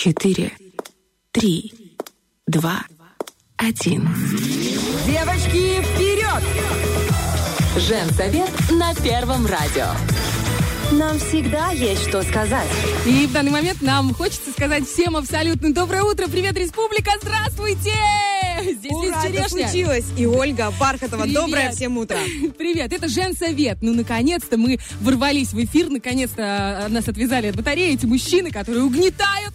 [0.00, 0.50] четыре,
[1.30, 1.74] три,
[2.46, 2.86] два,
[3.58, 4.08] один.
[5.04, 6.42] Девочки, вперед!
[7.76, 9.88] Женсовет на Первом радио.
[10.92, 12.66] Нам всегда есть что сказать.
[13.04, 16.28] И в данный момент нам хочется сказать всем абсолютно доброе утро.
[16.28, 17.92] Привет, республика, здравствуйте!
[18.62, 20.04] Здесь Ура, это случилось.
[20.16, 21.22] И Ольга Бархатова.
[21.22, 21.40] Привет.
[21.40, 22.18] Доброе всем утро.
[22.58, 23.78] Привет, это Женсовет.
[23.80, 28.84] Ну, наконец-то мы ворвались в эфир, наконец-то а, нас отвязали от батареи эти мужчины, которые
[28.84, 29.54] угнетают.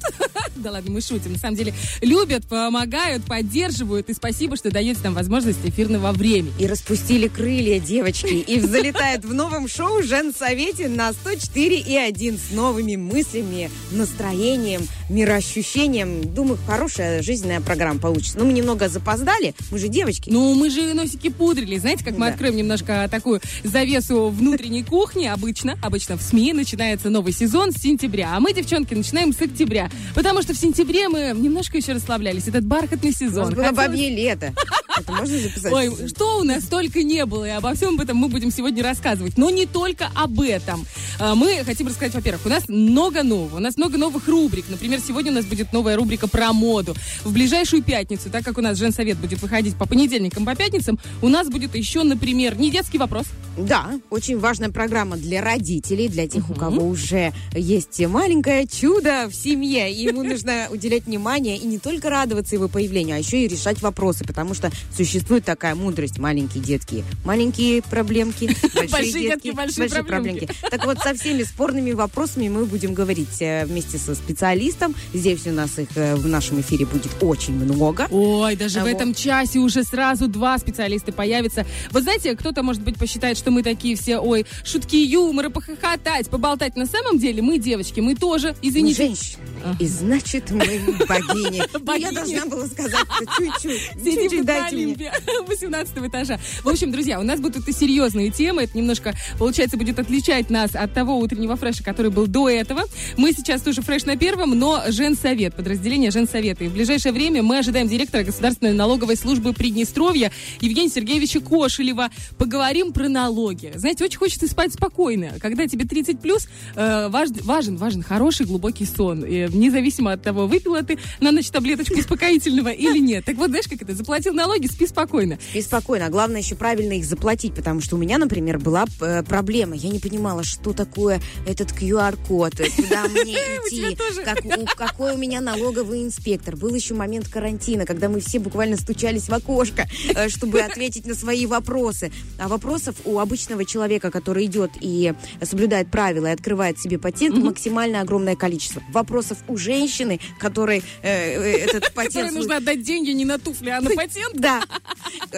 [0.55, 1.33] Да ладно, мы шутим.
[1.33, 4.09] На самом деле любят, помогают, поддерживают.
[4.09, 6.53] И спасибо, что даете нам возможность эфирного времени.
[6.59, 8.27] И распустили крылья девочки.
[8.27, 16.33] И залетает в новом шоу «Женсовете» на 104 и 1 с новыми мыслями, настроением, мироощущением.
[16.33, 18.37] Думаю, хорошая жизненная программа получится.
[18.39, 19.53] Ну, мы немного запоздали.
[19.71, 20.29] Мы же девочки.
[20.29, 21.77] Ну, мы же носики пудрили.
[21.77, 22.31] Знаете, как мы Да.
[22.33, 25.77] откроем немножко такую завесу внутренней кухни обычно.
[25.81, 28.35] Обычно в СМИ начинается новый сезон с сентября.
[28.35, 29.89] А мы, девчонки, начинаем с октября.
[30.13, 32.47] Потому что в сентябре мы немножко еще расслаблялись.
[32.47, 33.53] Этот бархатный сезон.
[33.53, 34.53] было Хотелось- бабье лето.
[34.97, 35.73] Это можно записать?
[35.73, 39.37] Ой, что у нас только не было, и обо всем этом мы будем сегодня рассказывать.
[39.37, 40.85] Но не только об этом.
[41.19, 43.57] А, Мы хотим рассказать, во-первых, у нас много нового.
[43.57, 44.65] У нас много новых рубрик.
[44.69, 46.95] Например, сегодня у нас будет новая рубрика про моду.
[47.25, 51.27] В ближайшую пятницу, так как у нас Женсовет будет выходить по понедельникам, по пятницам, у
[51.27, 53.25] нас будет еще, например, не детский вопрос.
[53.57, 59.35] Да, очень важная программа для родителей, для тех, у кого уже есть маленькое чудо в
[59.35, 59.91] семье.
[59.93, 63.81] И ему нужно уделять внимание и не только радоваться его появлению, а еще и решать
[63.81, 66.19] вопросы, потому что существует такая мудрость.
[66.19, 68.53] Маленькие детки, маленькие проблемки,
[68.91, 70.49] большие, детки, большие проблемки.
[70.69, 74.93] Так вот, со всеми спорными вопросами мы будем говорить э, вместе со специалистом.
[75.13, 78.07] Здесь у нас их э, в нашем эфире будет очень много.
[78.11, 81.65] Ой, даже в этом часе уже сразу два специалиста появятся.
[81.91, 86.75] Вы знаете, кто-то, может быть, посчитает, что мы такие все, ой, шутки юмора, похохотать, поболтать.
[86.75, 89.03] На самом деле мы девочки, мы тоже, Мы извините.
[89.03, 89.45] женщины.
[89.79, 91.63] И значит, мы богини.
[91.85, 91.93] Ну.
[91.95, 93.05] Я должна была сказать
[93.37, 93.91] чуть-чуть.
[94.03, 94.85] Чуть-чуть дайте мне.
[94.85, 95.11] Олимпе
[95.47, 96.39] 18 этажа.
[96.63, 98.63] В общем, друзья, у нас будут и серьезные темы.
[98.63, 102.83] Это немножко, получается, будет отличать нас от того утреннего фреша, который был до этого.
[103.17, 106.63] Мы сейчас тоже фреш на первом, но Женсовет, подразделение Женсовета.
[106.63, 112.09] И в ближайшее время мы ожидаем директора Государственной налоговой службы Приднестровья Евгения Сергеевича Кошелева.
[112.37, 113.71] Поговорим про налоги.
[113.75, 115.33] Знаете, очень хочется спать спокойно.
[115.39, 119.23] Когда тебе 30 плюс, э, важ- важен, важен хороший глубокий сон.
[119.23, 123.25] И независимо от того, выпила ты на ночь таблеточку успокоительного или нет.
[123.25, 123.93] Так вот, знаешь, как это?
[123.95, 125.37] Заплатил налоги, спи спокойно.
[125.53, 126.07] И спокойно.
[126.07, 129.75] А главное еще правильно их заплатить, потому что у меня, например, была э, проблема.
[129.75, 133.33] Я не понимала, что такое этот QR-код, э, куда мне
[133.67, 134.23] идти, тоже.
[134.23, 136.55] как у- какой у меня налоговый инспектор.
[136.55, 141.15] Был еще момент карантина, когда мы все буквально стучались в окошко, э, чтобы ответить на
[141.15, 142.11] свои вопросы.
[142.37, 148.01] А вопросов у обычного человека, который идет и соблюдает правила и открывает себе патент, максимально
[148.01, 148.81] огромное количество.
[148.91, 149.57] Вопросов у
[149.95, 152.31] женщины, которой э, э, этот Которой патент...
[152.33, 154.35] нужно отдать деньги не на туфли, а на патент.
[154.35, 154.61] Да.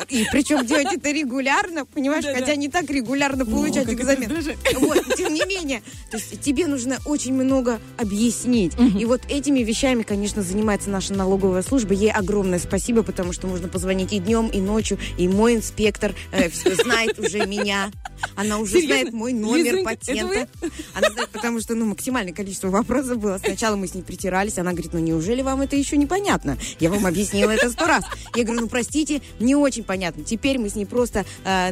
[0.09, 4.31] И причем делать это регулярно, понимаешь, хотя не так регулярно получать экзамен.
[4.75, 5.81] Вот, тем не менее.
[6.11, 8.73] То есть тебе нужно очень много объяснить.
[8.97, 11.93] И вот этими вещами, конечно, занимается наша налоговая служба.
[11.93, 14.97] Ей огромное спасибо, потому что можно позвонить и днем, и ночью.
[15.17, 17.91] И мой инспектор э, знает уже меня.
[18.35, 20.47] Она уже знает мой номер патента.
[20.93, 23.37] Она знает, потому что ну, максимальное количество вопросов было.
[23.37, 24.03] Сначала мы с ней
[24.47, 24.57] притирались.
[24.57, 26.57] Она говорит, ну неужели вам это еще непонятно?
[26.79, 28.03] Я вам объяснила это сто раз.
[28.35, 30.23] Я говорю, ну простите, не очень понятно.
[30.23, 31.71] Теперь мы с ней просто э,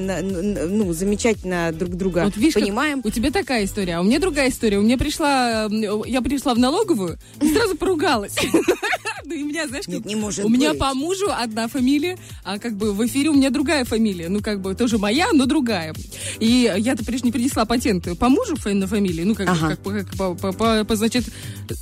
[0.69, 3.01] ну, замечательно друг друга Вот видишь, понимаем.
[3.03, 4.77] у тебя такая история, а у меня другая история.
[4.79, 5.67] У меня пришла,
[6.05, 8.35] я пришла в налоговую и сразу поругалась.
[9.27, 10.79] Ну, и у меня, знаешь, Нет, как- не может у меня быть.
[10.79, 14.29] по мужу одна фамилия, а как бы в эфире у меня другая фамилия.
[14.29, 15.95] Ну, как бы тоже моя, но другая.
[16.39, 19.69] И я-то прежде не принесла патент по мужу на фамилии, ну, как, бы, Ага.
[19.69, 21.25] как, как по, по- по- по, значит,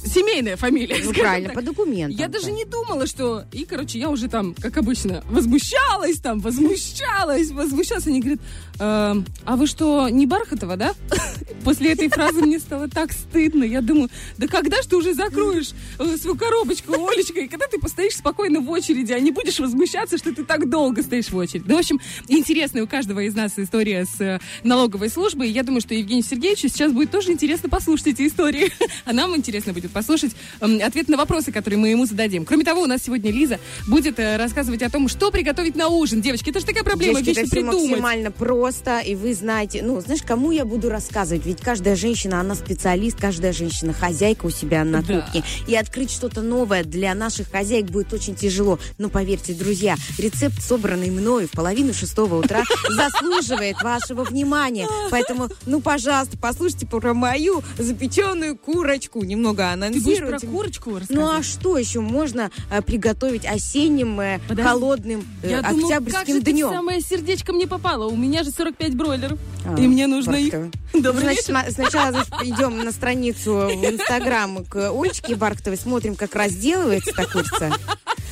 [0.06, 0.83] семейная фамилия.
[0.90, 1.56] Ну скажем правильно, так.
[1.56, 2.20] по документам.
[2.20, 3.46] Я даже не думала, что...
[3.52, 8.08] И, короче, я уже там, как обычно, возмущалась там, возмущалась, возмущалась.
[8.08, 8.40] Они говорят,
[8.80, 10.94] «Эм, а вы что, не Бархатова, да?
[11.64, 13.64] После этой фразы мне стало так стыдно.
[13.64, 17.80] Я думаю, да когда ж ты уже закроешь э, свою коробочку, Олечка, и когда ты
[17.80, 21.66] постоишь спокойно в очереди, а не будешь возмущаться, что ты так долго стоишь в очереди.
[21.68, 25.50] Ну, в общем, интересная у каждого из нас история с э, налоговой службой.
[25.50, 28.72] Я думаю, что Евгению Сергеевичу сейчас будет тоже интересно послушать эти истории.
[29.06, 30.32] А нам интересно будет послушать
[30.62, 32.46] эм, ответ на вопросы, которые мы ему зададим.
[32.46, 36.22] Кроме того, у нас сегодня Лиза будет э, рассказывать о том, что приготовить на ужин.
[36.22, 37.90] Девочки, это же такая проблема, Девочки, вечно придумать.
[37.90, 38.63] максимально просто,
[39.02, 41.46] и вы знаете, ну, знаешь, кому я буду рассказывать?
[41.46, 45.22] Ведь каждая женщина, она специалист, каждая женщина хозяйка у себя на Да.
[45.22, 45.44] кухне.
[45.68, 48.80] И открыть что-то новое для наших хозяек будет очень тяжело.
[48.98, 54.88] Но поверьте, друзья, рецепт, собранный мною в половину шестого утра, заслуживает вашего внимания.
[55.12, 59.24] Поэтому, ну, пожалуйста, послушайте про мою запеченную курочку.
[59.24, 60.26] Немного Ты анонсируйте.
[60.26, 65.88] про курочку Ну а что еще можно э, приготовить осенним, э, холодным, э, Я думаю,
[65.90, 66.70] как октябрьским же ты днем?
[66.70, 68.08] самое сердечко мне попало?
[68.08, 69.40] У меня же 45 бройлеров.
[69.66, 70.54] А, и мне нужно их...
[70.54, 70.72] Бархатовой.
[71.02, 71.72] Добрый Значит, вечер.
[71.72, 77.72] сначала значит, идем на страницу в Инстаграм к Олечке Бархатовой, смотрим, как разделывается эта курица.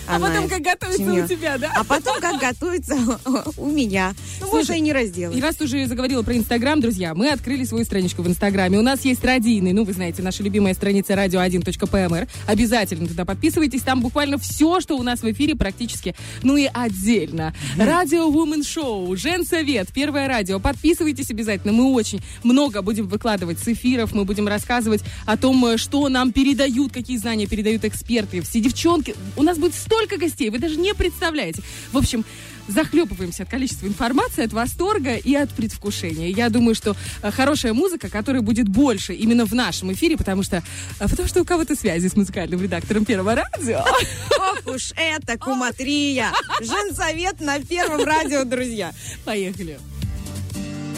[0.08, 1.72] А Она потом как готовится у тебя, да?
[1.76, 2.96] А потом как готовится
[3.58, 4.14] у меня.
[4.40, 5.42] Ну, Слушай, не И разделывай.
[5.42, 8.78] раз ты уже заговорила про Инстаграм, друзья, мы открыли свою страничку в Инстаграме.
[8.78, 12.28] У нас есть радийный, ну, вы знаете, наша любимая страница radio1.pmr.
[12.48, 13.82] Обязательно туда подписывайтесь.
[13.82, 16.16] Там буквально все, что у нас в эфире практически.
[16.44, 17.54] Ну и отдельно.
[17.78, 20.60] Радио Woman Show, Женсовет, Первое радио.
[20.60, 21.74] Подписывайтесь обязательно.
[21.74, 24.14] Мы очень много будем выкладывать с эфиров.
[24.14, 28.42] Мы будем рассказывать о том, э, что нам передают, какие знания передают эксперты.
[28.42, 29.16] Все девчонки.
[29.38, 31.62] У нас будет столько гостей, вы даже не представляете.
[31.92, 32.24] В общем,
[32.70, 36.30] захлебываемся от количества информации, от восторга и от предвкушения.
[36.30, 40.64] Я думаю, что э, хорошая музыка, которая будет больше именно в нашем эфире, потому что,
[41.00, 43.80] э, потому что у кого-то связи с музыкальным редактором Первого радио.
[43.80, 46.32] Ох уж это куматрия.
[46.62, 48.94] Женсовет на первом радио, друзья.
[49.26, 49.78] Поехали.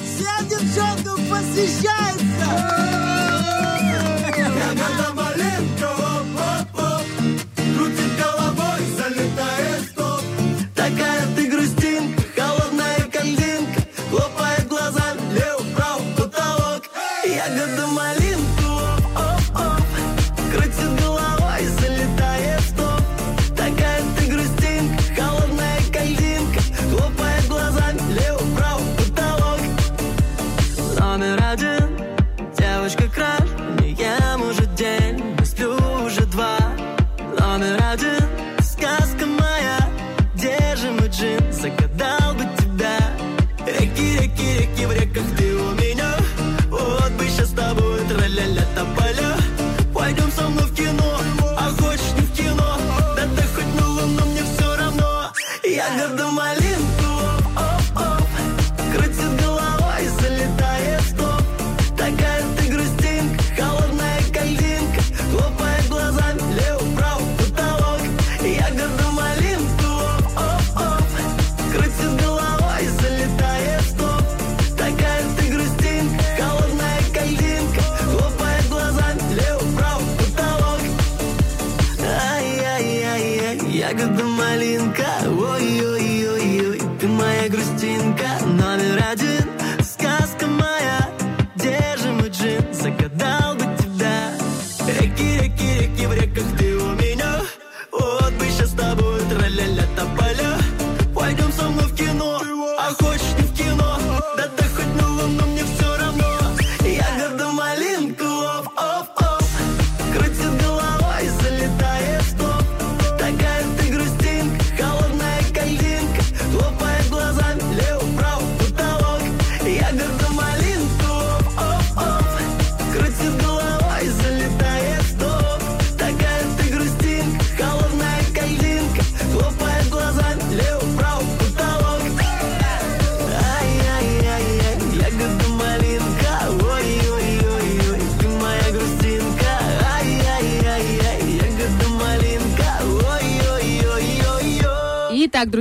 [0.05, 3.02] Всем девчонкам посвящается!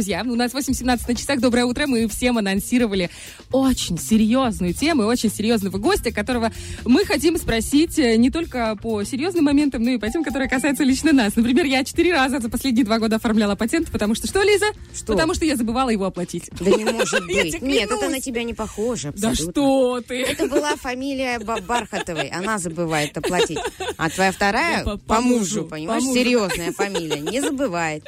[0.03, 1.39] Друзья, у нас 8.17 на часах.
[1.39, 1.87] Доброе утро.
[1.87, 3.09] Мы всем анонсировали
[3.53, 6.51] очень серьезную тему и очень серьезного гостя, которого
[6.85, 10.85] мы хотим спросить э, не только по серьезным моментам, но и по тем, которые касаются
[10.85, 11.37] лично нас.
[11.37, 14.27] Например, я четыре раза за последние два года оформляла патент, потому что...
[14.27, 14.67] Что, Лиза?
[14.95, 15.13] Что?
[15.13, 16.49] Потому что я забывала его оплатить.
[16.59, 17.61] Да не может быть.
[17.63, 20.23] Нет, это на тебя не похоже Да что ты?
[20.23, 22.29] Это была фамилия Ба- Бархатовой.
[22.29, 23.59] Она забывает оплатить.
[23.97, 26.19] А твоя вторая по- мужу, понимаешь, по мужу.
[26.19, 27.21] серьезная фамилия.
[27.21, 28.05] Не забывает.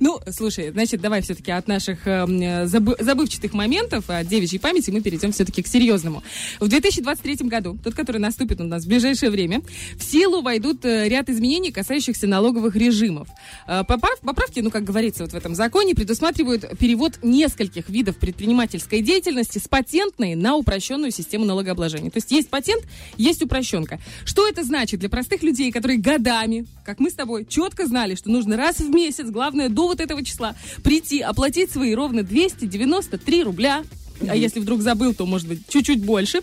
[0.00, 4.75] Ну, слушай, значит, давай все-таки от наших эм, э, забы- забывчатых моментов, от девичьей памяти,
[4.92, 6.22] мы перейдем все-таки к серьезному.
[6.60, 9.62] В 2023 году, тот, который наступит у нас в ближайшее время,
[9.96, 13.28] в силу войдут э, ряд изменений, касающихся налоговых режимов.
[13.66, 19.00] Э, поправ- поправки, ну, как говорится вот в этом законе, предусматривают перевод нескольких видов предпринимательской
[19.00, 22.10] деятельности с патентной на упрощенную систему налогообложения.
[22.10, 22.84] То есть есть патент,
[23.16, 23.98] есть упрощенка.
[24.24, 28.30] Что это значит для простых людей, которые годами, как мы с тобой, четко знали, что
[28.30, 33.84] нужно раз в месяц, главное, до вот этого числа, прийти, оплатить свои ровно 293 рубля
[34.28, 36.40] А если вдруг забыл, то, может быть, чуть-чуть больше.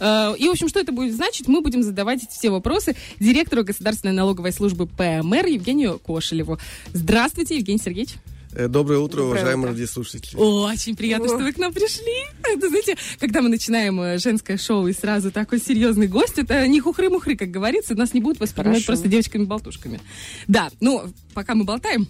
[0.00, 1.48] Э, И, в общем, что это будет значить?
[1.48, 6.58] Мы будем задавать все вопросы директору Государственной налоговой службы ПМР Евгению Кошелеву.
[6.92, 8.14] Здравствуйте, Евгений Сергеевич.
[8.56, 9.72] Э, Доброе утро, Доброе уважаемые утро.
[9.72, 10.36] радиослушатели.
[10.36, 12.24] Очень приятно, что вы к нам пришли.
[12.42, 16.80] Это, знаете, когда мы начинаем э, женское шоу и сразу такой серьезный гость, это не
[16.80, 18.86] хухры-мухры, как говорится, нас не будут воспринимать Хорошо.
[18.86, 20.00] просто девочками-болтушками.
[20.48, 21.02] Да, ну,
[21.34, 22.08] пока мы болтаем,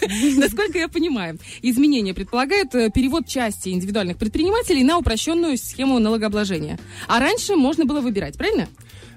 [0.36, 6.78] насколько я понимаю, изменения предполагают э, перевод части индивидуальных предпринимателей на упрощенную схему налогообложения.
[7.08, 8.68] А раньше можно было выбирать, правильно?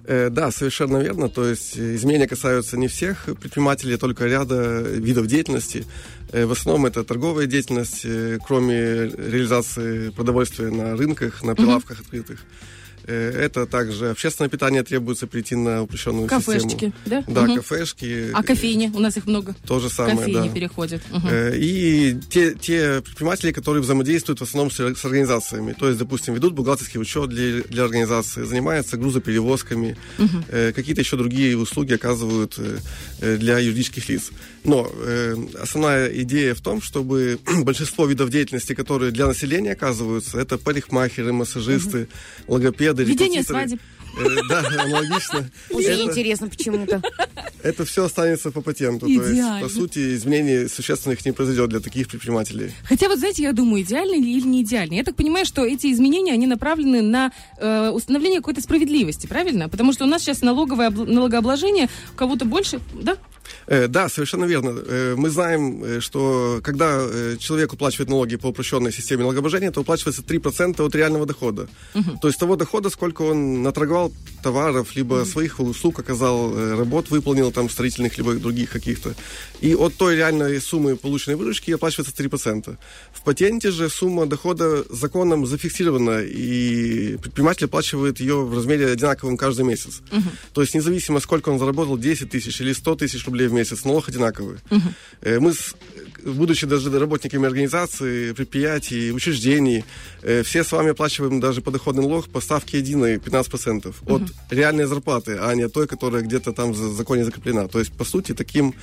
[0.04, 1.30] Да, совершенно верно.
[1.30, 5.86] То есть изменения касаются не всех предпринимателей, а только ряда видов деятельности.
[6.32, 12.40] Э, В основном это торговая деятельность, э, кроме реализации продовольствия на рынках, на прилавках открытых.
[13.08, 16.94] Э, Это также общественное питание требуется перейти на упрощенную Кафешечки, систему.
[17.08, 17.24] да?
[17.28, 17.56] Да, Мгм.
[17.56, 18.30] кафешки.
[18.32, 18.92] А кофейни?
[18.94, 19.56] У нас их много.
[19.66, 20.54] То же самое, Кофейни да.
[20.54, 21.02] переходят.
[21.30, 26.36] Э, И те, те предприниматели, которые взаимодействуют в основном с, с организациями, то есть, допустим,
[26.36, 29.98] ведут бухгалтерский учет для, для организации, занимаются грузоперевозками,
[30.50, 32.58] э, какие-то еще другие услуги оказывают
[33.20, 34.30] для юридических лиц.
[34.64, 40.58] Но э, основная идея в том, чтобы большинство видов деятельности, которые для населения оказываются, это
[40.58, 42.08] парикмахеры, массажисты,
[42.48, 43.80] логопеды, Ведение свадеб.
[44.20, 45.50] Э, Да, аналогично.
[45.72, 47.02] Очень Это- интересно почему-то.
[47.64, 49.06] это все останется по патенту.
[49.08, 49.62] То есть, Идеально.
[49.68, 52.72] по сути, изменений существенных не произойдет для таких предпринимателей.
[52.84, 54.96] Хотя вот знаете, я думаю, идеально ли или не идеально.
[54.96, 59.70] Я так понимаю, что эти изменения, они направлены на э, установление какой-то справедливости, правильно?
[59.70, 63.18] Потому что у нас сейчас налоговое обл- налогообложение у кого-то больше, да?
[63.68, 64.74] Э, Да, совершенно верно.
[64.86, 67.08] Э, Мы знаем, э, что когда
[67.40, 71.68] человек уплачивает налоги по упрощенной системе налогообложения, то уплачивается 3% от реального дохода.
[72.22, 74.12] То есть того дохода, сколько он наторговал
[74.44, 79.14] товаров, либо своих услуг оказал, работ выполнил, там, строительных, либо других каких-то.
[79.62, 82.78] И от той реальной суммы полученной выручки оплачивается 3%.
[83.14, 89.66] В патенте же сумма дохода законом зафиксирована, и предприниматель оплачивает ее в размере одинаковом каждый
[89.66, 90.02] месяц.
[90.54, 94.08] То есть независимо, сколько он заработал, 10 тысяч или 100 тысяч рублей в месяц, налог
[94.10, 94.58] одинаковый.
[95.22, 95.76] Э, Мы, с-
[96.26, 99.84] будучи даже работниками организации, предприятий, учреждений,
[100.22, 105.38] э, все с вами оплачиваем даже подоходный налог по ставке единой 15% от реальной зарплаты,
[105.42, 107.68] а не той, которая где-то там в за- законе закреплена.
[107.68, 108.74] То есть, по сути, таким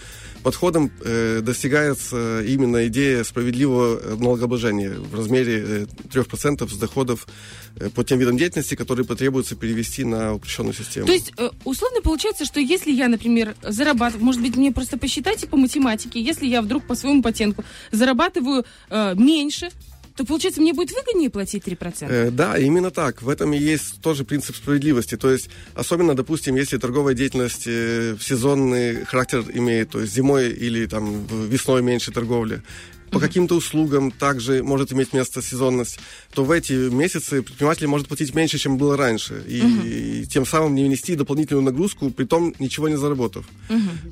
[0.42, 7.26] подходом э, достигается именно идея справедливого э, налогообложения в размере э, 3% с доходов
[7.76, 11.07] э, по тем видам деятельности, которые потребуется перевести на упрощенную систему.
[11.07, 15.47] То есть, э, условно получается, что если я, например, зарабатываю, может быть, мне просто посчитайте
[15.47, 19.68] по математике, если я вдруг по своему патенту зарабатываю э, меньше,
[20.16, 22.06] то, получается, мне будет выгоднее платить 3%?
[22.08, 23.23] Э, Да, именно так.
[23.23, 25.16] В этом и есть тоже принцип справедливости.
[25.16, 30.87] То есть, особенно, допустим, если торговая деятельность э, сезонный характер имеет, то есть зимой или
[30.87, 32.62] там весной меньше торговли,
[33.11, 35.99] по каким-то услугам также может иметь место сезонность,
[36.35, 40.75] то в эти месяцы предприниматель может платить меньше, чем было раньше, и, и тем самым
[40.75, 43.47] не внести дополнительную нагрузку, при том ничего не заработав.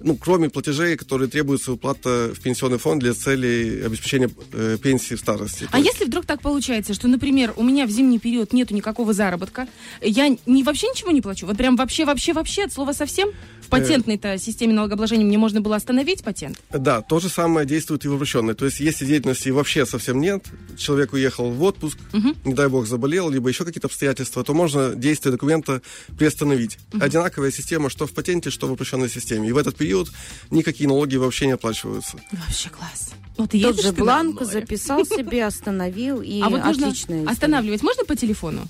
[0.03, 5.21] Ну, кроме платежей, которые требуется уплата в пенсионный фонд для целей обеспечения э, пенсии в
[5.21, 5.69] старости.
[5.73, 9.13] А есть- если вдруг так получается, что, например, у меня в зимний период нету никакого
[9.13, 9.67] заработка,
[10.03, 11.47] я не, вообще ничего не плачу?
[11.47, 13.31] Вот прям вообще-вообще-вообще от слова совсем?
[13.67, 16.61] В патентной-то системе налогообложения мне можно было остановить патент?
[16.71, 18.55] Да, то же самое действует и в обращенной.
[18.55, 20.45] То есть, если деятельности вообще совсем нет,
[20.79, 21.99] человек уехал в отпуск,
[22.45, 25.83] не дай бог заболел, либо еще какие-то обстоятельства, то можно действие документа
[26.17, 26.79] приостановить.
[27.01, 29.49] Одинаковая система, что в патенте, что в упрощенной системе.
[29.49, 30.11] И в этот период
[30.51, 32.19] никакие налоги вообще не оплачиваются.
[32.33, 33.11] Вообще класс.
[33.37, 37.33] Вот Тот едешь же бланк записал себе, остановил, и А вот нужно отличная история.
[37.33, 38.67] останавливать можно по телефону?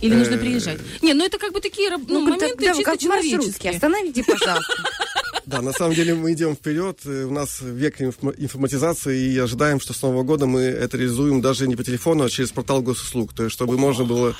[0.00, 0.80] Или нужно приезжать?
[1.02, 3.72] Не, ну это как бы такие ну, Ну, моменты да, чисто человеческие.
[3.72, 4.72] Остановите, пожалуйста.
[5.46, 6.98] Да, на самом деле мы идем вперед.
[7.04, 11.40] Э, У нас век инф- информатизации, и ожидаем, что с Нового года мы это реализуем
[11.40, 13.32] даже не по телефону, а через портал госуслуг.
[13.32, 14.36] То есть, чтобы можно было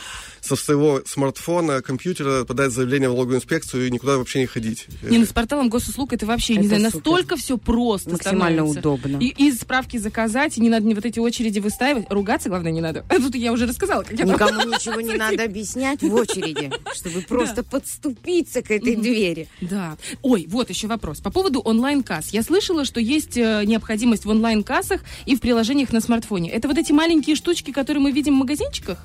[0.56, 4.86] со своего смартфона, компьютера подать заявление в налоговую инспекцию и никуда вообще не ходить.
[5.02, 6.96] Не, ну с порталом госуслуг это вообще, не Это знаю, супер.
[7.10, 8.80] настолько все просто Максимально становится.
[8.80, 9.16] удобно.
[9.18, 12.06] И, и справки заказать, и не надо мне вот эти очереди выстаивать.
[12.10, 13.04] Ругаться, главное, не надо.
[13.08, 17.20] Тут я уже рассказала, как я там- Никому ничего не надо объяснять в очереди, чтобы
[17.28, 19.48] просто подступиться к этой двери.
[19.60, 19.96] Да.
[20.22, 21.20] Ой, вот еще вопрос.
[21.20, 22.30] По поводу онлайн-касс.
[22.30, 26.50] Я слышала, что есть э, необходимость в онлайн-кассах и в приложениях на смартфоне.
[26.50, 28.98] Это вот эти маленькие штучки, которые мы видим в магазинчиках?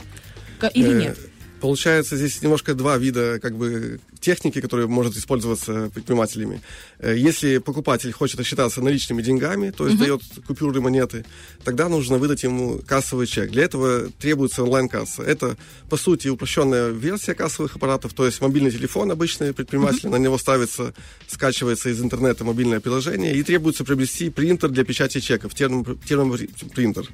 [0.59, 1.19] Ка- Или Э, нет?
[1.61, 6.61] Получается, здесь немножко два вида как бы техники, которая может использоваться предпринимателями.
[6.99, 11.25] Э, Если покупатель хочет рассчитаться наличными деньгами, то есть дает купюры монеты,
[11.65, 13.51] тогда нужно выдать ему кассовый чек.
[13.51, 15.23] Для этого требуется онлайн-касса.
[15.23, 15.57] Это,
[15.89, 20.93] по сути, упрощенная версия кассовых аппаратов, то есть мобильный телефон обычный предприниматель, на него ставится,
[21.27, 27.09] скачивается из интернета мобильное приложение, и требуется приобрести принтер для печати чеков, термо- термопринтер.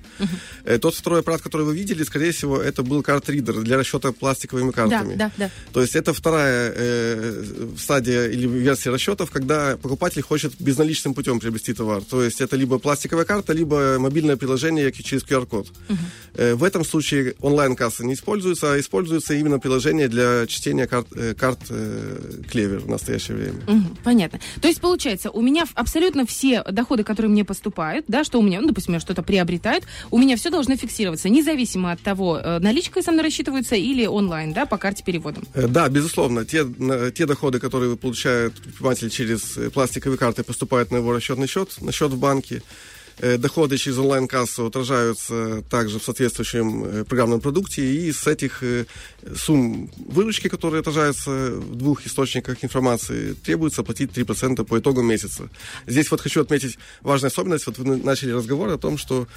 [0.65, 4.71] Э, Тот второй аппарат, который вы видели, скорее всего, это был карт-ридер для расчета пластиковыми
[4.71, 5.15] Да, картами.
[5.15, 5.49] да, да.
[5.73, 7.43] То есть это вторая э,
[7.77, 12.01] стадия или версия расчетов, когда покупатель хочет безналичным путем приобрести товар.
[12.03, 15.67] То есть это либо пластиковая карта, либо мобильное приложение через QR-код.
[16.33, 21.35] Э, в этом случае онлайн-касса не используется, а используется именно приложение для чтения карт, э,
[21.37, 23.61] карт э, клевер в настоящее время.
[23.67, 24.39] Мгм, понятно.
[24.59, 28.61] То есть, получается, у меня абсолютно все доходы, которые мне поступают, да, что у меня,
[28.61, 33.11] ну, допустим, я что-то приобретают, у меня все должно фиксироваться, независимо от того, наличкой со
[33.11, 35.43] мной рассчитываются или онлайн, да, по карте переводом.
[35.53, 36.65] Да, безусловно, те,
[37.15, 42.11] те доходы, которые получает предприниматель через пластиковые карты, поступают на его расчетный счет, на счет
[42.11, 42.63] в банке.
[43.19, 48.85] Э, Доходы через онлайн-кассу отражаются также в соответствующем э, программном продукте, и с этих э,
[49.35, 55.49] сумм выручки, которые отражаются в двух источниках информации, требуется платить 3% по итогам месяца.
[55.87, 57.67] Здесь вот хочу отметить важную особенность.
[57.67, 59.27] Вот вы начали разговор о том, что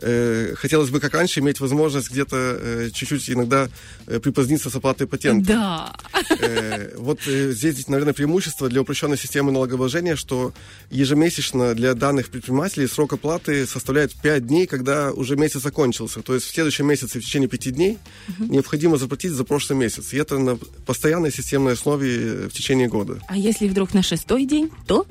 [0.00, 3.68] э, хотелось бы, как раньше, иметь возможность где-то э, чуть-чуть иногда
[4.06, 5.46] э, припоздниться с оплатой патента.
[5.52, 5.96] Да.
[6.40, 10.52] Э, Вот э, здесь, наверное, преимущество для упрощенной системы налогообложения, что
[10.90, 16.22] ежемесячно для данных предпринимателей срок оплаты составляет 5 дней, когда уже месяц закончился.
[16.22, 17.98] То есть в следующем месяце в течение 5 дней
[18.38, 20.12] необходимо заплатить за прошлый месяц.
[20.12, 23.20] И это на постоянной системной основе э, в течение года.
[23.28, 25.06] А если вдруг на шестой день, то?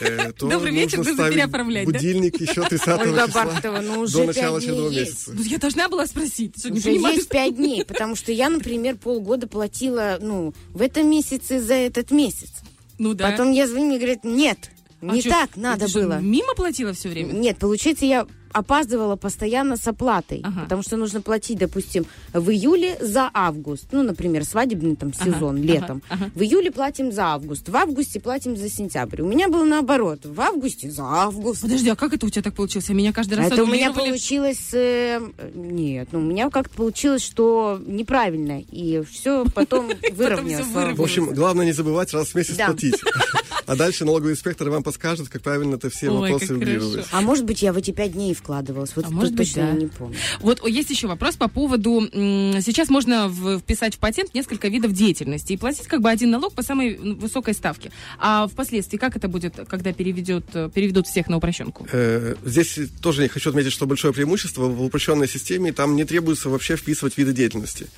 [0.00, 1.92] Э, то Добрый вечер, нужно ставить переоформлять, да?
[1.92, 5.32] будильник еще 30 Ольга числа Бархатова, ну уже до начала очередного месяца.
[5.34, 6.58] Ну, я должна была спросить.
[6.58, 10.80] Что, Уже понимаю, есть что- пять дней, потому что я, например, полгода платила, ну, в
[10.82, 12.50] этом месяце за этот месяц.
[12.98, 13.30] Ну да.
[13.30, 16.18] Потом я звоню, мне говорят, нет, А не чё, так надо что, было.
[16.20, 17.32] Мимо платила все время?
[17.32, 20.60] Нет, получается, я опаздывала постоянно с оплатой, Ага.
[20.62, 25.64] потому что нужно платить, допустим, в июле за август, ну, например, свадебный там сезон ага,
[25.66, 26.02] летом.
[26.08, 26.30] ага.
[26.34, 29.22] В июле платим за август, в августе платим за сентябрь.
[29.22, 31.62] У меня было наоборот, в августе за август.
[31.62, 32.88] Подожди, а как это у тебя так получилось?
[32.90, 34.70] А Меня каждый раз Это у меня получилось...
[34.72, 35.20] э,
[35.54, 38.60] нет, ну у меня как-то получилось, что неправильно.
[38.60, 40.66] И все потом выровнялось.
[40.96, 42.96] В общем, главное не забывать раз в месяц платить.
[43.68, 47.04] А дальше налоговый инспектор вам подскажет, как правильно это все Ой, вопросы хорошо.
[47.12, 48.92] А может быть, я в эти пять дней вкладывалась.
[48.96, 49.68] Вот А может быть, точно да.
[49.68, 50.16] я не помню.
[50.40, 52.00] Вот есть еще вопрос по поводу...
[52.10, 56.62] Сейчас можно вписать в патент несколько видов деятельности и платить как бы один налог по
[56.62, 57.92] самой высокой ставке.
[58.18, 61.86] А впоследствии как это будет, когда переведет, переведут всех на упрощенку?
[61.92, 66.48] Э, Здесь тоже я хочу отметить, что большое преимущество в упрощенной системе, там не требуется
[66.48, 67.88] вообще вписывать виды деятельности.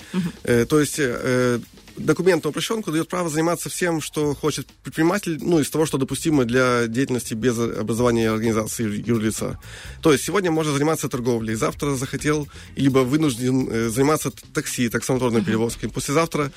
[0.43, 1.61] Э, То есть э,
[2.05, 6.45] документ на упрощенку дает право заниматься всем, что хочет предприниматель, ну, из того, что допустимо
[6.45, 9.59] для деятельности без образования организации юр- юрлица.
[10.03, 15.89] То есть сегодня можно заниматься торговлей, завтра захотел, либо вынужден э, заниматься такси, таксомоторной перевозкой,
[15.89, 16.53] послезавтра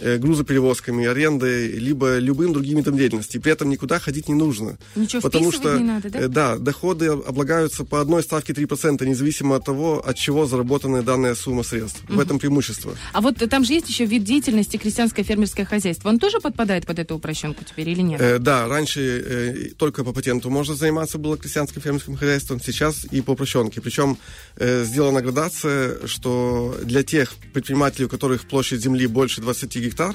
[0.00, 3.38] грузоперевозками, арендой, либо любым другим видом деятельности.
[3.38, 4.78] При этом никуда ходить не нужно.
[4.96, 6.18] Ничего потому что, не надо, да?
[6.20, 11.34] э, да, доходы облагаются по одной ставке 3%, независимо от того, от чего заработана данная
[11.34, 12.02] сумма средств.
[12.08, 12.94] В этом преимущество.
[13.12, 16.08] А вот там же есть еще вид деятельности крестьянское фермерское хозяйство.
[16.08, 18.20] Он тоже подпадает под эту упрощенку теперь или нет?
[18.20, 23.20] Э, да, раньше э, только по патенту можно заниматься было крестьянским фермерским хозяйством, сейчас и
[23.20, 23.80] по упрощенке.
[23.80, 24.18] Причем
[24.56, 30.14] э, сделана градация, что для тех предпринимателей, у которых площадь земли больше 20 гектар,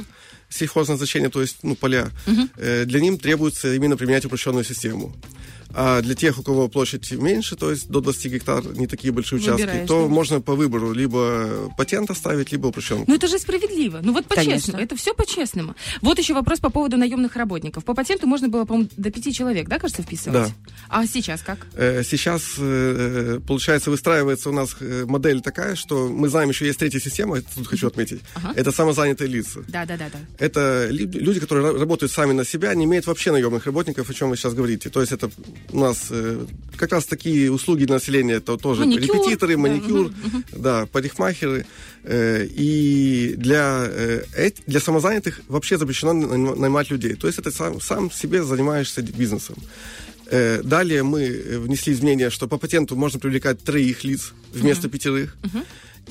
[0.53, 2.09] сельхозназначения, то есть ну, поля,
[2.57, 5.15] э, для них требуется именно применять упрощенную систему.
[5.75, 9.39] А для тех, у кого площадь меньше, то есть до 20 гектар, не такие большие
[9.39, 10.07] участки, Выбираешь, то да?
[10.07, 13.05] можно по выбору либо патент оставить, либо упрощенку.
[13.07, 13.99] Ну это же справедливо.
[14.03, 14.79] Ну вот по-честному.
[14.79, 15.75] Это все по-честному.
[16.01, 17.83] Вот еще вопрос по поводу наемных работников.
[17.85, 20.49] По патенту можно было, по-моему, до пяти человек, да, кажется, вписывать?
[20.49, 20.53] Да.
[20.89, 21.65] А сейчас как?
[21.73, 26.99] Э, Сейчас, э, получается, выстраивается у нас модель такая, что мы знаем, еще есть третья
[26.99, 28.21] система, это тут хочу отметить.
[28.35, 28.53] Ага.
[28.55, 29.61] Это самозанятые лица.
[29.67, 30.19] Да, да, да, да.
[30.43, 34.13] Это лю- люди, которые ра- работают сами на себя, не имеют вообще наемных работников, о
[34.13, 34.89] чем вы сейчас говорите.
[34.89, 35.29] То есть это
[35.71, 36.45] у нас э,
[36.77, 40.11] как раз такие услуги для населения, это тоже Маникюр, репетиторы, да, маникюр,
[40.51, 41.65] да, парикмахеры.
[42.03, 47.13] Э, И для, э, для самозанятых вообще запрещено наним- нанимать людей.
[47.15, 49.55] То есть это сам, сам себе занимаешься бизнесом.
[50.63, 55.35] Далее мы внесли изменения, что по патенту можно привлекать троих лиц вместо пятерых.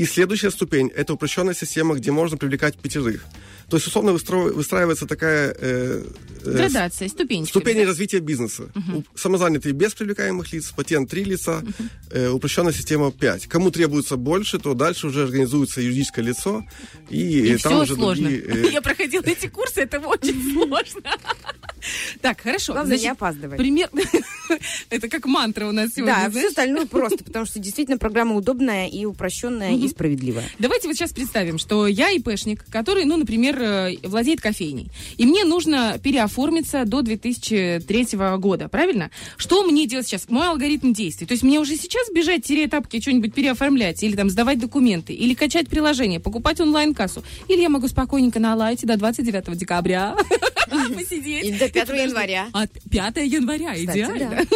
[0.00, 3.24] И следующая ступень– это упрощенная система, где можно привлекать пятерых.
[3.68, 6.04] То есть, условно, выстраивается такая э,
[6.44, 7.50] э, Градация, ступенечки.
[7.50, 8.64] ступени развития бизнеса.
[8.94, 11.62] У- Самозанятые без привлекаемых лиц, патент 3 лица,
[12.10, 13.46] э, упрощенная система 5.
[13.46, 16.64] Кому требуется больше, то дальше уже организуется юридическое лицо,
[17.10, 18.28] и, И э, там все уже сложно.
[18.28, 18.66] другие...
[18.68, 21.02] э, Я проходила эти курсы, это очень сложно.
[22.20, 22.72] Так, хорошо.
[22.74, 23.58] Главное, не опаздывать.
[23.58, 23.88] Пример...
[24.90, 26.48] Это как мантра у нас сегодня, Да, все знаешь?
[26.50, 30.44] остальное просто, потому что действительно программа удобная и упрощенная и справедливая.
[30.58, 34.90] Давайте вот сейчас представим, что я ИПшник, который, ну, например, э, владеет кофейней.
[35.16, 39.10] И мне нужно переоформиться до 2003 года, правильно?
[39.36, 40.28] Что мне делать сейчас?
[40.28, 41.26] Мой алгоритм действий.
[41.26, 45.34] То есть мне уже сейчас бежать, тереть тапки, что-нибудь переоформлять, или там сдавать документы, или
[45.34, 47.22] качать приложение, покупать онлайн-кассу.
[47.48, 50.16] Или я могу спокойненько на лайте до 29 декабря
[50.94, 51.44] посидеть.
[51.44, 52.08] И до 5 подождать.
[52.08, 52.48] января.
[52.52, 54.46] А 5 января, Кстати, идеально.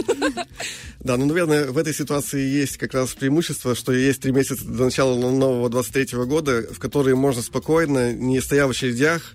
[1.06, 4.86] Да, ну, наверное, в этой ситуации есть как раз преимущество, что есть три месяца до
[4.86, 9.34] начала нового 23 года, в которые можно спокойно, не стоя в очередях,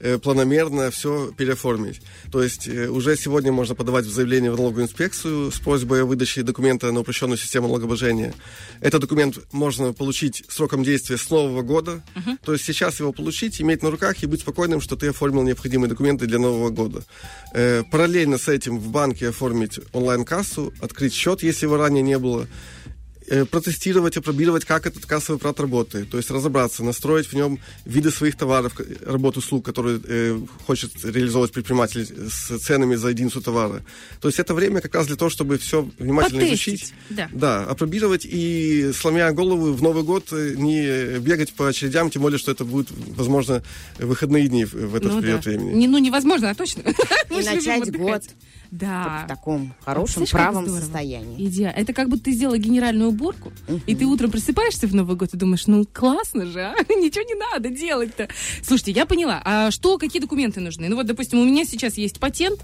[0.00, 2.00] э, планомерно все переоформить.
[2.32, 6.42] То есть э, уже сегодня можно подавать заявление в налоговую инспекцию с просьбой о выдаче
[6.42, 8.34] документа на упрощенную систему налогообложения.
[8.80, 12.02] Этот документ можно получить сроком действия с нового года.
[12.44, 15.88] То есть сейчас его получить, иметь на руках и быть спокойным, что ты оформил необходимые
[15.88, 17.04] документы для нового года.
[17.52, 22.46] Э, параллельно с этим в банке оформить онлайн-кассу, открыть счет, если его ранее не было,
[23.50, 26.10] протестировать, опробировать, как этот кассовый аппарат работает.
[26.10, 30.92] То есть разобраться, настроить в нем виды своих товаров, к- работ, услуг, которые э, хочет
[31.04, 33.82] реализовывать предприниматель с ценами за единицу товара.
[34.20, 36.94] То есть это время как раз для того, чтобы все внимательно Потестить, изучить.
[37.10, 37.28] да.
[37.32, 42.38] Да, опробировать и, сломя голову, в Новый год э, не бегать по очередям, тем более,
[42.38, 43.62] что это будут, возможно,
[43.98, 45.50] выходные дни в- этот Ну период да.
[45.50, 45.72] времени.
[45.74, 46.82] Не, ну, невозможно, а точно.
[47.30, 48.22] И начать год
[48.70, 49.22] Да.
[49.24, 50.80] в таком хорошем, правом здорово?
[50.80, 51.46] состоянии.
[51.46, 51.76] Идеально.
[51.78, 53.52] Это как будто ты сделала генеральную уборку,
[53.86, 56.74] и ты утром просыпаешься в Новый год и думаешь, ну классно же, а?
[56.88, 58.28] ничего не надо делать-то.
[58.62, 60.88] Слушайте, я поняла, а что, какие документы нужны?
[60.88, 62.60] Ну вот, допустим, у меня сейчас есть патент,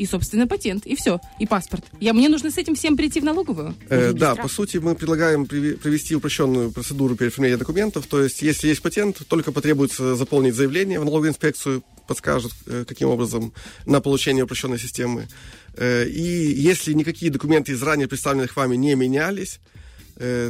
[0.00, 1.84] и, собственно, патент, и все, и паспорт.
[2.00, 3.74] Я, мне нужно с этим всем прийти в налоговую?
[3.90, 8.06] Э, да, по сути, мы предлагаем провести упрощенную процедуру переоформления документов.
[8.06, 13.08] То есть, если есть патент, только потребуется заполнить заявление в налоговую инспекцию, подскажут, э, каким
[13.10, 13.52] образом,
[13.84, 15.28] на получение упрощенной системы.
[15.74, 19.60] Э, и если никакие документы из ранее представленных вами не менялись,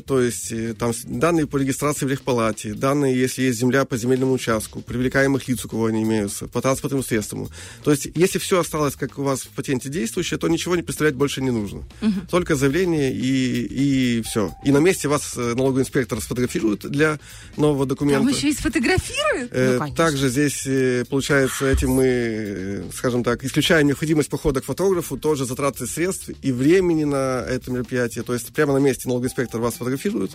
[0.06, 4.33] то есть э, там данные по регистрации в рехпалате, данные, если есть земля по земельному
[4.33, 7.48] участку, привлекаемых лиц, у кого они имеются, по транспортному средству.
[7.85, 11.14] То есть, если все осталось, как у вас в патенте действующее, то ничего не представлять
[11.14, 11.85] больше не нужно.
[12.30, 14.52] Только заявление и, и все.
[14.64, 17.20] И на месте вас э, налоговый инспектор сфотографирует для
[17.56, 18.24] нового документа.
[18.24, 19.52] Там еще и сфотографируют?
[19.52, 19.96] Э, Ну, конечно.
[19.96, 25.44] Также здесь, э, получается, этим мы, э, скажем так, исключаем необходимость похода к фотографу, тоже
[25.44, 28.24] затраты средств и времени на это мероприятие.
[28.24, 30.31] То есть прямо на месте налоговый инспектор вас фотографирует.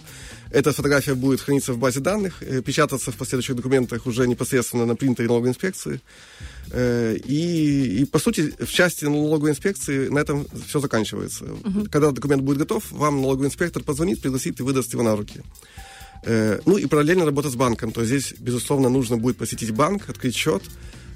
[0.51, 4.95] Эта фотография будет храниться в базе данных, э, печататься в последующих документах уже непосредственно на
[4.95, 5.99] принтере налоговой инспекции.
[6.71, 11.45] Э, И, и, по сути, в части налоговой инспекции на этом все заканчивается.
[11.91, 15.41] Когда документ будет готов, вам налоговый инспектор позвонит, пригласит и выдаст его на руки.
[16.23, 17.91] Э, Ну и параллельно работа с банком.
[17.91, 20.63] То есть здесь, безусловно, нужно будет посетить банк, открыть счет,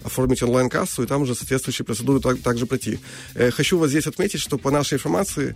[0.03, 2.99] оформить онлайн-кассу и там уже соответствующие процедуры так- также пройти.
[3.57, 5.55] Хочу вас здесь отметить, что по нашей информации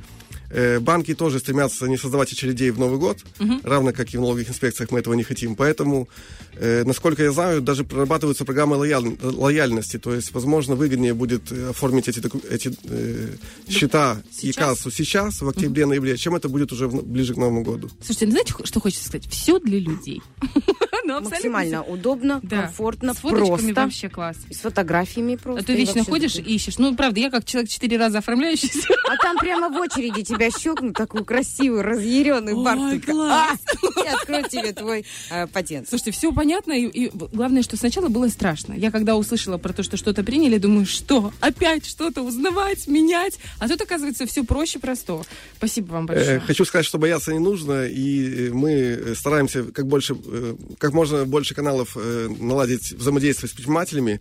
[0.79, 3.17] банки тоже стремятся не создавать очередей в Новый год,
[3.63, 5.55] равно как и в налоговых инспекциях мы этого не хотим.
[5.55, 6.07] Поэтому,
[6.55, 9.97] э, насколько я знаю, даже прорабатываются программы лояль- лояльности.
[9.97, 13.35] То есть, возможно, выгоднее будет э, оформить эти, доку- эти э,
[13.69, 14.55] счета и Сейчас?
[14.55, 17.89] кассу сейчас, в октябре-ноябре, чем это будет уже в- ближе к Новому году.
[18.03, 19.27] Слушайте, ну знаете, что хочется сказать?
[19.29, 20.21] Все для людей.
[21.05, 22.39] Ну, Максимально удобно.
[22.43, 22.61] Да.
[22.61, 23.73] комфортно, С фоточками просто.
[23.73, 24.37] вообще класс.
[24.49, 25.61] И с фотографиями просто.
[25.61, 26.77] А ты и вечно ходишь и ищешь.
[26.77, 28.87] Ну, правда, я как человек четыре раза оформляющийся.
[29.09, 33.59] А там прямо в очереди тебя щелкнут, такую красивую, разъяренную класс.
[33.59, 35.89] А, И откроют тебе твой э, патент.
[35.89, 38.73] Слушайте, все понятно, и, и главное, что сначала было страшно.
[38.73, 41.31] Я когда услышала про то, что что-то приняли, думаю, что?
[41.39, 43.39] Опять что-то узнавать, менять?
[43.59, 45.25] А тут, оказывается, все проще простого.
[45.57, 46.39] Спасибо вам Э, большое.
[46.41, 50.15] Хочу сказать, что бояться не нужно, и э, мы стараемся как, больше,
[50.77, 51.97] как можно больше каналов
[52.39, 54.19] наладить взаимодействие с предпринимателями.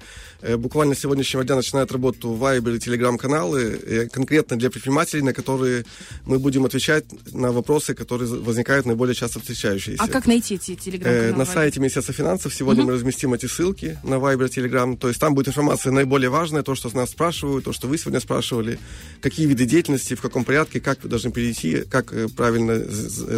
[0.56, 5.32] Буквально с сегодняшнего дня начинают работу Viber и Telegram каналы э, конкретно для предпринимателей, на
[5.32, 5.84] которые
[6.26, 10.02] мы будем отвечать на вопросы, которые возникают наиболее часто встречающиеся.
[10.02, 11.36] А как найти эти Э, телеграм-каналы?
[11.36, 14.96] На сайте Министерства финансов сегодня мы разместим эти ссылки на Viber, Telegram.
[14.96, 18.20] То есть там будет информация наиболее важная, то, что нас спрашивают, то, что вы сегодня
[18.20, 18.78] спрашивали,
[19.20, 22.80] какие виды деятельности, в каком порядке, как вы должны перейти, как э, правильно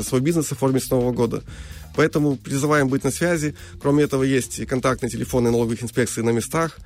[0.02, 1.42] свой бизнес оформить с Нового года.
[1.96, 3.54] Поэтому призываем быть на связи.
[3.80, 6.78] Кроме этого, есть и контактные телефоны налоговых инспекций на местах.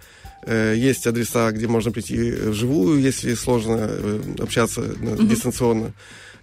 [0.47, 5.93] Э, Есть адреса, где можно прийти вживую, если сложно э, общаться э, дистанционно.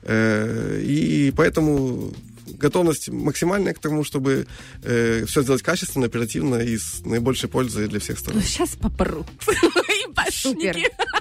[0.03, 2.13] Э, И поэтому
[2.59, 4.45] готовность максимальная к тому, чтобы
[4.81, 8.41] все сделать качественно, оперативно и с наибольшей пользой для всех сторон.
[8.43, 9.25] Сейчас попру.
[10.31, 10.77] Супер.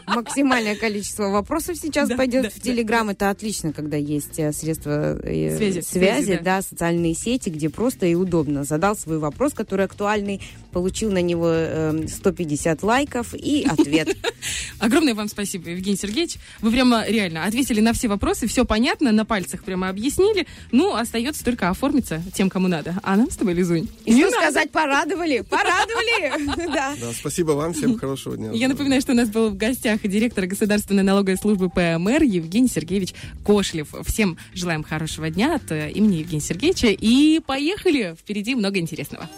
[0.06, 2.60] Максимальное количество вопросов сейчас Да, пойдет да, в да.
[2.60, 3.08] Телеграм.
[3.10, 6.56] Это отлично, когда есть э, средства э, Связи, связи, связи, да.
[6.56, 6.62] да.
[6.62, 8.64] социальные сети, где просто и удобно.
[8.64, 10.40] Задал свой вопрос, который актуальный,
[10.72, 14.16] получил на него э, 150 лайков и ответ.
[14.78, 16.36] Огромное вам спасибо, Евгений Сергеевич.
[16.60, 20.46] Вы прямо реально ответили на все вопросы, все понятно, на пальцах прямо объяснили.
[20.72, 22.96] Ну, остается только оформиться тем, кому надо.
[23.02, 25.40] А нам с тобой, Лизунь, И что сказать, порадовали?
[25.40, 26.54] Порадовали!
[26.74, 26.94] Да.
[27.00, 28.50] Да, спасибо вам, всем хорошего дня.
[28.52, 33.14] Я напоминаю, что у нас был в гостях директор Государственной налоговой службы ПМР Евгений Сергеевич
[33.44, 33.94] Кошлев.
[34.04, 36.88] Всем желаем хорошего дня от э, имени Евгения Сергеевича.
[36.88, 38.14] И поехали!
[38.18, 39.28] Впереди много интересного.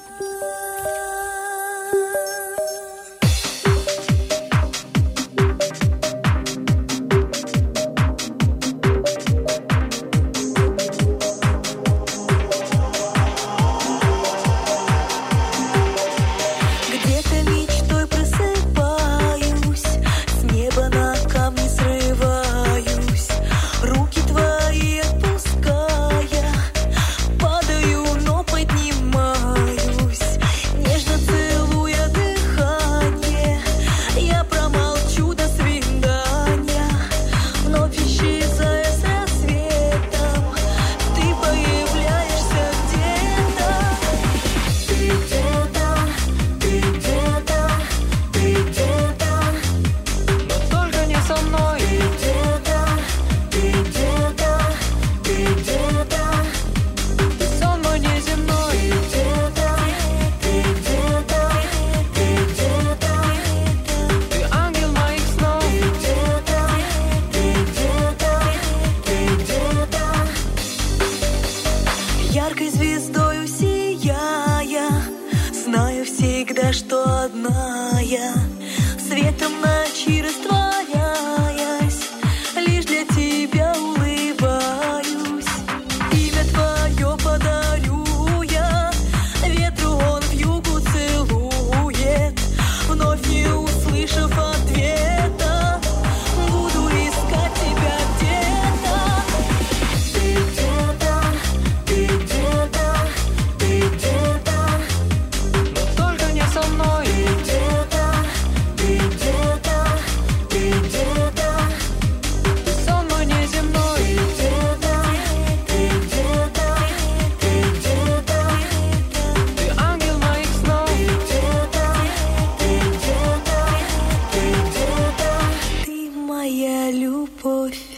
[127.45, 127.96] Моя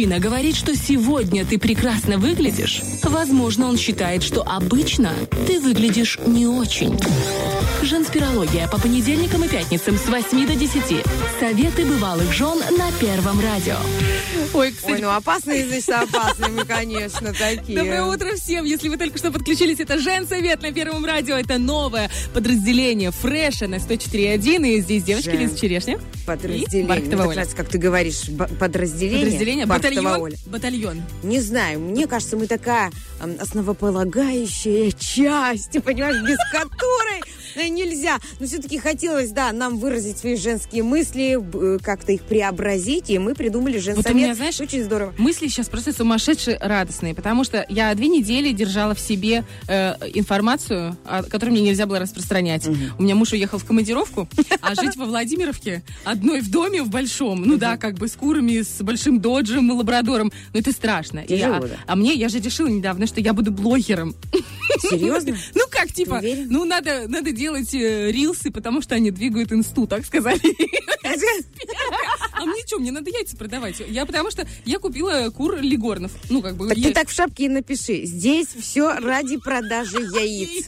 [0.00, 5.12] мужчина говорит, что сегодня ты прекрасно выглядишь, возможно, он считает, что обычно
[5.46, 6.98] ты выглядишь не очень.
[7.82, 11.04] Женспирология по понедельникам и пятницам с 8 до 10.
[11.38, 13.76] Советы бывалых жен на Первом радио.
[14.54, 17.78] Ой, кстати, Ой, ну опасные, значит, опасные мы, конечно, такие.
[17.78, 18.64] Доброе утро всем!
[18.64, 21.36] Если вы только что подключились, это Женсовет на Первом радио.
[21.36, 24.66] Это новое подразделение Фреша на 104.1.
[24.66, 25.40] И здесь девочки Жен.
[25.40, 26.00] Лиза Черешня.
[26.30, 26.86] Подразделение.
[27.10, 28.26] Так нравится, как ты говоришь,
[28.58, 29.24] подразделение.
[29.24, 30.20] Подразделение, батальон.
[30.20, 30.36] Оля.
[30.46, 31.02] Батальон.
[31.22, 32.92] Не знаю, мне кажется, мы такая
[33.40, 36.38] основополагающая часть, понимаешь, без
[37.68, 38.18] Нельзя.
[38.38, 41.38] Но все-таки хотелось, да, нам выразить свои женские мысли,
[41.74, 44.14] э, как-то их преобразить, и мы придумали Вот у женсовет.
[44.16, 45.12] меня, знаешь, Очень здорово.
[45.18, 50.96] Мысли сейчас просто сумасшедшие радостные, потому что я две недели держала в себе э, информацию,
[51.04, 52.66] о- которую мне нельзя было распространять.
[52.98, 54.28] У меня муж уехал в командировку,
[54.60, 58.62] а жить во Владимировке одной в доме в большом, ну да, как бы с курами,
[58.62, 61.26] с большим доджем и лабрадором, ну это страшно.
[61.26, 61.76] Тяжело, да.
[61.86, 64.14] а мне, я же решила недавно, что я буду блогером.
[64.80, 65.36] Серьезно?
[65.54, 70.04] Ну как, типа, ну надо, надо делать э, рилсы, потому что они двигают инсту, так
[70.04, 70.40] сказали.
[72.32, 73.82] А мне что, мне надо яйца продавать.
[73.86, 76.12] Я потому что я купила кур легорнов.
[76.30, 76.68] Ну, как бы...
[76.68, 78.04] Так ты так в шапке и напиши.
[78.06, 80.66] Здесь все ради продажи яиц.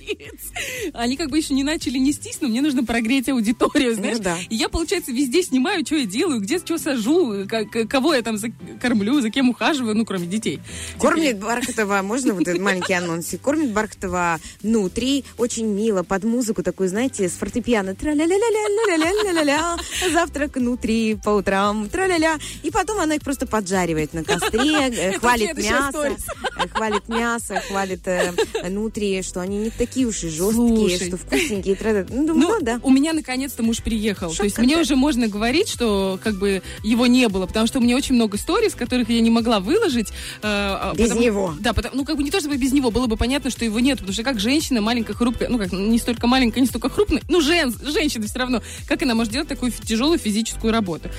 [0.92, 4.18] Они как бы еще не начали нестись, но мне нужно прогреть аудиторию, знаешь.
[4.18, 4.36] Ну да.
[4.50, 8.36] И я, получается, везде снимаю, что я делаю, где что сажу, как- кого я там
[8.80, 10.60] кормлю, за кем ухаживаю, ну, кроме детей.
[10.98, 13.40] Кормит Бархатова, можно вот этот маленький анонсик?
[13.40, 17.94] Кормит Бархатова внутри, очень мило, под музыку такую, знаете, с фортепиано.
[17.94, 19.76] Тра-ля-ля-ля-ля-ля-ля-ля-ля-ля.
[20.12, 21.88] Завтрак внутри по утрам.
[21.88, 22.38] Тра-ля-ля.
[22.62, 26.16] И потом она их просто поджаривает на костре, э, хвалит мясо,
[26.56, 28.32] э, хвалит мясо, хвалит э,
[28.64, 31.76] внутри, что они не такие уж и жесткие, что вкусненькие.
[32.08, 32.80] Ну, думаю, Ну, да.
[32.82, 34.32] у меня наконец-то муж приехал.
[34.32, 37.82] То есть мне уже можно говорить, что как бы его не было, потому что у
[37.82, 40.08] меня очень много сториз, которых я не могла выложить.
[40.42, 41.54] а, Без него.
[41.60, 43.98] Да, ну как бы не то чтобы без него, было бы понятно, что его нет,
[43.98, 47.40] потому что как женщина маленькая, хрупкая, ну как не столько маленькая, не столько крупная, ну
[47.40, 51.10] жен, женщина все равно, как она может делать такую тяжелую физическую работу?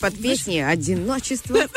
[0.00, 1.58] Под песни «Одиночество».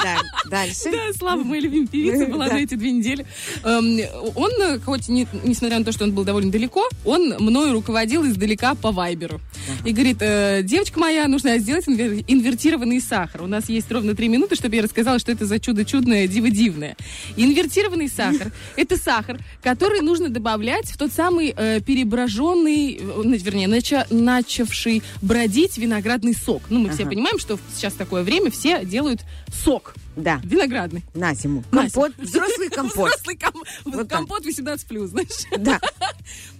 [0.00, 0.16] Да,
[0.48, 0.92] дальше.
[0.92, 3.26] Да, Слава, моя любимая певица, была на эти две недели.
[3.64, 3.98] Эм,
[4.36, 8.76] Он, хоть не- несмотря на то, что он был довольно далеко, он мною руководил издалека
[8.76, 9.40] по Вайберу.
[9.84, 13.42] И говорит, «Э, девочка моя, нужно сделать инвер- инвертированный сахар.
[13.42, 16.48] У нас есть ровно три минуты, чтобы я рассказала, что это за чудо чудное, диво
[16.48, 16.96] дивное.
[17.36, 21.80] Инвертированный сахар– это сахар, который нужно добавлять в тот самый э,
[22.28, 26.62] переброженный, э, вернее, нача- начавший бродить виноградный сок.
[26.70, 29.22] Ну, мы все понимаем, что сейчас такое время, все делают
[29.64, 31.02] сок Да, виноградный.
[31.14, 31.64] на зиму.
[31.70, 33.08] На Компот, взрослый компот.
[33.10, 35.28] Взрослый ком- Вот компот 18 плюс, знаешь.
[35.58, 35.80] Да.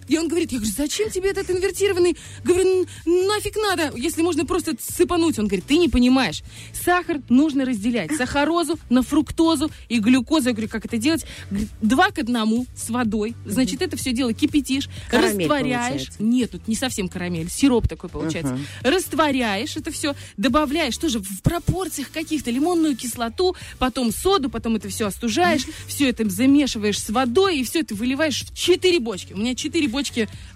[0.09, 2.17] И он говорит, я говорю, зачем тебе этот инвертированный?
[2.43, 5.39] Говорю, «Н- нафиг надо, если можно просто сыпануть.
[5.39, 6.41] Он говорит, ты не понимаешь.
[6.73, 8.15] Сахар нужно разделять.
[8.17, 10.49] Сахарозу на фруктозу и глюкозу.
[10.49, 11.25] Я говорю, как это делать?
[11.49, 13.35] Говорит, два к одному с водой.
[13.45, 15.89] Значит, это все дело кипятишь, Карамель растворяешь.
[15.91, 16.23] получается.
[16.23, 18.57] Нет, тут не совсем карамель, сироп такой получается.
[18.83, 25.05] Растворяешь это все, добавляешь тоже в пропорциях каких-то лимонную кислоту, потом соду, потом это все
[25.07, 29.33] остужаешь, все это замешиваешь с водой и все это выливаешь в четыре бочки.
[29.33, 29.98] У меня четыре бочки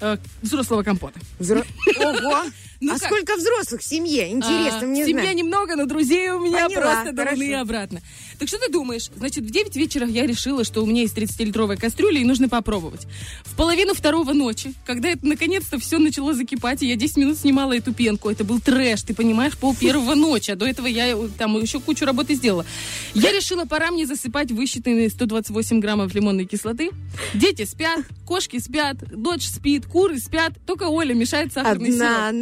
[0.01, 1.19] э, взрослого компота.
[1.39, 1.65] Взро-
[1.97, 2.43] Ого!
[2.83, 3.07] Ну а как?
[3.07, 4.29] сколько взрослых в семье?
[4.31, 5.35] Интересно, А, мне Семья знать.
[5.35, 7.61] немного, но друзей у меня Поняла, просто и хорошо.
[7.61, 8.01] обратно.
[8.39, 9.09] Так что ты думаешь?
[9.15, 13.07] Значит, в 9 вечера я решила, что у меня есть 30-литровая кастрюля и нужно попробовать.
[13.45, 17.75] В половину второго ночи, когда это наконец-то все начало закипать, и я 10 минут снимала
[17.75, 21.29] эту пенку, это был трэш, ты понимаешь, пол первого ночи, а до этого я э,
[21.37, 22.65] там еще кучу работы сделала.
[23.13, 26.89] Я решила, пора мне засыпать высчитанные 128 граммов лимонной кислоты.
[27.33, 32.01] Дети спят, кошки спят, дочь спит, куры спят, только Оля мешает сахарный сироп.
[32.09, 32.33] Одна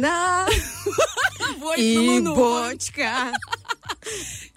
[1.76, 3.32] и бочка.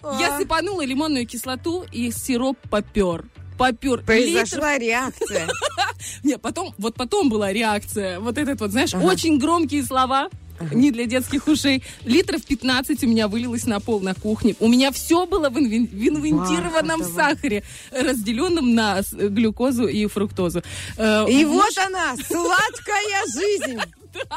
[0.19, 3.25] Я сыпанула лимонную кислоту, и сироп попер.
[3.57, 4.01] Попер.
[4.01, 5.47] Произошла реакция.
[6.23, 8.19] Не, потом, вот потом была реакция.
[8.19, 10.29] Вот этот вот, знаешь, очень громкие слова.
[10.71, 11.83] Не для детских ушей.
[12.03, 14.55] Литров 15 у меня вылилось на пол на кухне.
[14.59, 17.33] У меня все было в инвен- в инвентированном Бархатово.
[17.33, 20.61] сахаре, разделенном на глюкозу и фруктозу.
[20.97, 23.79] Э, И муж- вот она, сладкая жизнь.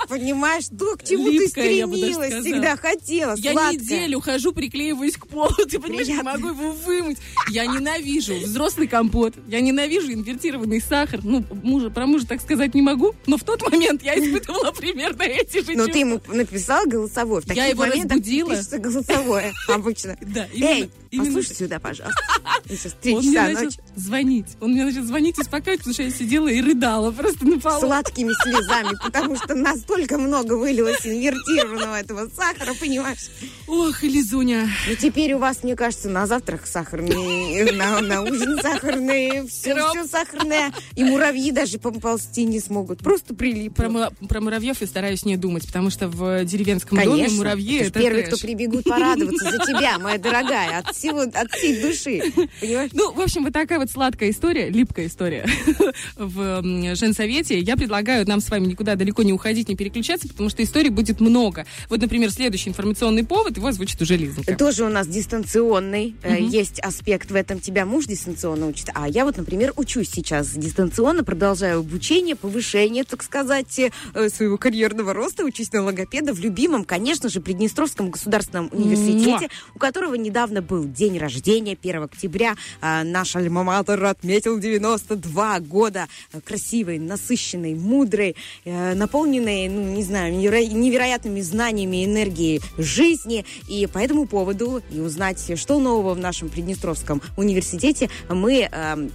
[0.08, 3.72] Понимаешь, то, к чему Липкая, ты стремилась, всегда хотела, Я сладкая.
[3.78, 6.32] неделю хожу, приклеиваюсь к полу, ты понимаешь, не Приятно.
[6.32, 7.18] могу его вымыть.
[7.50, 11.20] Я ненавижу взрослый компот, я ненавижу инвертированный сахар.
[11.22, 15.22] Ну, мужа, про мужа так сказать не могу, но в тот момент я испытывала примерно
[15.22, 15.98] эти же Но ты чувства.
[15.98, 17.40] ему написал голосовой.
[17.42, 18.56] В Я таких его моментах разбудила.
[18.78, 20.16] голосовое обычно.
[20.28, 21.56] Да, именно- Эй, именно послушай так.
[21.58, 22.20] сюда, пожалуйста.
[22.68, 23.78] Сейчас три Он мне часа начал ночи.
[23.96, 24.46] звонить.
[24.60, 27.80] Он мне начал звонить и успокаивать, потому что я сидела и рыдала просто на полу.
[27.80, 33.28] Сладкими слезами, потому что настолько много вылилось инвертированного этого сахара, понимаешь?
[33.66, 34.68] Ох, Лизуня.
[34.88, 40.04] Ну, теперь у вас, мне кажется, на завтрак сахарный, на, на ужин сахарный, все, все
[40.06, 40.72] сахарное.
[40.96, 42.98] И муравьи даже поползти не смогут.
[43.00, 43.76] Просто прилипнут.
[44.18, 47.36] Про, про муравьев я стараюсь не думать, потому что в деревенском доме Конечно.
[47.38, 48.34] муравьи Ты ж это первый, трэш.
[48.38, 50.78] кто прибегут порадоваться за тебя, моя дорогая.
[50.78, 52.20] От всего, от всей души.
[52.60, 52.90] Понимаешь?
[52.92, 55.46] Ну, в общем, вот такая вот сладкая история, липкая история
[56.16, 56.62] в
[56.94, 57.58] женсовете.
[57.60, 61.20] Я предлагаю нам с вами никуда далеко не уходить, не переключаться, потому что историй будет
[61.20, 61.66] много.
[61.88, 64.56] Вот, например, следующий информационный повод, его озвучит уже Лизонька.
[64.56, 66.14] Тоже у нас дистанционный.
[66.22, 67.60] э, Есть аспект в этом.
[67.60, 68.90] Тебя муж дистанционно учит.
[68.94, 73.78] А я вот, например, учусь сейчас дистанционно, продолжаю обучение, повышение, так сказать,
[74.14, 75.44] э, своего карьерного роста.
[75.44, 81.18] Учусь на логопеда в любимом, конечно же, Приднестровском государственном университете, у которого недавно был день
[81.18, 82.54] рождения, 1 октября.
[82.80, 86.08] А, Наш альма-матер отметил 92 года
[86.44, 93.44] красивой, насыщенной, мудрой, э, наполненной, ну, не знаю, неверо- невероятными знаниями, энергией жизни.
[93.68, 99.10] И по этому поводу и узнать, что нового в нашем Приднестровском университете, мы эм,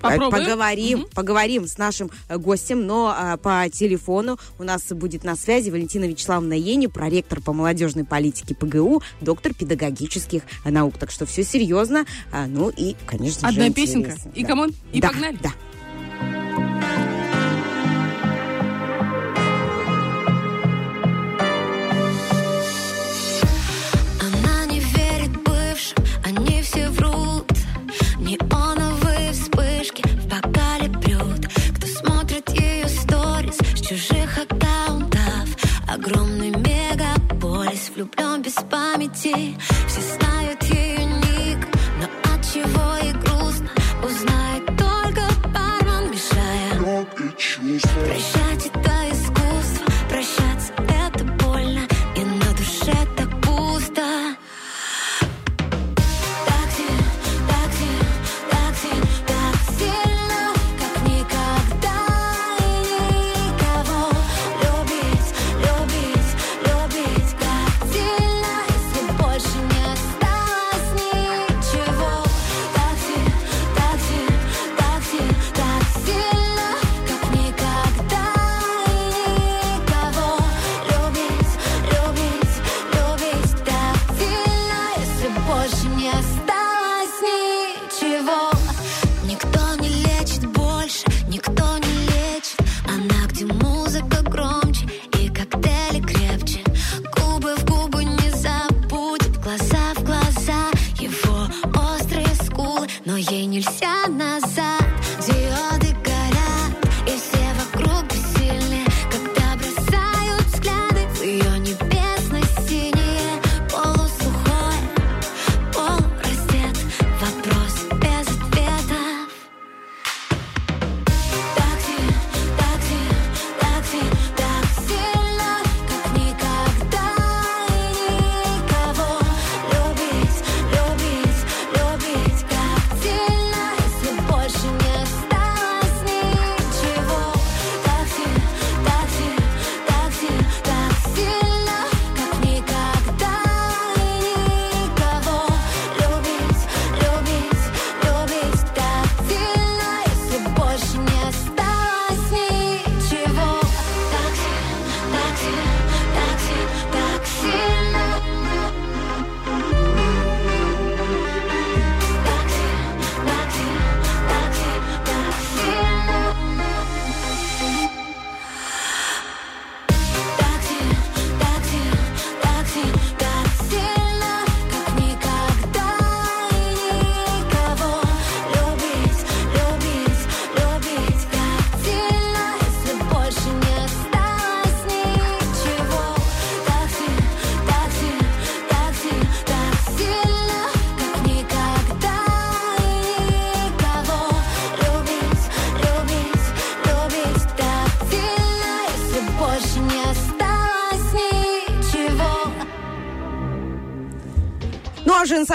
[0.00, 0.30] Попробуем.
[0.44, 1.08] Поговорим, Мгм.
[1.14, 6.04] поговорим с нашим э, гостем, но а, по телефону у нас будет на связи Валентина
[6.04, 10.94] Вячеславовна Ени, проректор по молодежной политике ПГУ, доктор педагогических наук.
[10.98, 12.04] Так что все серьезно.
[12.32, 14.10] А, ну и, конечно же, Одна песенка.
[14.10, 14.30] интересно.
[14.34, 14.48] И Да.
[14.48, 15.38] come on, и Да, погнали.
[15.42, 15.52] Да.
[24.20, 27.50] Она не верит бывшим, они все врут
[28.18, 28.36] Неоновые
[28.78, 28.87] вспышки
[33.88, 35.48] чужих аккаунтов.
[35.88, 39.56] Огромный мегаполис влюблен без памяти.
[39.86, 41.66] Все знают ее ник,
[41.98, 43.70] но от чего ей грустно.
[44.04, 45.22] Узнает только
[45.54, 46.74] бармен, мешая.
[48.04, 48.47] Прощать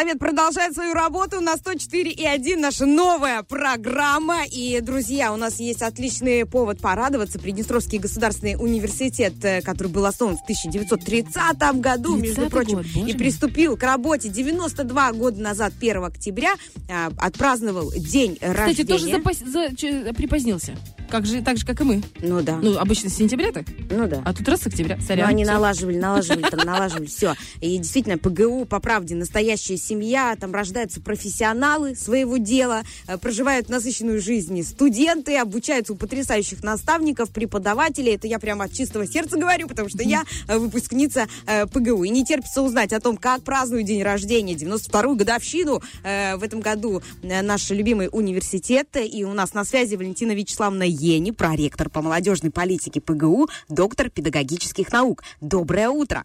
[0.04, 4.44] Женсовет продолжает свою работу на 104 и 1, наша новая программа.
[4.52, 7.40] И, друзья, у нас есть отличный повод порадоваться.
[7.40, 13.10] Приднестровский государственный университет, э, который был основан в 1930 году, между 30-й прочим, год, боже
[13.10, 16.54] и приступил к работе 92 года назад, 1 октября,
[16.90, 18.86] а, отпраздновал день Кстати, рождения.
[18.86, 20.76] тоже запас- за- припозднился.
[21.14, 22.02] Как же, так же, как и мы.
[22.22, 24.24] Ну да, Ну, обычно с сентября-то, ну да.
[24.26, 24.98] а тут раз с октября.
[25.00, 25.30] Ну, Сорян.
[25.30, 25.54] они Всё.
[25.54, 27.36] налаживали, налаживали, там, налаживали, все.
[27.62, 34.20] И действительно, ПГУ, по правде, настоящая семья, там рождаются профессионалы своего дела, э, проживают насыщенную
[34.20, 38.16] жизнь студенты, обучаются у потрясающих наставников, преподавателей.
[38.16, 42.06] Это я прямо от чистого сердца говорю, потому что я э, выпускница э, ПГУ.
[42.06, 47.04] И не терпится узнать о том, как празднуют день рождения, 92-ю годовщину в этом году
[47.22, 48.88] наш любимый университет.
[48.96, 54.90] И у нас на связи Валентина Вячеславовна Ени, проректор по молодежной политике ПГУ, доктор педагогических
[54.92, 55.24] наук.
[55.42, 56.24] Доброе утро.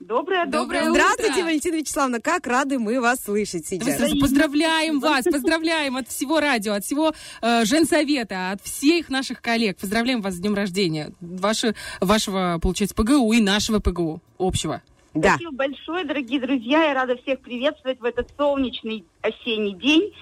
[0.00, 0.82] Доброе, Доброе доброе.
[0.82, 0.92] утро.
[0.92, 2.20] Здравствуйте, Валентина Вячеславовна.
[2.20, 3.96] Как рады мы вас слышать сейчас.
[3.96, 9.78] сразу поздравляем вас, поздравляем от всего радио, от всего э, женсовета, от всех наших коллег.
[9.78, 11.10] Поздравляем вас с днем рождения.
[11.20, 14.82] Ваше, вашего, получается, ПГУ и нашего ПГУ общего.
[15.14, 15.30] Да.
[15.30, 16.84] Спасибо большое, дорогие друзья.
[16.84, 20.12] Я рада всех приветствовать в этот солнечный осенний день.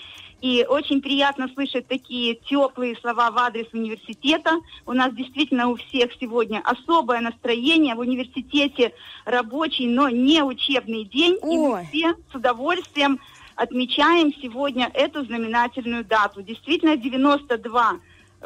[0.41, 4.51] И очень приятно слышать такие теплые слова в адрес университета.
[4.85, 7.95] У нас действительно у всех сегодня особое настроение.
[7.95, 8.93] В университете
[9.25, 11.39] рабочий, но не учебный день.
[11.43, 11.87] И мы Ой.
[11.91, 13.19] все с удовольствием
[13.55, 16.43] отмечаем сегодня эту знаменательную дату.
[16.43, 17.99] Действительно, 92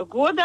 [0.06, 0.44] года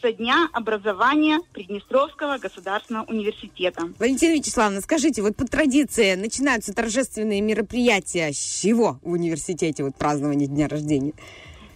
[0.00, 3.88] со дня образования Приднестровского государственного университета.
[3.98, 10.48] Валентина Вячеславовна, скажите, вот по традиции начинаются торжественные мероприятия с чего в университете, вот празднование
[10.48, 11.12] дня рождения?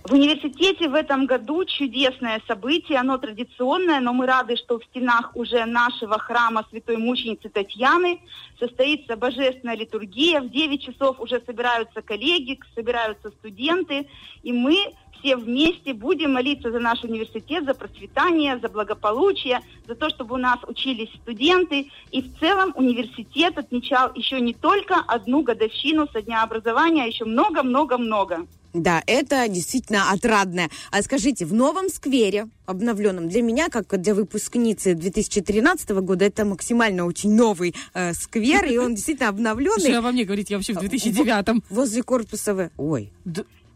[0.05, 5.37] В университете в этом году чудесное событие, оно традиционное, но мы рады, что в стенах
[5.37, 8.21] уже нашего храма Святой Мученицы Татьяны
[8.59, 10.41] состоится божественная литургия.
[10.41, 14.09] В 9 часов уже собираются коллеги, собираются студенты,
[14.43, 20.09] и мы все вместе будем молиться за наш университет, за процветание, за благополучие, за то,
[20.09, 21.91] чтобы у нас учились студенты.
[22.11, 27.27] И в целом университет отмечал еще не только одну годовщину со дня образования, а еще
[27.27, 28.47] много-много-много.
[28.73, 30.71] Да, это действительно отрадное.
[30.91, 37.05] А скажите, в новом сквере, обновленном, для меня, как для выпускницы 2013 года, это максимально
[37.05, 40.79] очень новый э, сквер, и он действительно обновленный а во мне говорить, я вообще в
[40.79, 41.65] 2009-м.
[41.69, 42.71] возле корпуса В.
[42.77, 43.13] Ой.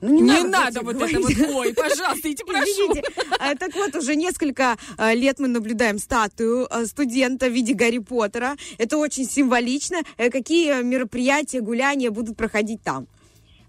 [0.01, 1.17] Ну, не, Не, надо, надо вот говорить.
[1.17, 1.55] это вот.
[1.57, 2.63] Ой, пожалуйста, идите, прошу.
[2.63, 3.03] Извините.
[3.39, 7.99] А, Так вот, уже несколько а, лет мы наблюдаем статую а, студента в виде Гарри
[7.99, 8.57] Поттера.
[8.77, 9.99] Это очень символично.
[10.19, 13.07] Э, Какие мероприятия, гуляния будут проходить там?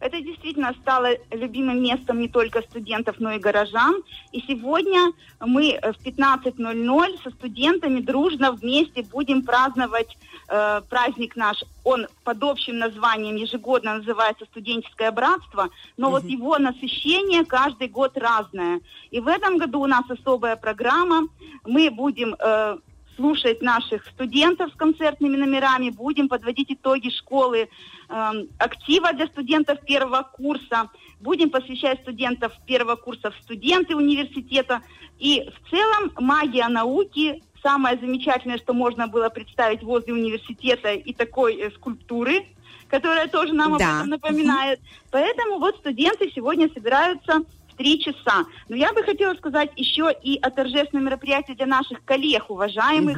[0.06, 4.04] Это действительно стало любимым местом не только студентов, но и горожан.
[4.32, 10.16] И сегодня мы э, в 15.00 со студентами дружно вместе будем праздновать
[10.48, 11.64] э, праздник наш.
[11.84, 18.82] Он под общим названием ежегодно называется «Студенческое братство», но вот его насыщение каждый год разное.
[19.10, 21.28] И в этом году у нас особая программа.
[21.66, 22.36] Мы будем...
[22.40, 22.78] э,
[23.16, 27.70] слушать наших студентов с концертными номерами, будем подводить итоги школы
[28.10, 30.90] эм, актива для студентов первого курса,
[31.20, 34.82] будем посвящать студентов первого курса в студенты университета.
[35.20, 41.56] И в целом магия науки самое замечательное, что можно было представить возле университета и такой
[41.56, 42.46] э, скульптуры,
[42.90, 43.86] которая тоже нам Да.
[43.90, 44.80] об этом напоминает.
[45.12, 47.42] Поэтому вот студенты сегодня собираются
[47.78, 48.46] три часа.
[48.70, 53.18] Но я бы хотела сказать еще и о торжественном мероприятии для наших коллег, уважаемых.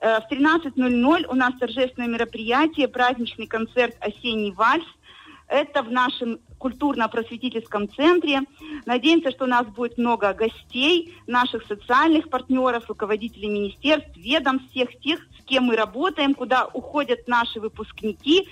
[0.00, 4.84] Э, В 13.00 у нас торжественное мероприятие, праздничный концерт «Осенний вальс».
[5.48, 8.40] Это в нашем культурно-просветительском центре.
[8.84, 15.20] Надеемся, что у нас будет много гостей, наших социальных партнеров, руководителей министерств, ведомств, всех тех,
[15.40, 18.48] с кем мы работаем, куда уходят наши выпускники.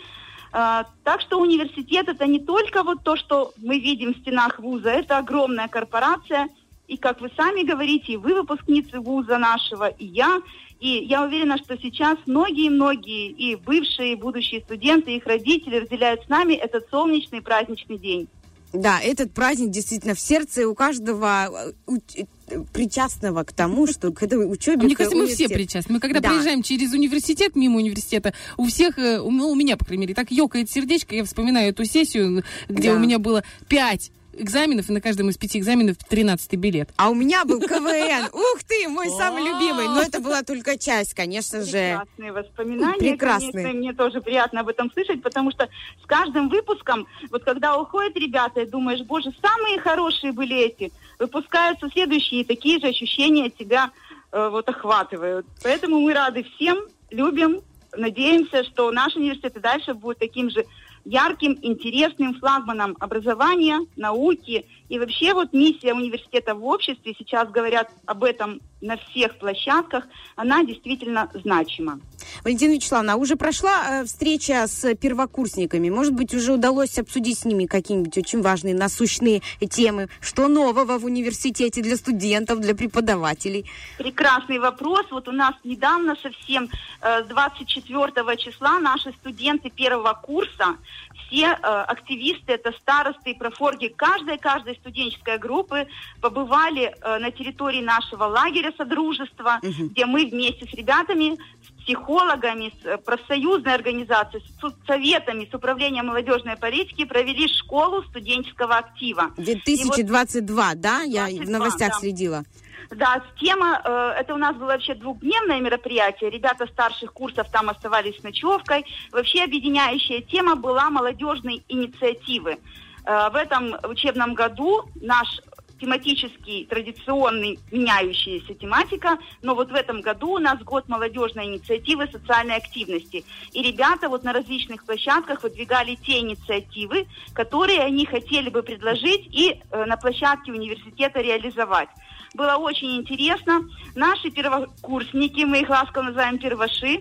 [0.54, 4.90] Э, Так что университет это не только вот то, что мы видим в стенах вуза,
[4.90, 6.48] это огромная корпорация.
[6.86, 10.40] И как вы сами говорите, и вы выпускницы вуза нашего, и я.
[10.80, 16.24] И я уверена, что сейчас многие-многие и бывшие, и будущие студенты, и их родители разделяют
[16.24, 18.28] с нами этот солнечный праздничный день.
[18.72, 22.24] Да, этот праздник действительно в сердце у каждого э,
[22.72, 24.82] причастного к тому, что к этой учебе...
[24.82, 25.94] А мне кажется, мы все причастны.
[25.94, 26.28] Мы когда Да.
[26.30, 30.14] проезжаем через университет, мимо университета, у всех, э, у, ну, у меня, по крайней мере,
[30.14, 31.14] так ёкает сердечко.
[31.14, 32.96] Я вспоминаю эту сессию, где Да.
[32.96, 36.90] у меня было пять экзаменов, и на каждом из пяти экзаменов 13 билет.
[36.96, 38.28] А у меня был КВН.
[38.32, 39.86] Ух ты, мой самый любимый.
[39.86, 41.70] Но это была только часть, конечно же.
[41.70, 42.98] Прекрасные воспоминания.
[42.98, 43.52] Прекрасные.
[43.52, 45.68] Конечно, мне тоже приятно об этом слышать, потому что
[46.02, 51.88] с каждым выпуском, вот когда уходят ребята, и думаешь, боже, самые хорошие были эти, выпускаются
[51.90, 53.90] следующие, такие же ощущения тебя
[54.32, 55.46] э, вот охватывают.
[55.62, 56.78] Поэтому мы рады всем,
[57.10, 57.60] любим,
[57.96, 60.64] надеемся, что наш университет и дальше будет таким же
[61.04, 68.22] ярким, интересным флагманом образования, науки И вообще вот миссия университета в обществе, сейчас говорят об
[68.22, 70.04] этом на всех площадках,
[70.36, 72.00] она действительно значима.
[72.44, 75.88] Валентина Вячеславовна, а уже прошла э, встреча с первокурсниками?
[75.88, 80.08] Может быть, уже удалось обсудить с ними какие-нибудь очень важные, насущные темы?
[80.20, 83.70] Что нового в университете для студентов, для преподавателей?
[83.96, 85.06] Прекрасный вопрос.
[85.10, 86.68] Вот у нас недавно совсем,
[87.00, 90.76] э, с 24 числа, наши студенты первого курса,
[91.14, 95.86] все э, активисты, это старосты и профорги каждой-каждой студенческой группы
[96.20, 102.86] побывали э, на территории нашего лагеря Содружества, где мы вместе с ребятами, с психологами, с
[102.86, 109.30] э, профсоюзной организацией, с советами, с управлением молодежной политики провели школу студенческого актива.
[109.36, 111.02] И вот 2022, да?
[111.02, 111.98] Я в 22, новостях да.
[111.98, 112.44] следила.
[112.90, 116.30] Да, тема, э, это у нас было вообще двухдневное мероприятие.
[116.30, 118.84] Ребята старших курсов там оставались с ночевкой.
[119.12, 122.58] Вообще объединяющая тема была молодежной инициативы.
[123.04, 125.40] Э, в этом учебном году наш
[125.80, 132.56] тематический, традиционный, меняющаяся тематика, но вот в этом году у нас год молодежной инициативы социальной
[132.56, 133.24] активности.
[133.52, 139.60] И ребята вот на различных площадках выдвигали те инициативы, которые они хотели бы предложить и
[139.70, 141.88] э, на площадке университета реализовать.
[142.34, 143.64] Было очень интересно.
[143.94, 147.00] Наши первокурсники, мы их ласково называем первоши,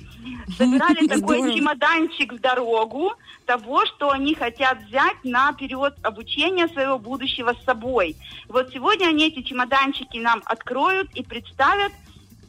[0.58, 3.14] собирали такой чемоданчик в дорогу
[3.48, 8.16] того, что они хотят взять на период обучения своего будущего с собой.
[8.48, 11.92] Вот сегодня они эти чемоданчики нам откроют и представят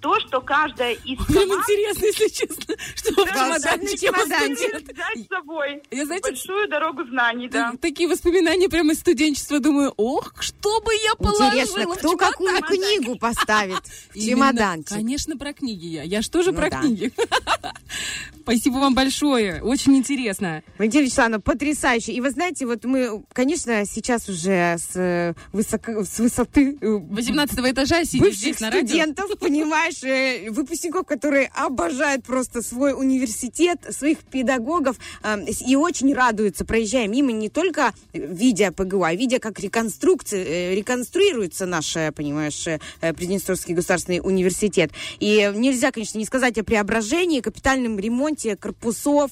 [0.05, 5.29] то, что каждая из Прям команд интересно, если честно, что в Волшебный чемоданчике взять с
[5.29, 5.83] собой.
[5.91, 7.73] Я, знаете, Большую дорогу знаний, да.
[7.81, 9.61] Такие воспоминания прямо из студенчества.
[9.61, 13.81] Думаю, ох, что бы я положила Интересно, в кто какую книгу поставит
[14.15, 14.89] в чемоданчик?
[14.95, 16.03] Конечно, про книги я.
[16.03, 16.81] Я ж тоже Ну про да.
[16.83, 17.11] книги.
[18.43, 19.63] Спасибо вам большое.
[19.63, 20.63] Очень интересно.
[20.77, 22.13] Валентина Вячеславовна, потрясающе.
[22.13, 27.59] И вы знаете, вот мы, конечно, сейчас уже с, э, высоко- с высоты э, 18
[27.73, 28.87] этажа сидишь бывших здесь на радио.
[28.87, 36.65] студентов, понимаешь, э, выпускников, которые обожают просто свой университет, своих педагогов э, и очень радуются,
[36.65, 42.65] проезжая мимо, не только видя ПГУ, а видя, как реконструкция, э, реконструируется наш, э, понимаешь,
[43.01, 44.91] Приднестровский государственный университет.
[45.19, 49.31] И нельзя, конечно, не сказать о преображении, капитальном ремонте корпусов,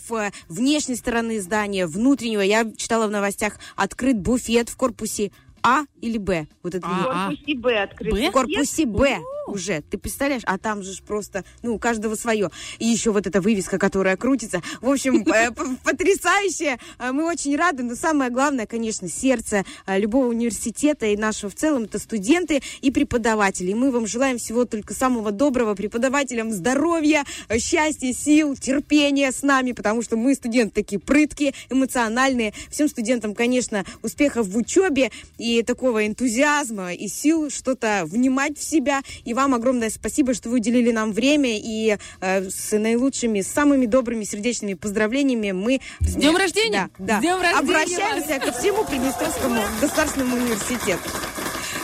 [0.48, 2.40] внешней стороны здания, внутреннего.
[2.40, 5.30] Я читала в новостях, открыт буфет в корпусе
[5.62, 6.46] А или Б.
[6.62, 7.06] Вот это А, вот.
[7.06, 7.28] В а.
[7.28, 8.12] корпусе Б открыт.
[8.12, 9.82] В корпусе Б уже.
[9.90, 10.42] Ты представляешь?
[10.46, 12.50] А там же просто, ну, у каждого свое.
[12.78, 14.62] И еще вот эта вывеска, которая крутится.
[14.80, 15.50] В общем, э,
[15.84, 16.78] потрясающе.
[16.98, 17.82] Э, Мы очень рады.
[17.82, 22.90] Но самое главное, конечно, сердце э, любого университета и нашего в целом, это студенты и
[22.90, 23.70] преподаватели.
[23.70, 27.24] И мы вам желаем всего только самого доброго преподавателям здоровья,
[27.58, 32.52] счастья, сил, терпения с нами, потому что мы студенты такие прыткие, эмоциональные.
[32.70, 39.02] Всем студентам, конечно, успехов в учебе и такого энтузиазма и сил что-то внимать в себя.
[39.24, 43.86] И вам огромное спасибо, что вы уделили нам время и э, с наилучшими, с самыми
[43.86, 45.80] добрыми сердечными поздравлениями мы...
[46.00, 46.90] С днем рождения!
[46.98, 47.18] Да, да.
[47.18, 51.08] С днем рождения Обращаемся ко всему Приднестровскому государственному университету.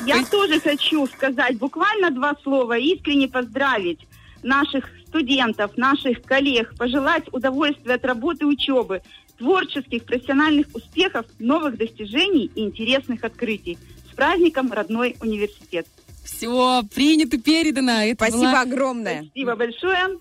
[0.07, 4.01] Я тоже хочу сказать буквально два слова, искренне поздравить
[4.42, 9.03] наших студентов, наших коллег, пожелать удовольствия от работы и учебы,
[9.38, 13.78] творческих, профессиональных успехов, новых достижений и интересных открытий.
[14.11, 15.86] С праздником, родной университет.
[16.31, 18.03] Все, принято, передано.
[18.03, 19.24] Это Спасибо была огромное.
[19.24, 20.18] Спасибо большое.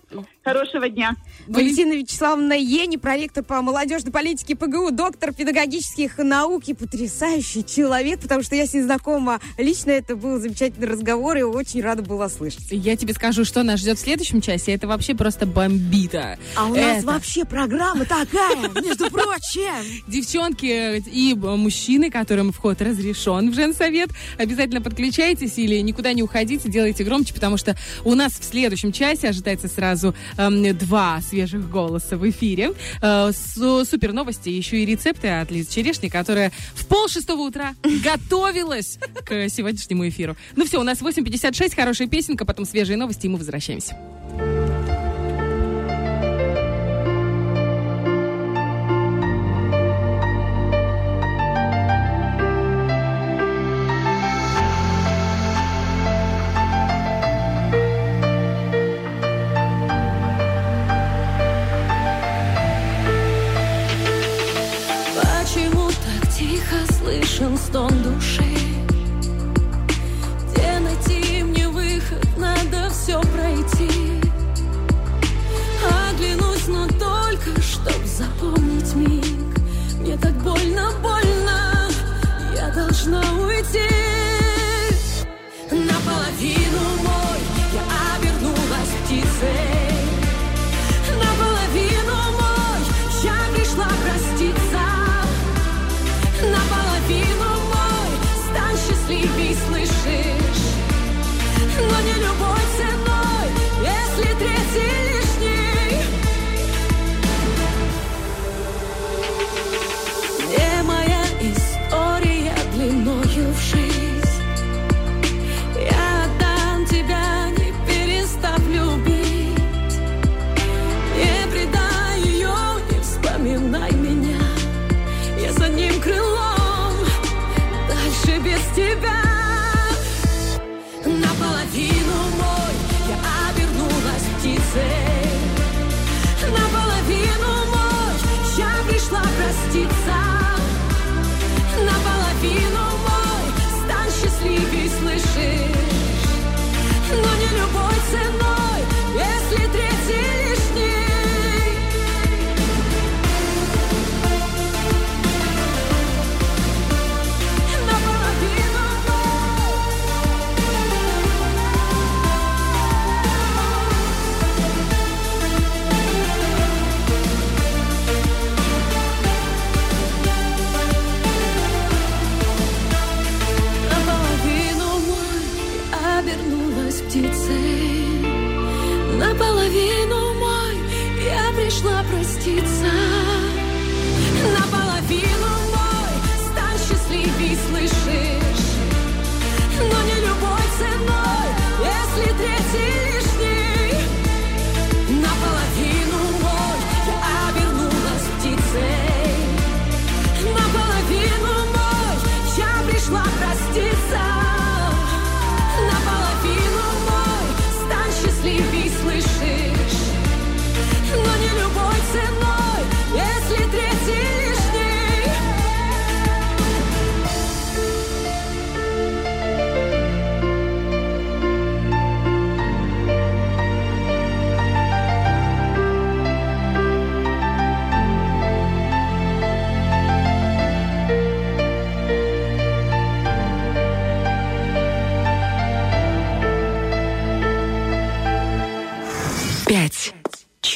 [0.48, 1.14] Хорошего дня.
[1.46, 8.42] Валентина Вячеславовна Ени, проректор по молодежной политике ПГУ, доктор педагогических наук и потрясающий человек, потому
[8.42, 9.90] что я с ней знакома лично.
[9.90, 12.66] Это был замечательный разговор, и очень рада была слышать.
[12.70, 14.72] Я тебе скажу, что нас ждет в следующем часе.
[14.72, 16.38] Это вообще просто бомбита.
[16.56, 20.02] А у нас Это вообще программа такая, между прочим.
[20.06, 27.04] Девчонки и мужчины, которым вход разрешен в женсовет, обязательно подключайтесь или никуда не уходите, делайте
[27.04, 32.72] громче, потому что у нас в следующем часе ожидается сразу два свежих голоса в эфире.
[33.02, 37.74] Э, су- супер новости, еще и рецепты от Лизы Черешни, которая в пол шестого утра
[38.04, 40.36] готовилась к сегодняшнему эфиру.
[40.56, 43.96] Ну все, у нас 8.56, хорошая песенка, потом свежие новости, и мы возвращаемся.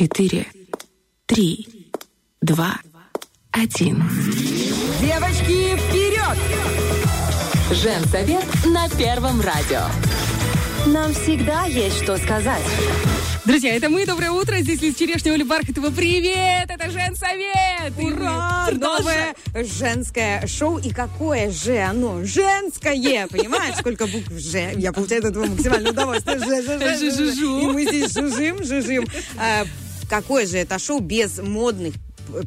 [0.02, 0.48] Четыре,
[1.26, 1.92] три,
[2.40, 2.74] два,
[3.52, 4.02] один.
[5.00, 6.38] Девочки, вперед!
[7.70, 9.82] Женсовет на Первом радио.
[10.88, 12.64] Нам всегда есть что сказать.
[13.44, 14.04] Друзья, это мы.
[14.04, 14.56] Доброе утро.
[14.60, 15.90] Здесь Лиз Черешня, Оля Бархатова.
[15.90, 16.68] Привет!
[16.68, 17.92] Это Женсовет!
[17.96, 18.70] Ура!
[18.72, 20.78] Новое женское шоу.
[20.78, 22.24] И какое же оно?
[22.24, 23.28] Женское!
[23.28, 24.72] Понимаешь, сколько букв «Ж»?
[24.76, 26.38] Я получаю от этого максимальное удовольствие.
[26.38, 27.16] Ж, Ж, Ж, Ж, Ж.
[27.16, 27.60] Жужу.
[27.60, 29.06] И мы здесь жужжим, жужжим.
[30.12, 31.94] Какое же это шоу без модных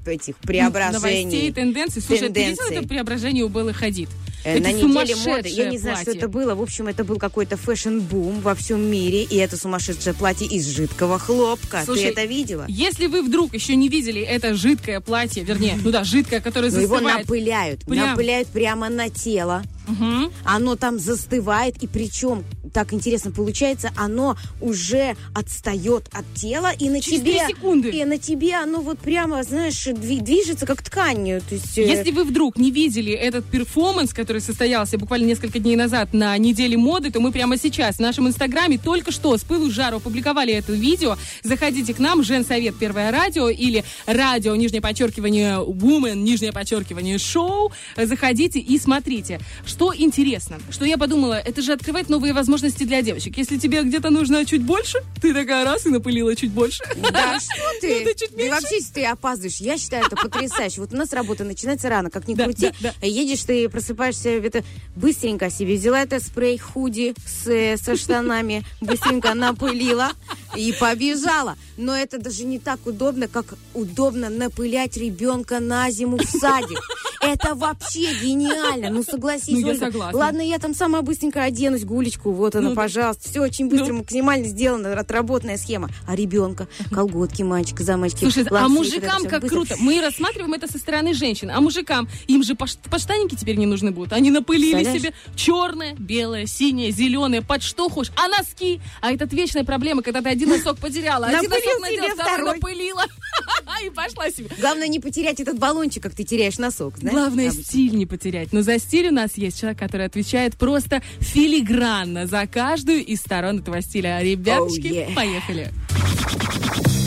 [0.05, 1.23] этих преображений?
[1.23, 1.99] Новостей, тенденций.
[1.99, 2.77] Слушай, ты видел Тенденций.
[2.77, 4.07] это преображение у Беллы Хадид?
[4.43, 5.49] Э, Это на неделе моды.
[5.49, 6.19] Я не знаю, что платье.
[6.19, 6.53] это было.
[6.53, 9.23] В общем, это был какой-то fashion-бум во всем мире.
[9.23, 11.81] И это сумасшедшее платье из жидкого хлопка.
[11.85, 12.65] Слушай, Ты это видела?
[12.67, 16.79] Если вы вдруг еще не видели это жидкое платье, вернее, ну да, жидкое, которое Но
[16.79, 17.21] его застывает.
[17.21, 17.83] напыляют.
[17.85, 18.11] Прям.
[18.11, 19.63] Напыляют прямо на тело.
[19.87, 20.31] Мгм.
[20.43, 21.81] Оно там застывает.
[21.83, 26.71] И причем, так интересно получается, оно уже отстает от тела.
[26.77, 27.39] И на Через тебе...
[27.47, 27.89] секунды.
[27.89, 31.41] И на тебе оно вот прямо, знаешь, дви- движется как тканью.
[31.47, 31.77] То есть...
[31.77, 36.37] э, Если вы вдруг не видели этот перформанс, который состоялся буквально несколько дней назад на
[36.37, 39.97] неделе моды, то мы прямо сейчас в нашем инстаграме только что с пылу с жару
[39.97, 41.17] опубликовали это видео.
[41.43, 47.71] Заходите к нам, Женсовет Первое радио или радио, нижнее подчеркивание, Woman, нижнее подчеркивание, шоу.
[47.97, 49.39] Заходите и смотрите.
[49.65, 53.37] Что интересно, что я подумала, это же открывает новые возможности для девочек.
[53.37, 56.83] Если тебе где-то нужно чуть больше, ты такая раз и напылила чуть больше.
[57.11, 57.99] Да что ты?
[57.99, 58.51] Ну, ты чуть И меньше.
[58.51, 60.81] вообще, если ты опаздываешь, я считаю это потрясающе.
[60.81, 62.71] Вот у нас работа начинается рано, как ни Да, крути.
[62.79, 64.63] да, Едешь ты, просыпаешься, это
[64.95, 70.11] быстренько себе взяла это спрей худи с, э, со штанами, быстренько напылила
[70.55, 71.57] и побежала.
[71.77, 76.79] Но это даже не так удобно, как удобно напылять ребенка на зиму в садик.
[77.21, 78.89] Это вообще гениально.
[78.91, 80.17] Ну, согласись, Ну, я согласна.
[80.19, 83.29] Ладно, я там сама быстренько оденусь, гулечку, вот она, Ну пожалуйста.
[83.29, 83.99] Все очень быстро, Ну.
[83.99, 85.89] максимально сделано, отработанная схема.
[86.07, 89.55] А ребенка, колготки, мальчика, замочки, Слушай, а лапси, мужикам вот это как быстро.
[89.57, 89.75] круто.
[89.79, 91.51] Мы рассматриваем это со стороны женщин.
[91.51, 94.13] А мужикам, им же подштанники теперь не нужны будут.
[94.13, 95.01] Они напылили Представляешь?
[95.01, 98.13] себе черное, белое, синее, зеленое, под что хочешь.
[98.15, 98.79] А носки?
[99.01, 103.03] А это вечная проблема, когда ты один носок потеряла, один Напылил носок надела, второй напылила.
[103.85, 104.47] И пошла себе.
[104.59, 107.15] Главное не потерять этот баллончик, как ты теряешь носок, знаешь?
[107.15, 108.53] Главное, стиль не потерять.
[108.53, 113.59] Но за стиль у нас есть человек, который отвечает просто филигранно за каждую из сторон
[113.59, 114.21] этого стиля.
[114.21, 115.13] Ребяточки, Oh, yeah.
[115.15, 115.71] поехали.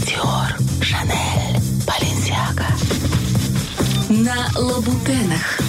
[0.06, 2.66] Диор, Шанель, Баленсиага.
[4.08, 5.60] На Лабутенах.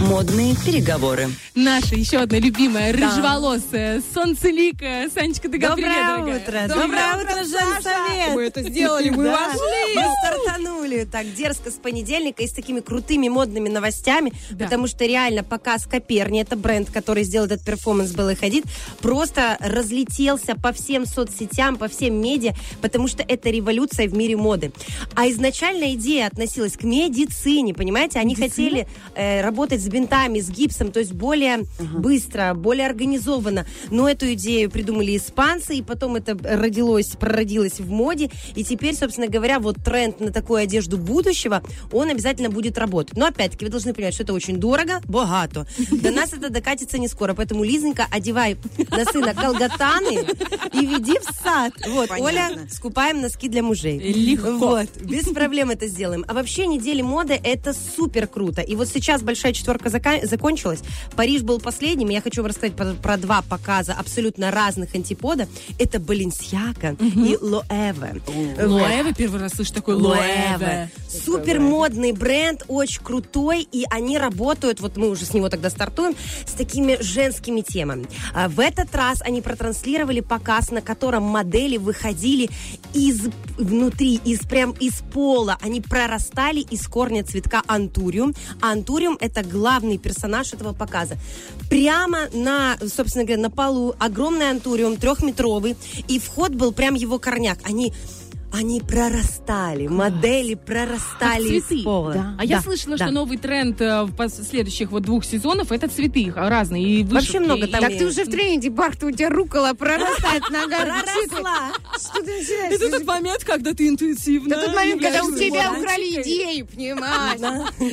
[0.00, 1.28] Модные переговоры.
[1.56, 6.68] Наша еще одна любимая, рыжеволосая, солнцеликая Санечка Дагаприя, Доброе дорогая.
[6.68, 6.82] утро.
[6.82, 8.34] Доброе утро, утро, Женсовет.
[8.34, 9.94] Мы это сделали, мы вошли.
[9.96, 15.42] Мы стартанули так дерзко с понедельника и с такими крутыми модными новостями, потому что реально
[15.42, 18.66] показ Коперни, это бренд, который сделал этот перформанс Беллы Хадид,
[19.00, 24.70] просто разлетелся по всем соцсетям, по всем медиа, потому что это революция в мире моды.
[25.16, 28.20] А изначально идея относилась к медицине, понимаете?
[28.20, 28.86] Они хотели
[29.16, 33.66] э, работать с бинтами, с гипсом, то есть более быстро, более организованно.
[33.90, 38.30] Но эту идею придумали испанцы, и потом это родилось, прородилось в моде.
[38.54, 41.62] И теперь, собственно говоря, вот тренд на такую одежду будущего,
[41.92, 43.16] он обязательно будет работать.
[43.16, 45.66] Но опять-таки вы должны понимать, что это очень дорого, богато.
[45.90, 47.34] До нас это докатится не скоро.
[47.34, 48.56] Поэтому, Лизонька, одевай
[48.90, 50.26] на сына колготаны
[50.72, 51.72] и веди в сад.
[51.88, 52.26] Вот, Понятно.
[52.26, 53.98] Оля, скупаем носки для мужей.
[53.98, 54.50] Легко.
[54.58, 56.24] Вот, без проблем это сделаем.
[56.26, 58.60] А вообще недели моды это супер круто.
[58.60, 60.80] И вот сейчас большая четверка зака- закончилась.
[61.16, 62.08] Париж был последним.
[62.08, 65.48] Я хочу вам рассказать про, про два показа абсолютно разных антипода.
[65.78, 68.20] Это Баленсиака и Лоэве.
[68.58, 70.90] Лоэве, первый раз слышу такой Лоэве.
[71.08, 76.14] Супер модный бренд, очень крутой, и они работают, вот мы уже с него тогда стартуем,
[76.46, 78.06] с такими женскими темами.
[78.34, 82.50] А в этот раз они протранслировали показ, на котором модели выходили
[82.94, 85.58] из внутри, из прям из пола.
[85.60, 88.34] Они прорастали из корня цветка антуриум.
[88.60, 91.16] Антуриум это главный персонаж этого показа.
[91.68, 95.76] Прямо на, собственно говоря, на полу огромный антуриум, трехметровый,
[96.08, 97.58] и вход был прям его корняк.
[97.64, 97.92] Они
[98.52, 101.74] они прорастали, модели прорастали цветы.
[101.76, 102.12] из пола.
[102.14, 102.34] Да.
[102.38, 103.04] А я Да, слышала, да.
[103.06, 107.04] что новый тренд э, в пос- следующих вот двух сезонов это цветы их разные и
[107.04, 110.78] Вообще много там Так и- ты уже в тренде, Барт, у тебя рукола прорастает нога.
[110.80, 111.72] Проросла.
[111.98, 112.72] Что ты начинаешь?
[112.74, 117.40] Это тот момент, когда ты интуитивно Это тот момент, когда у тебя украли идею, понимаешь?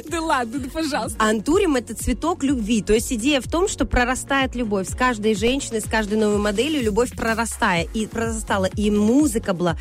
[0.10, 1.18] Да ладно, да пожалуйста.
[1.24, 2.82] Антурим это цветок любви.
[2.82, 4.90] То есть идея в том, что прорастает любовь.
[4.90, 7.88] С каждой женщиной, с каждой новой моделью любовь прорастая.
[7.94, 8.66] И прорастала.
[8.76, 9.78] И музыка была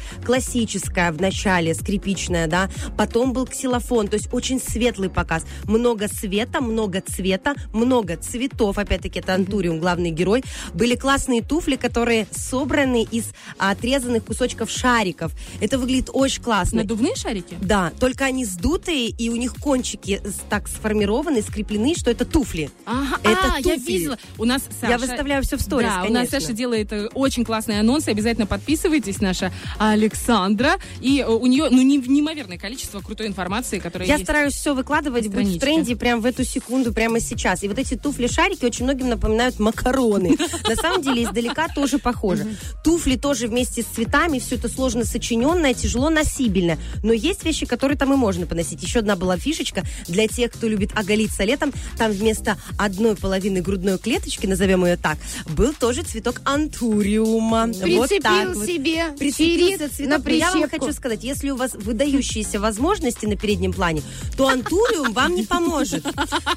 [0.64, 5.44] металлическая в начале, скрипичная, да, потом был ксилофон, то есть очень светлый показ.
[5.64, 10.42] Много света, много цвета, много цветов, опять-таки это Антуриум, главный герой.
[10.72, 13.26] Были классные туфли, которые собраны из
[13.58, 15.32] отрезанных кусочков шариков.
[15.60, 16.78] Это выглядит очень классно.
[16.78, 17.56] Надувные шарики?
[17.60, 22.70] Да, только они сдутые, и у них кончики так сформированы, скреплены, что это туфли.
[22.86, 23.92] Ага, Это а, я туфли.
[23.92, 24.18] видела.
[24.38, 24.92] У нас Саша...
[24.92, 26.40] Я выставляю все в сторис, Да, у нас конечно.
[26.40, 28.08] Саша делает э, очень классные анонсы.
[28.08, 30.53] Обязательно подписывайтесь, наша Александра.
[31.00, 34.24] И э, у нее, ну, не- неимоверное количество крутой информации, которая Я есть.
[34.24, 37.62] стараюсь все выкладывать, быть в тренде прямо в эту секунду, прямо сейчас.
[37.62, 40.36] И вот эти туфли-шарики очень многим напоминают макароны.
[40.68, 42.46] На самом деле издалека тоже похоже.
[42.82, 46.78] Туфли тоже вместе с цветами, все это сложно сочиненное, тяжело носибельно.
[47.02, 48.82] Но есть вещи, которые там и можно поносить.
[48.82, 51.72] Еще одна была фишечка для тех, кто любит оголиться летом.
[51.98, 57.66] Там вместо одной половины грудной клеточки, назовем ее так, был тоже цветок антуриума.
[57.66, 58.66] вот Прицепил так вот.
[58.66, 59.36] себе Прицепился
[59.78, 60.18] ферит цветок.
[60.18, 64.02] на я вам хочу сказать, если у вас выдающиеся возможности на переднем плане,
[64.36, 66.04] то антуриум вам не поможет.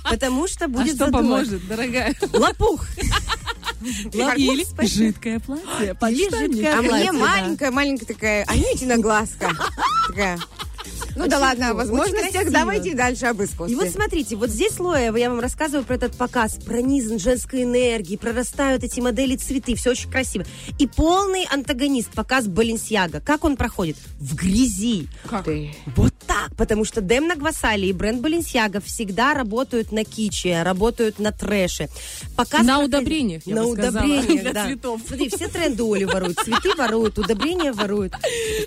[0.10, 1.22] Потому что А будет что задор.
[1.22, 2.16] поможет, дорогая?
[2.34, 2.86] Лопух.
[3.82, 5.96] Или жидкое платье.
[6.12, 7.28] Или жидкое А платье, мне да.
[7.28, 9.56] маленькая, маленькая такая Анютина глазка.
[10.08, 10.40] Такая.
[11.18, 12.52] Ну да ладно, о возможностях красиво.
[12.52, 13.74] давайте дальше об искусстве.
[13.74, 18.18] И вот смотрите, вот здесь слоя, я вам рассказываю про этот показ, пронизан женской энергией,
[18.18, 20.46] прорастают эти модели цветы, все очень красиво.
[20.78, 23.20] И полный антагонист, показ Баленсиага.
[23.20, 23.98] Как он проходит?
[24.20, 25.08] В грязи.
[25.28, 25.46] Как?
[25.46, 25.76] Ты.
[25.96, 31.32] Вот так, потому что Демна Гвасали и бренд Баленсиага всегда работают на киче, работают на
[31.32, 31.90] трэше.
[32.36, 34.66] Показ На удобрениях, я На бы сказала, удобрениях, для да.
[34.66, 35.02] цветов.
[35.08, 38.14] Смотри, все тренды Олю воруют, цветы воруют, удобрения воруют.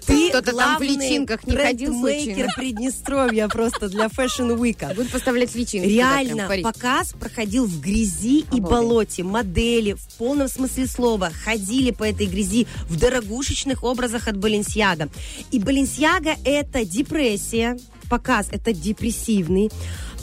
[0.06, 2.52] Ты Кто-то там в личинках не ходил случайно?
[2.56, 4.94] Приднестровья просто для Fashion Week.
[4.94, 5.86] Будут поставлять личинки.
[5.86, 9.22] Реально, показ проходил в грязи и болоте.
[9.22, 15.08] Модели в полном смысле слова ходили по этой грязи в дорогушечных образах от Баленсиага.
[15.50, 17.59] И Баленсиага это депрессия,
[18.08, 19.70] показ это депрессивный.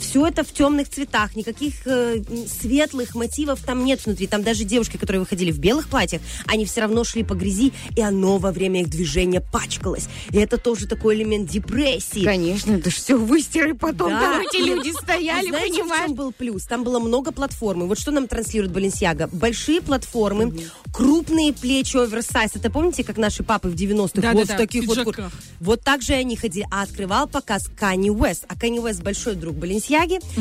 [0.00, 4.26] Все это в темных цветах, никаких э, светлых мотивов там нет внутри.
[4.26, 8.00] Там даже девушки, которые выходили в белых платьях, они все равно шли по грязи, и
[8.00, 10.08] оно во время их движения пачкалось.
[10.30, 12.24] И это тоже такой элемент депрессии.
[12.24, 14.10] Конечно, это ж все выстирай потом.
[14.10, 14.20] Да.
[14.20, 16.06] Там эти люди А стояли, знаете, в понимаешь?
[16.06, 16.64] чем был плюс?
[16.64, 17.86] Там было много платформы.
[17.86, 19.28] Вот что нам транслирует Баленсиага?
[19.32, 20.54] Большие платформы,
[20.92, 22.52] крупные плечи, оверсайз.
[22.54, 24.10] Это помните, как наши папы в 90-х?
[24.14, 24.98] Да-да-да, вот в таких вот...
[24.98, 25.32] пиджаках.
[25.60, 26.66] Вот так же они ходили.
[26.70, 28.44] А открывал показ Кани Уэст.
[28.48, 29.87] А Кани Уэст большой друг Баленсиаги,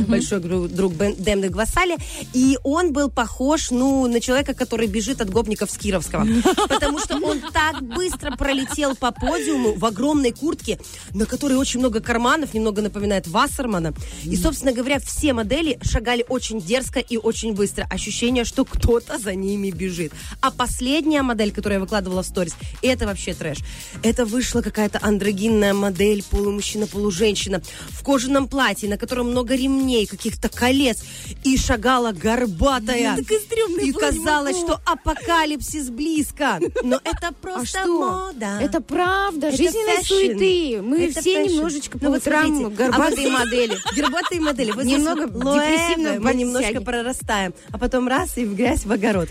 [0.07, 1.97] большой гру- друг Бен- Демны Гвасали.
[2.33, 6.27] И он был похож, ну, на человека, который бежит от гопников с Кировского.
[6.69, 10.79] Потому что он так быстро пролетел по подиуму в огромной куртке,
[11.13, 13.93] на которой очень много карманов, немного напоминает Вассермана.
[14.23, 17.85] И, собственно говоря, все модели шагали очень дерзко и очень быстро.
[17.89, 20.11] Ощущение, что кто-то за ними бежит.
[20.41, 23.59] А последняя модель, которую я выкладывала в сторис, это вообще трэш.
[24.03, 30.49] Это вышла какая-то андрогинная модель, полумужчина, полуженщина, в кожаном платье, на котором много ремней, каких-то
[30.49, 31.03] колец,
[31.43, 33.17] и шагала горбатая.
[33.17, 36.59] стрёмная И не казалось, что апокалипсис близко.
[36.83, 38.59] Но это просто А мода.
[38.61, 40.07] Это правда, Это жизненные fashion.
[40.13, 40.81] суеты.
[40.81, 41.53] Мы Это все fashion.
[41.53, 43.77] немножечко по Ну утрам горбатые а вот- модели.
[43.95, 44.71] Горбатые модели.
[44.71, 49.29] Вот Немного депрессивно Мы немножко прорастаем, а потом раз и в грязь, в огород.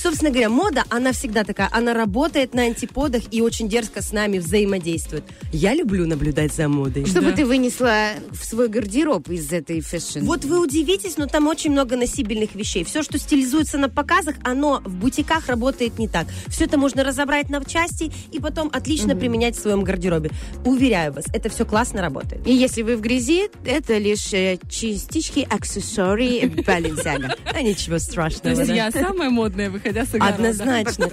[0.00, 1.68] Собственно говоря, мода, она всегда такая.
[1.72, 5.24] Она работает на антиподах и очень дерзко с нами взаимодействует.
[5.52, 7.06] Я люблю наблюдать за модой.
[7.06, 10.20] Что бы ты вынесла в свой гардероб из этой fashion?
[10.20, 12.84] Вот вы удивитесь, но там очень много носибельных вещей.
[12.84, 16.26] Все, что стилизуется на показах, оно в бутиках работает не так.
[16.48, 20.30] Все это можно разобрать на части и потом отлично применять в своем гардеробе.
[20.64, 22.46] Уверяю вас, это все классно работает.
[22.46, 27.36] И если вы в грязи, это лишь э, частички аксессуарий Balenciaga.
[27.52, 28.56] А ничего страшного.
[28.56, 30.34] То есть я самая модная, выходя с огорода.
[30.34, 31.10] Однозначно.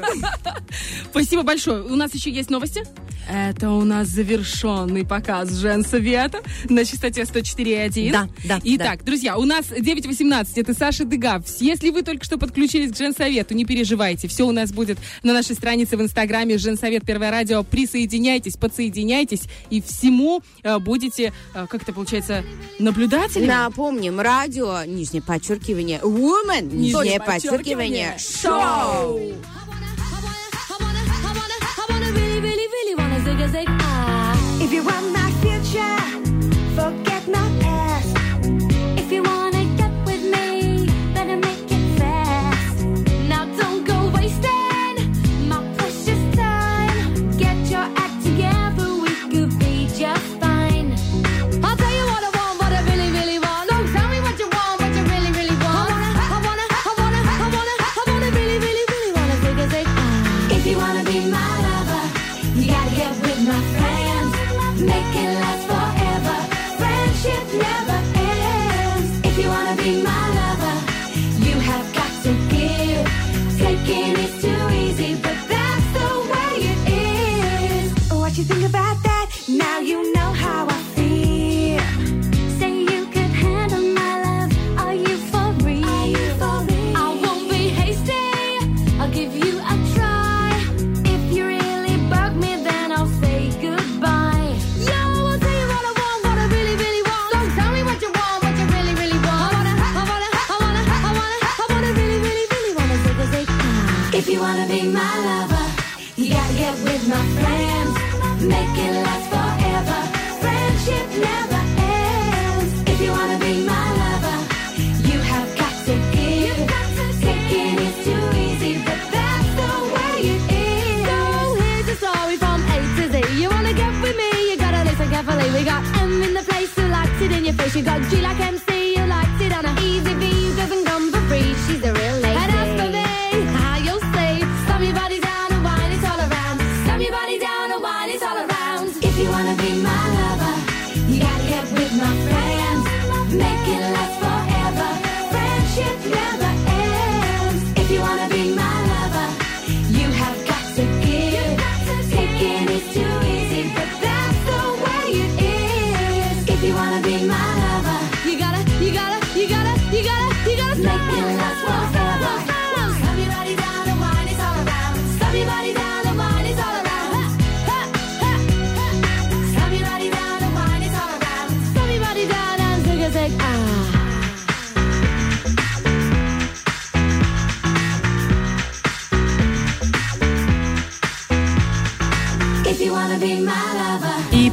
[1.12, 1.84] Спасибо большое.
[1.84, 2.84] У нас еще есть новости.
[3.32, 8.09] Это у нас завершенный показ Женсовета на частоте 104.1.
[8.12, 10.48] Да, да, Итак, друзья, у нас 9.18.
[10.56, 11.44] Это Саша Дегав.
[11.60, 14.28] Если вы только что подключились к Женсовету, не переживайте.
[14.28, 17.64] Все у нас будет на нашей странице в Инстаграме Женсовет Первое Радио.
[17.64, 22.44] Присоединяйтесь, подсоединяйтесь и всему э, будете, э, как это получается,
[22.80, 23.48] наблюдателями.
[23.48, 29.20] Напомним, радио, нижнее подчеркивание, woman, нижнее подчеркивание, шоу.
[34.62, 35.19] If you want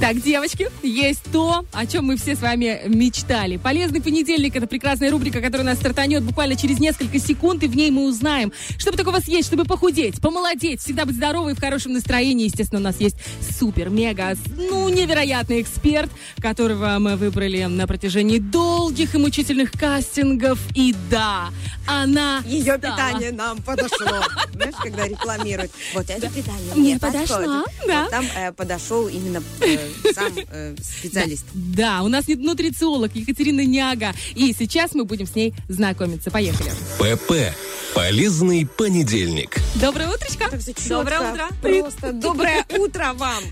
[0.08, 0.45] Итак, девочки,
[1.76, 3.58] о чем мы все с вами мечтали.
[3.58, 7.90] Полезный понедельник– это прекрасная рубрика, которая нас стартанет буквально через несколько секунд, и в ней
[7.90, 11.92] мы узнаем, что бы такого съесть, чтобы похудеть, помолодеть, всегда быть здоровой и в хорошем
[11.92, 12.46] настроении.
[12.46, 13.16] Естественно, у нас есть
[13.58, 16.10] супер, мега, ну, невероятный эксперт,
[16.40, 20.58] которого мы выбрали на протяжении долгих и мучительных кастингов.
[20.74, 21.50] И да,
[21.86, 24.22] она Ее стала- питание нам подошло.
[24.52, 25.70] Знаешь, когда рекламируют.
[25.94, 28.08] Вот это питание Мне подошло, да.
[28.08, 29.78] Там э, подошел именно э,
[30.14, 31.44] сам э, специалист.
[31.66, 34.14] Да, у нас нет нутрициолог Екатерина Няга.
[34.34, 36.30] И сейчас мы будем с ней знакомиться.
[36.30, 36.70] Поехали.
[36.98, 37.54] ПП.
[37.94, 39.56] Полезный понедельник.
[39.76, 40.50] Доброе утречко.
[40.88, 41.48] Доброе утро.
[41.62, 43.42] Просто доброе утро вам.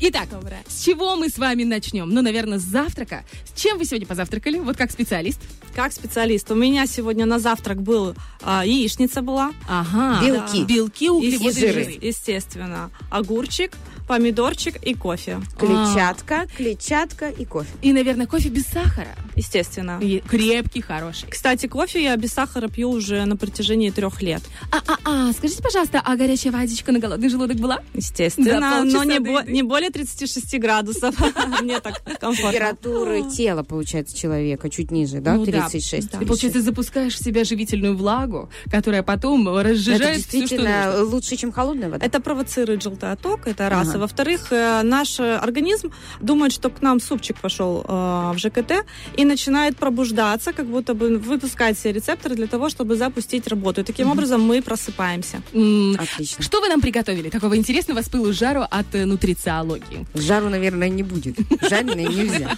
[0.00, 0.28] Итак,
[0.68, 2.08] с чего мы с вами начнем?
[2.08, 3.24] Ну, наверное, с завтрака.
[3.52, 4.58] С чем вы сегодня позавтракали?
[4.60, 5.40] Вот как специалист.
[5.74, 6.48] Как специалист.
[6.52, 9.52] У меня сегодня на завтрак был а, яичница была.
[9.68, 10.24] Ага.
[10.24, 10.64] Белки.
[10.64, 11.84] Белки, углеводы, И жиры.
[11.84, 11.98] жиры.
[12.00, 12.90] Естественно.
[13.10, 13.72] Огурчик,
[14.08, 15.40] помидорчик и кофе.
[15.58, 17.68] Клетчатка, клетчатка и кофе.
[17.82, 19.14] И, наверное, кофе без сахара.
[19.36, 19.98] Естественно.
[20.00, 21.28] И крепкий, хороший.
[21.28, 24.42] Кстати, кофе я без сахара пью уже на протяжении трех лет.
[24.72, 24.96] А, а,
[25.28, 27.80] а, скажите, пожалуйста, а горячая водичка на голодный желудок была?
[27.94, 28.82] Естественно.
[28.84, 31.14] Но не, бо- не более 36 градусов.
[31.62, 32.52] Мне так комфортно.
[32.52, 35.34] Температуры тела, получается, человека чуть ниже, да?
[35.34, 35.68] Ну да.
[35.68, 36.10] 36.
[36.12, 41.52] Ты, получается, запускаешь в себя живительную влагу, которая потом разжижает все, что действительно лучше, чем
[41.52, 42.04] холодная вода.
[42.04, 43.97] Это провоцирует желтый отток, это раз.
[43.98, 45.90] А во-вторых, э, наш э, организм
[46.20, 48.84] думает, что к нам супчик пошел э, в ЖКТ
[49.16, 53.80] и начинает пробуждаться, как будто бы выпускать все рецепторы для того, чтобы запустить работу.
[53.80, 55.42] И таким образом мы просыпаемся.
[55.52, 56.44] М, Отлично.
[56.44, 57.28] Что вы нам приготовили?
[57.28, 60.06] Такого интересного с пылу жару от э, нутрициологии.
[60.14, 61.34] Жару, наверное, не будет.
[61.68, 62.56] Жареное нельзя.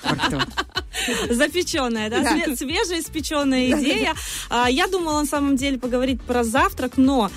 [1.30, 2.20] Запеченная, да?
[2.20, 2.36] Да.
[2.36, 4.14] Све- Свежая испеченная идея.
[4.50, 7.30] А, Я думала на самом деле поговорить про завтрак, но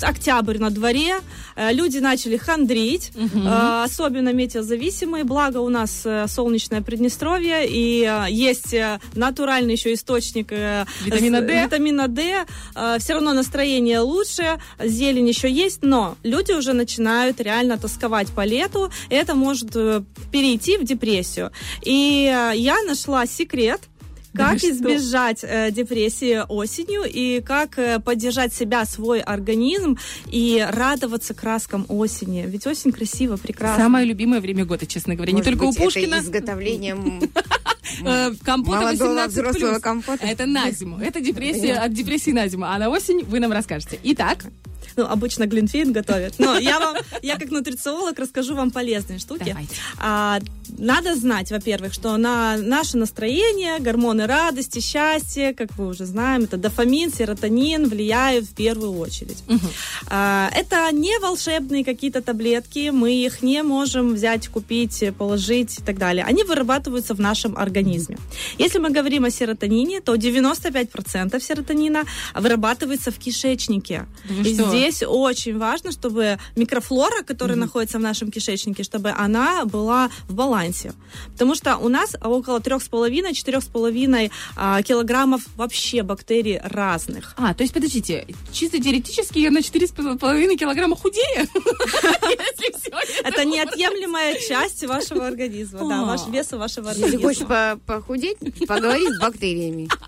[0.00, 1.16] октябрь на дворе,
[1.72, 3.12] люди начали хандрить,
[3.46, 9.92] а, особенно метеозависимые, благо у нас э, солнечное Приднестровье, и а, есть э, натуральный еще
[9.92, 11.64] источник э, Витамина D.
[11.64, 12.46] витамина D.
[12.98, 18.90] Все равно настроение лучше, зелень еще есть, но люди уже начинают реально тосковать по лету,
[19.10, 20.02] это может э,
[20.32, 21.50] перейти в депрессию.
[21.82, 23.80] И э, я нашла секрет,
[24.36, 24.70] как что?
[24.70, 29.98] избежать э, депрессии осенью и как э, поддержать себя, свой организм
[30.30, 32.44] и радоваться краскам осени.
[32.46, 33.82] Ведь осень красиво, прекрасно.
[33.82, 35.32] Самое любимое время года, честно говоря.
[35.32, 36.14] Может не только быть, у Пушкина.
[36.16, 37.30] Это изготовлением
[38.04, 39.28] Э, компота молодого 18+.
[39.28, 40.26] взрослого компота.
[40.26, 40.98] Это на зиму.
[40.98, 42.64] Это депрессия от депрессии на зиму.
[42.66, 43.98] А на осень вы нам расскажете.
[44.02, 44.44] Итак,
[44.96, 46.34] Ну, обычно глинтвейн готовят.
[46.38, 49.44] Но я вам, я как нутрициолог расскажу вам полезные штуки.
[49.48, 49.74] Давайте.
[49.98, 50.38] А,
[50.78, 56.56] надо знать, во-первых, что на наше настроение, гормоны радости, счастья, как мы уже знаем, это
[56.56, 59.42] дофамин, серотонин влияют в первую очередь.
[60.08, 65.98] А, это не волшебные какие-то таблетки, мы их не можем взять, купить, положить и так
[65.98, 66.24] далее.
[66.24, 68.18] Они вырабатываются в нашем организме.
[68.58, 74.06] Если мы говорим о серотонине, то 95% серотонина вырабатывается в кишечнике.
[74.28, 74.70] Да И что?
[74.90, 80.92] Здесь очень важно, чтобы микрофлора, которая находится в нашем кишечнике, чтобы она была в балансе.
[81.32, 87.34] Потому что у нас около 3,5-4,5 а, килограммов вообще бактерий разных.
[87.36, 91.46] А, то есть, подождите, чисто теоретически я на 4,5 килограмма худее?
[93.24, 97.80] Это неотъемлемая часть вашего организма, да, ваш веса вашего Если хочешь организма.
[97.86, 99.88] по- похудеть, поговори с бактериями.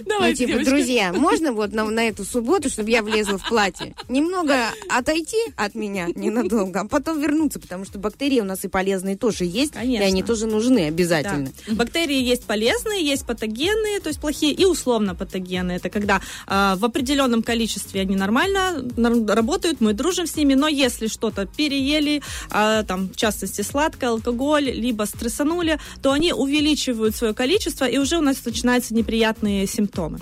[0.00, 0.70] Ну, Давайте, типа, девочки.
[0.70, 5.74] друзья, можно вот на, на эту субботу, чтобы я влезла в платье, немного отойти от
[5.74, 10.04] меня ненадолго, а потом вернуться, потому что бактерии у нас и полезные тоже есть, Конечно.
[10.04, 11.50] и они тоже нужны обязательно.
[11.66, 11.74] Да.
[11.74, 15.78] Бактерии есть полезные, есть патогенные, то есть плохие, и условно патогенные.
[15.78, 18.84] Это когда а, в определенном количестве они нормально
[19.28, 24.70] работают, мы дружим с ними, но если что-то переели, а, там, в частности, сладкое, алкоголь,
[24.70, 30.18] либо стрессанули, то они увеличивают свое количество, и уже у нас начинаются неприятные симптомы.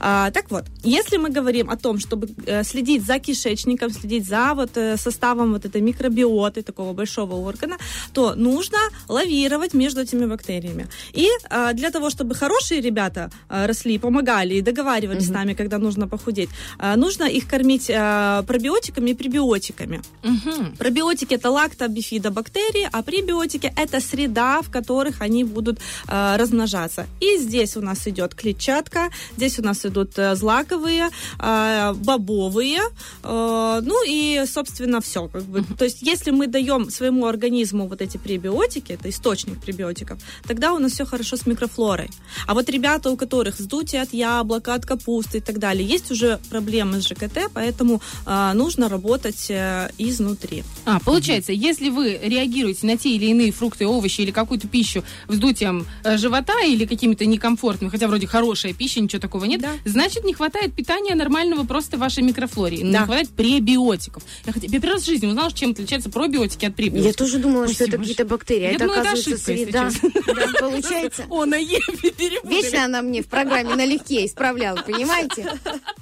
[0.00, 4.54] А, так вот, если мы говорим о том, чтобы э, следить за кишечником, следить за
[4.54, 7.76] вот э, составом вот этой микробиоты такого большого органа,
[8.12, 10.86] то нужно лавировать между этими бактериями.
[11.12, 15.78] И а, для того, чтобы хорошие ребята а, росли, помогали и договаривались с нами, когда
[15.78, 20.00] нужно похудеть, а, нужно их кормить а, пробиотиками и пребиотиками.
[20.22, 20.76] Мгм.
[20.78, 27.06] Пробиотики это лактобифидобактерии, а пребиотики это среда, в которых они будут э, размножаться.
[27.20, 31.08] И здесь у нас идет клетчатка, здесь у нас идут э, злаковые,
[31.38, 35.28] э, бобовые, э, ну и, собственно, все.
[35.28, 35.62] Как бы.
[35.78, 40.78] То есть, если мы даем своему организму вот эти пребиотики, это источник пребиотиков, тогда у
[40.78, 42.10] нас все хорошо с микрофлорой.
[42.46, 46.38] А вот ребята, у которых вздутие от яблока, от капусты и так далее, есть уже
[46.50, 50.64] проблемы с ЖКТ, поэтому э, нужно работать э, изнутри.
[50.84, 55.86] А, получается, если вы реагируете на те или иные фрукты, овощи или какую-то пищу вздутием
[56.04, 59.70] э, живота или какими-то некомфортными, хотя вроде хорошая пища, ничего такого нет, Да.
[59.84, 62.78] значит, не хватает питания нормального просто вашей микрофлоре.
[62.94, 63.06] Не Да.
[63.06, 64.22] хватает пребиотиков.
[64.46, 67.06] Я, хотя, я первый раз в жизни узнала, чем отличаются пробиотики от пребиотиков.
[67.06, 68.64] Я тоже думала, что Спасибо это какие-то бактерии.
[68.64, 69.90] а Я это, думала, это ошибка, среда.
[70.34, 71.24] Да, получается.
[71.30, 71.78] О, на Е
[72.18, 72.62] перепутали.
[72.62, 75.52] Вечно она мне в программе налегке исправляла, понимаете?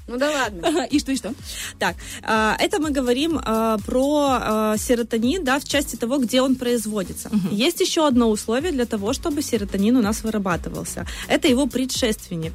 [0.06, 0.86] Ну да ладно.
[0.90, 1.32] И что, и что?
[1.78, 7.30] Так, а, это мы говорим а, про серотонин, да, в части того, где он производится.
[7.50, 11.06] Есть еще одно условие для того, чтобы серотонин у нас вырабатывался.
[11.28, 12.52] Это его предшественник,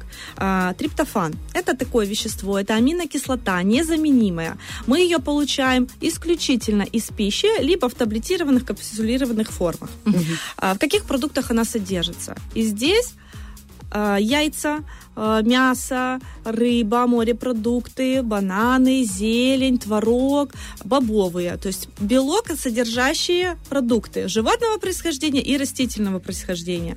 [0.78, 1.34] триптофан.
[1.54, 4.27] Это такое вещество, это аминокислота, незаменимая.
[4.86, 9.90] Мы ее получаем исключительно из пищи, либо в таблетированных, капсулированных формах.
[10.56, 12.36] А, в каких продуктах она содержится?
[12.54, 13.14] И здесь
[13.90, 14.84] а, яйца,
[15.42, 20.52] мясо, рыба, морепродукты, бананы, зелень, творог,
[20.84, 21.56] бобовые.
[21.56, 26.96] То есть белок, содержащие продукты животного происхождения и растительного происхождения.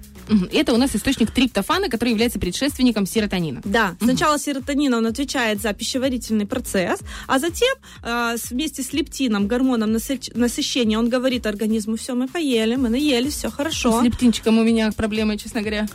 [0.51, 3.61] Это у нас источник триптофана, который является предшественником серотонина.
[3.65, 9.91] Да, сначала серотонин, он отвечает за пищеварительный процесс, а затем с- вместе с лептином, гормоном
[9.95, 14.00] насыщ- насыщения, он говорит организму, все, мы поели, мы наели, все хорошо.
[14.00, 15.87] С лептинчиком у меня проблемы, честно говоря.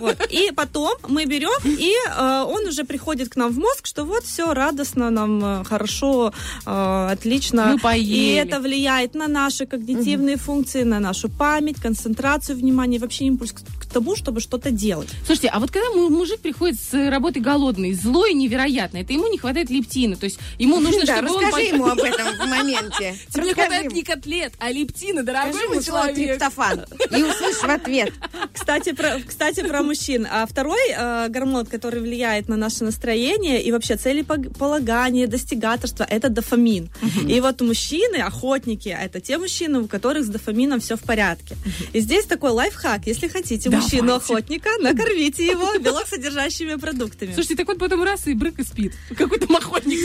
[0.00, 0.16] Вот.
[0.30, 4.24] И потом мы берем, и э, он уже приходит к нам в мозг, что вот
[4.24, 6.32] все радостно, нам э, хорошо,
[6.66, 7.72] э, отлично.
[7.72, 8.04] Мы поели.
[8.04, 13.83] И это влияет на наши когнитивные функции, на нашу память, концентрацию внимания, вообще импульс к
[13.94, 15.08] тому, чтобы что-то делать.
[15.24, 19.38] Слушайте, а вот когда му- мужик приходит с работы голодный, злой невероятно, это ему не
[19.38, 21.44] хватает лептина, то есть ему нужно, чтобы он...
[21.44, 23.14] расскажи ему об этом в моменте.
[23.32, 26.16] Тебе не хватает не котлет, а лептина, дорогой мой человек.
[26.16, 26.84] триптофан
[27.16, 28.12] и услышь в ответ.
[28.52, 30.26] Кстати, про, кстати, про мужчин.
[30.30, 36.90] А второй э, гормон, который влияет на наше настроение и вообще целеполагание, достигаторство, это дофамин.
[37.28, 41.56] И вот мужчины, охотники, это те мужчины, у которых с дофамином все в порядке.
[41.92, 43.06] И здесь такой лайфхак.
[43.06, 43.70] Если хотите.
[43.84, 47.32] Мужчину-охотника, накормите его белок содержащими продуктами.
[47.32, 48.92] Слушайте, так вот потом раз и брык и спит.
[49.16, 49.98] Какой-то охотник.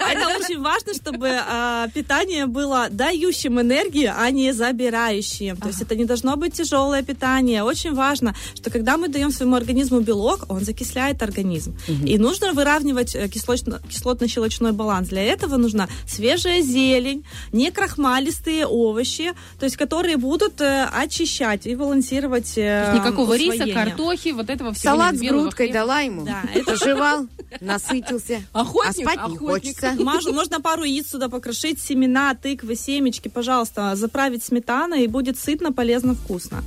[0.00, 5.56] Это очень важно, чтобы а, питание было дающим энергию, а не забирающим.
[5.56, 7.62] То есть это не должно быть тяжелое питание.
[7.62, 11.76] Очень важно, что когда мы даем своему организму белок, он закисляет организм.
[12.04, 15.08] И нужно выравнивать э, кислотно-щелочной баланс.
[15.08, 21.74] Для этого нужна свежая зелень, не крахмалистые овощи, то есть которые будут э, очищать и
[21.74, 23.74] балансировать То есть никакого риса, усвоение.
[23.74, 25.80] картохи, вот этого всего Салат с грудкой хлеба.
[25.80, 26.24] дала ему.
[26.24, 27.26] Да, это Пожевал,
[27.60, 28.42] насытился.
[28.52, 29.80] Охотник, а спать не охотник.
[29.80, 29.92] хочется.
[30.02, 35.72] Мажу можно пару яиц сюда покрошить, семена, тыквы, семечки, пожалуйста, заправить сметаной, и будет сытно,
[35.72, 36.62] полезно, вкусно.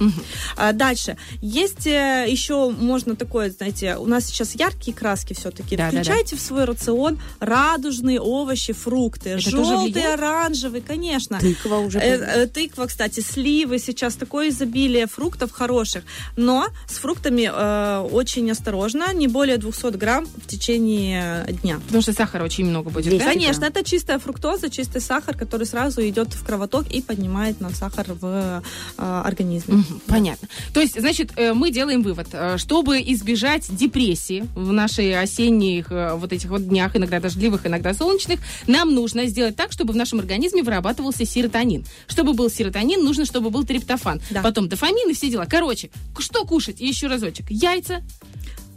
[0.56, 1.18] А, Дальше.
[1.42, 5.76] Есть э, еще, можно такое, знаете, у нас сейчас яркие краски все-таки.
[5.76, 5.98] Да, да, да.
[6.04, 9.32] Включайте в свой рацион радужные овощи, фрукты.
[9.32, 11.40] Это Желтый, оранжевый, конечно.
[11.40, 13.80] Тыква уже Э, э, Тыква, кстати, сливы.
[13.80, 16.04] Сейчас такое изобилие фруктов хороших.
[16.36, 19.14] Но с фруктами э, очень осторожно.
[19.14, 21.80] Не более 200 грамм в течение э, дня.
[21.86, 23.26] Потому что сахара очень много будет, да?
[23.26, 28.08] Конечно, это чистая фруктоза, чистый сахар, который сразу идет в кровоток и поднимает нам сахар
[28.10, 28.62] в
[28.98, 29.76] э, организме.
[29.76, 30.48] Мгм, Понятно.
[30.74, 36.34] То есть, значит, э, мы делаем вывод, э, чтобы избежать депрессии в нашей осенних вот
[36.34, 40.62] этих вот днях, иногда дождливых, иногда солнечных, нам нужно сделать так, чтобы в нашем организме
[40.64, 41.86] вырабатывался серотонин.
[42.08, 44.22] Чтобы был серотонин, нужно, чтобы был триптофан.
[44.30, 44.42] Да.
[44.42, 45.46] Потом дофамин и все дела.
[45.46, 45.69] Короче,
[46.14, 46.82] к- что кушать?
[46.82, 47.50] И еще разочек.
[47.50, 48.04] Яйца.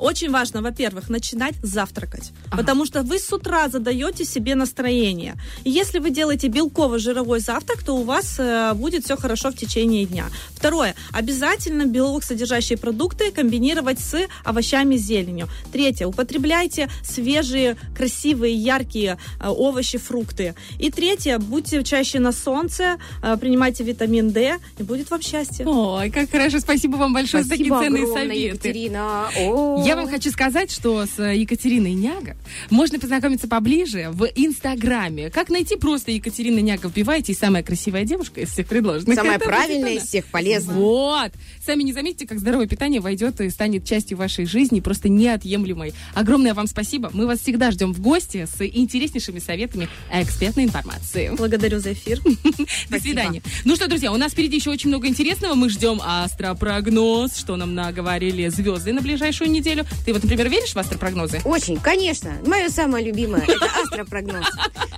[0.03, 5.35] Очень важно, во-первых, начинать завтракать, потому что вы с утра задаете себе настроение.
[5.63, 10.05] И если вы делаете белково-жировой завтрак, то у вас э, будет все хорошо в течение
[10.05, 10.25] дня.
[10.57, 15.49] Второе, обязательно белок содержащие продукты комбинировать с овощами, с зеленью.
[15.73, 20.57] Третье, употребляйте свежие, красивые, яркие э, овощи, фрукты.
[20.81, 25.65] И третье, будьте чаще на солнце, э, принимайте витамин D, и будет вам счастье.
[25.65, 26.59] Ой, как хорошо.
[26.59, 28.69] Спасибо вам большое за такие Спасибо ценные огромное, советы.
[28.69, 29.29] Екатерина.
[29.39, 29.85] О.
[29.87, 32.37] Я вам хочу сказать, что с э, Екатериной Няга
[32.71, 35.31] можно познакомиться поближе в Инстаграме.
[35.31, 36.89] Как найти просто Екатерина Няга?
[36.89, 39.19] Вбивайте, и самая красивая девушка из всех предложенных.
[39.43, 40.01] Правильное она.
[40.01, 40.75] из всех полезно.
[40.75, 41.33] Вот.
[41.65, 45.95] Сами не заметите, как здоровое питание войдет и станет частью вашей жизни, просто неотъемлемой.
[46.15, 47.11] Огромное вам спасибо.
[47.13, 51.31] Мы вас всегда ждем в гости с интереснейшими советами и экспертной информацией.
[51.37, 52.21] Благодарю за эфир.
[52.91, 53.43] До свидания.
[53.65, 55.55] Ну что, друзья, у нас впереди еще очень много интересного.
[55.55, 59.82] Мы ждем астропрогноз, что нам наговорили звезды на ближайшую неделю.
[60.05, 61.41] Ты вот, например, веришь в астропрогнозы?
[61.45, 62.33] Очень, конечно.
[62.47, 64.47] Мое самое любимое– это астропрогноз.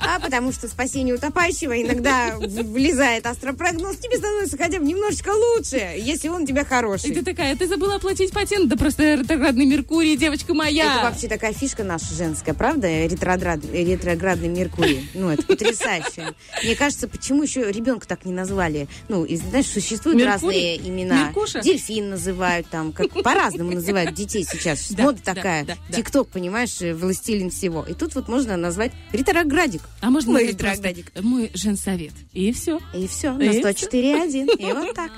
[0.06, 6.28] А потому что спасение утопающего иногда влезает астропрогноз, тебе становится хотя бы немножечко лучше, если
[6.28, 7.14] он у тебя И ты хороший.
[7.24, 8.68] такая, ты забыла оплатить патент?
[8.68, 10.96] Да просто ретроградный Меркурий, девочка моя.
[10.96, 12.86] Это вообще такая фишка наша женская, правда?
[13.06, 15.08] Ретроград- ретроградный Меркурий.
[15.14, 16.34] Ну, это потрясающе.
[16.62, 18.88] Мне кажется, почему еще ребенка так не назвали?
[19.08, 20.76] Ну, и, знаешь, существуют Меркурий?
[20.76, 21.24] разные имена.
[21.26, 21.60] Меркуша?
[21.60, 24.63] Дельфин называют там, как по-разному называют детей сейчас.
[24.90, 25.64] Да, Мода да, такая.
[25.64, 25.96] да, да.
[25.96, 27.84] Тикток, понимаешь, э, властелин всего.
[27.84, 29.82] И тут вот можно назвать ретроградик.
[30.00, 31.22] А можно Мой назвать просто ретроградик.
[31.22, 32.12] мой женсовет.
[32.32, 32.80] И все.
[32.94, 33.60] И все, на всё.
[33.60, 34.56] 104.1.
[34.58, 35.10] И вот так.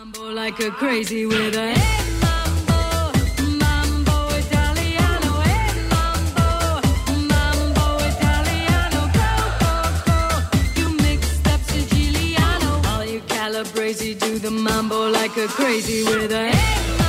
[13.75, 17.06] Crazy, do the mambo like a crazy with a hey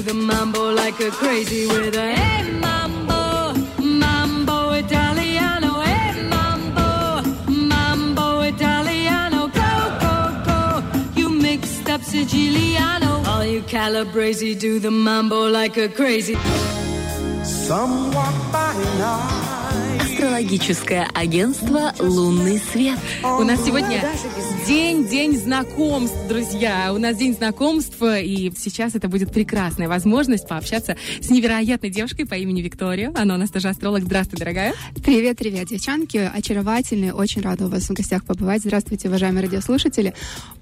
[0.00, 3.52] do the mambo like a crazy with a hey mambo,
[3.82, 11.20] mambo Italiano, hey mambo, mambo Italiano, go go go.
[11.20, 16.36] You mixed up Siciliano, all you Calabrese do the mambo like a crazy.
[17.44, 19.39] Some walk by night
[20.20, 22.98] Астрологическое агентство «Лунный свет».
[23.22, 24.04] У нас сегодня
[24.66, 26.92] день, день знакомств, друзья.
[26.94, 32.34] У нас день знакомств, и сейчас это будет прекрасная возможность пообщаться с невероятной девушкой по
[32.34, 33.10] имени Виктория.
[33.16, 34.02] Она у нас тоже астролог.
[34.02, 34.74] Здравствуй, дорогая.
[35.02, 36.18] Привет, привет, девчонки.
[36.18, 37.14] Очаровательные.
[37.14, 38.60] Очень рада у вас в гостях побывать.
[38.60, 40.12] Здравствуйте, уважаемые радиослушатели.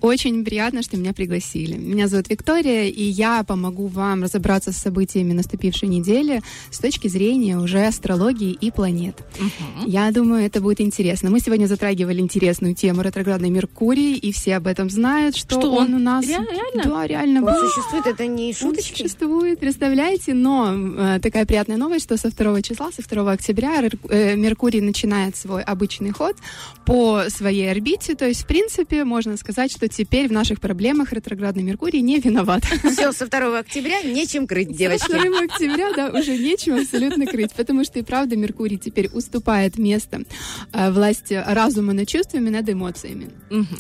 [0.01, 1.75] Очень приятно, что меня пригласили.
[1.75, 7.59] Меня зовут Виктория, и я помогу вам разобраться с событиями наступившей недели с точки зрения
[7.59, 9.17] уже астрологии и планет.
[9.87, 11.31] Я думаю, это будет интересно.
[11.31, 15.87] Мы сегодня затрагивали интересную тему ретроградный Меркурий, и все об этом знают, что, Что он,
[15.89, 15.95] он?
[15.95, 16.25] у нас...
[16.27, 16.83] Ре- реально?
[16.85, 17.45] Да, реально.
[17.45, 18.93] Он существует, это не Он шуточки?
[19.03, 24.37] существует, представляете, но э, такая приятная новость, что со 2 числа, со 2 октября э,
[24.37, 26.37] Меркурий начинает свой обычный ход
[26.85, 31.63] по своей орбите, то есть, в принципе, можно сказать, что теперь в наших проблемах ретроградный
[31.63, 32.63] Меркурий не виноват.
[32.65, 35.09] Все, со 2 октября нечем крыть, девочки.
[35.11, 39.38] 2 октября, да, уже нечем абсолютно крыть, потому что и правда Меркурий теперь уступает
[39.79, 40.23] место
[40.73, 43.29] э, власти разума над чувствами, над эмоциями.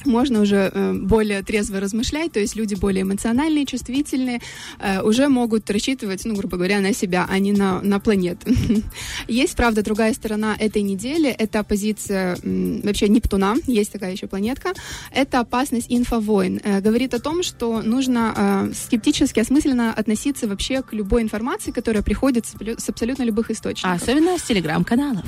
[0.04, 4.40] Можно уже э, более трезво размышлять, то есть люди более эмоциональные, чувствительные,
[4.78, 8.50] э, уже могут рассчитывать, ну, грубо говоря, на себя, а не на, на планету.
[9.28, 14.72] Есть, правда, другая сторона этой недели, это позиция вообще Нептуна, есть такая еще планетка,
[15.12, 16.60] это опасность инфовойн.
[16.82, 22.54] Говорит о том, что нужно скептически, осмысленно относиться вообще к любой информации, которая приходит с
[22.54, 24.02] абсолю- с абсолютно любых источников.
[24.02, 25.24] Особенно с телеграм-каналов.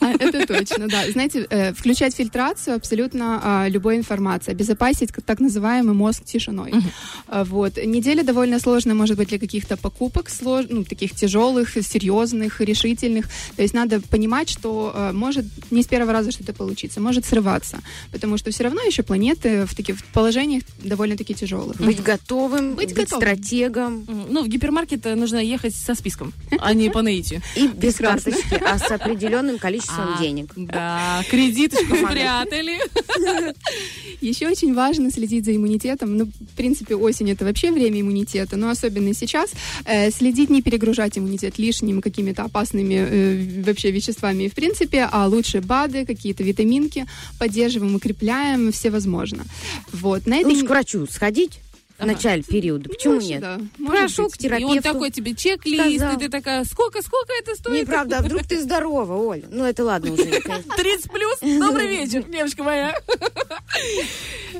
[0.00, 1.10] А, Это точно, да.
[1.10, 6.72] Знаете, э, включать фильтрацию абсолютно а, любой информации, обезопасить так называемый мозг тишиной.
[7.28, 7.76] А, Вот.
[7.84, 10.66] Неделя довольно сложная, может быть, для каких-то покупок, слож...
[10.68, 13.26] ну, таких тяжелых, серьезных, решительных.
[13.56, 17.78] То есть надо понимать, что может не с первого раза что-то получиться, может срываться.
[18.12, 21.76] Потому что все равно еще планеты в таких положениях довольно-таки тяжелых.
[21.76, 23.22] Быть готовым, Быть быть, готовым.
[23.22, 27.40] стратегом Ну, в гипермаркет э, нужно ехать со списком, а не по наитию.
[27.56, 30.52] и без карточки, а с определенным количеством А, денег.
[30.56, 32.78] Да, кредиточку спрятали.
[34.20, 36.18] Еще очень важно следить за иммунитетом.
[36.18, 39.52] Ну, в принципе, осень это вообще время иммунитета, но особенно сейчас
[39.86, 45.62] э, следить, не перегружать иммунитет лишними какими-то опасными э, вообще веществами, в принципе, а лучше
[45.62, 47.06] БАДы, какие-то витаминки
[47.38, 49.44] поддерживаем, укрепляем, все возможно.
[49.92, 50.52] Вот, на этой...
[50.52, 51.60] Лучше к врачу сходить
[51.98, 52.88] в начале периода.
[52.88, 53.40] Почему Может, нет?
[53.40, 53.98] да, быть.
[54.28, 54.82] к И он терапевту.
[54.82, 56.16] такой тебе чек-лист, Сказал.
[56.16, 57.82] и ты такая, сколько, сколько это стоит?
[57.82, 59.44] Неправда, а вдруг ты здорова, Оль?
[59.50, 60.24] Ну, это ладно уже.
[60.40, 60.74] конечно.
[60.76, 61.38] 30 плюс?
[61.40, 62.94] Добрый вечер, девушка моя.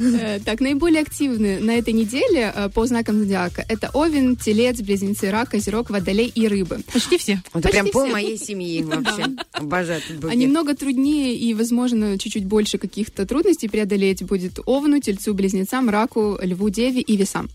[0.00, 5.30] Э, Так, наиболее активны на этой неделе э, по знакам зодиака это Овен, Телец, Близнецы,
[5.30, 6.80] Рак, Козерог, Водолей и Рыбы.
[6.92, 7.40] Почти все.
[7.52, 8.12] Это прям пол все.
[8.12, 9.24] моей семьи вообще.
[9.52, 10.02] Обожаю.
[10.28, 16.38] А немного труднее и, возможно, чуть-чуть больше каких-то трудностей преодолеть будет Овну, Тельцу, Близнецам, Раку,
[16.42, 17.48] Льву, Деве и Весам.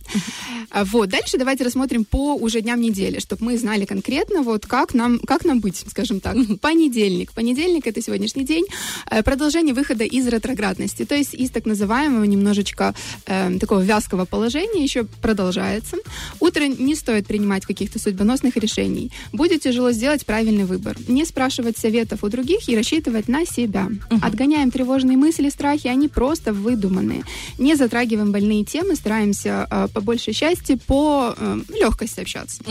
[0.72, 4.94] А Вот, дальше давайте рассмотрим по уже дням недели, чтобы мы знали конкретно, вот как
[4.94, 6.36] нам, как нам быть, скажем так.
[6.62, 7.32] Понедельник.
[7.34, 8.66] Понедельник— это сегодняшний день.
[9.10, 12.94] Э, Продолжение выхода из ретроградности, то есть из так называемого немножечко
[13.26, 15.98] э, такого вязкого положения еще продолжается.
[16.40, 19.12] Утро не стоит принимать каких-то судьбоносных решений.
[19.34, 20.98] Будет тяжело сделать правильный выбор.
[21.08, 23.88] Не спрашивать советов у других и рассчитывать на себя.
[24.22, 27.24] Отгоняем тревожные мысли, страхи, они просто выдуманные.
[27.58, 32.64] Не затрагиваем больные темы, стараемся э, по большей части по э, легкости общаться.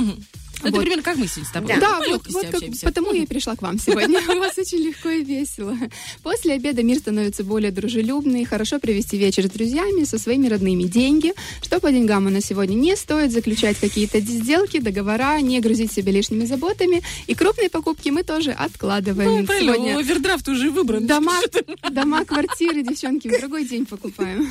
[0.61, 0.81] Это Вот.
[0.81, 1.75] примерно как мы сегодня с тобой.
[1.81, 4.21] Да, По вот, вот как- потому я и пришла к вам сегодня.
[4.37, 5.77] У вас очень легко и весело.
[6.23, 10.85] После обеда мир становится более дружелюбный, хорошо провести вечер с друзьями, со своими родными.
[10.85, 11.33] Деньги.
[11.63, 12.75] Что по деньгам у нас сегодня?
[12.75, 17.03] Не стоит заключать какие-то сделки, договора, не грузить себя лишними заботами.
[17.27, 19.41] И крупные покупки мы тоже откладываем.
[19.41, 21.07] Ну, правильно, Сегодня овердрафт уже выбран.
[21.07, 21.39] дома,
[21.91, 24.51] дома, квартиры, девчонки, в другой день покупаем.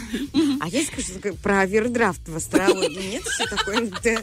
[0.61, 3.11] А я скажу про овердрафт в астрологии.
[3.11, 3.91] Нет еще такой?
[4.03, 4.21] Да.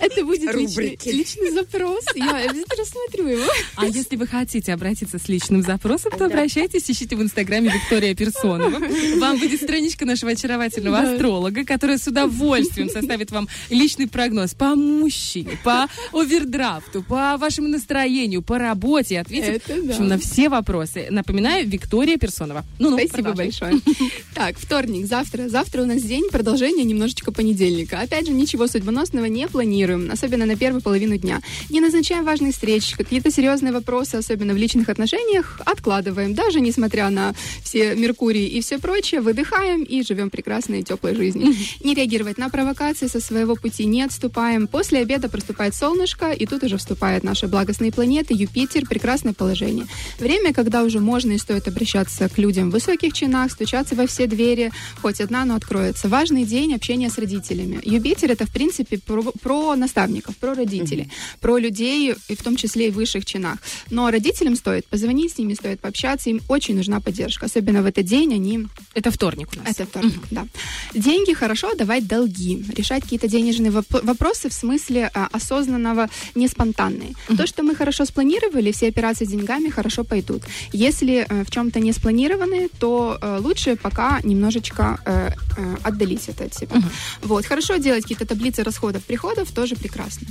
[0.00, 0.93] Это будет Рубрики.
[1.04, 2.04] Личный запрос.
[2.14, 3.50] Я обязательно рассмотрю его.
[3.76, 8.80] А если вы хотите обратиться с личным запросом, то обращайтесь, ищите в Инстаграме Виктория Персонова.
[9.18, 15.58] Вам будет страничка нашего очаровательного астролога, которая с удовольствием составит вам личный прогноз по мужчине,
[15.64, 19.98] по овердрафту, по вашему настроению, по работе, ответит да.
[19.98, 21.08] на все вопросы.
[21.10, 22.64] Напоминаю, Виктория Персонова.
[22.78, 23.74] Ну, ну, Спасибо большое.
[24.34, 25.48] Так, вторник, завтра.
[25.48, 28.00] Завтра у нас день продолжения немножечко понедельника.
[28.00, 31.40] Опять же, ничего судьбоносного не планируем, особенно на первую половину дня.
[31.70, 36.34] Не назначаем важных встреч, какие-то серьезные вопросы, особенно в личных отношениях, откладываем.
[36.34, 37.34] Даже несмотря на
[37.64, 41.54] все Меркурий и все прочее, выдыхаем и живем прекрасной и теплой жизнью.
[41.82, 44.68] Не реагировать на провокации со своего пути не отступаем.
[44.68, 49.86] После обеда проступает солнышко, и тут уже вступают наши благостные планеты, Юпитер, прекрасное положение.
[50.20, 54.26] Время, когда уже можно и стоит обращаться к людям в высоких чинах, стучаться во все
[54.26, 54.70] двери,
[55.00, 56.08] хоть одна, но откроется.
[56.08, 57.80] Важный день общения с родителями.
[57.82, 60.73] Юпитер это, в принципе, про, про наставников, про родителей.
[60.74, 61.08] Родителей,
[61.40, 63.58] про людей, и в том числе и в высших чинах.
[63.90, 67.46] Но родителям стоит позвонить с ними, стоит пообщаться, им очень нужна поддержка.
[67.46, 68.66] Особенно в этот день они...
[68.94, 69.68] Это вторник у нас.
[69.68, 70.46] Это вторник, да.
[70.94, 77.14] Деньги хорошо отдавать долги, решать какие-то денежные воп- вопросы в смысле а, осознанного, не спонтанные.
[77.36, 80.42] То, что мы хорошо спланировали, все операции с деньгами хорошо пойдут.
[80.72, 86.44] Если э, в чем-то не спланированы, то э, лучше пока немножечко э, э, отдалить это
[86.44, 86.76] от себя.
[87.22, 87.46] Вот.
[87.46, 90.26] Хорошо делать какие-то таблицы расходов, приходов, тоже прекрасно.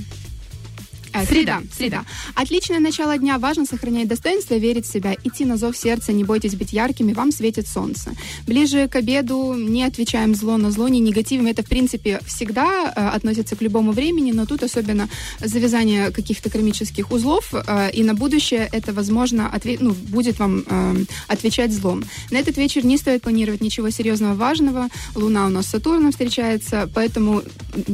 [1.14, 2.04] Э, Среда, среда.
[2.34, 3.38] Отличное начало дня.
[3.38, 7.30] Важно сохранять достоинство, верить в себя, идти на зов сердца, не бойтесь быть яркими, вам
[7.30, 8.10] светит солнце.
[8.46, 11.46] Ближе к обеду не отвечаем зло на зло, не негативим.
[11.46, 15.08] Это, в принципе, всегда э, относится к любому времени, но тут особенно
[15.40, 20.96] завязание каких-то кармических узлов, э, и на будущее это, возможно, отве- ну, будет вам э,
[21.28, 22.04] отвечать злом.
[22.32, 24.88] На этот вечер не стоит планировать ничего серьезного, важного.
[25.14, 27.42] Луна у нас с Сатурном встречается, поэтому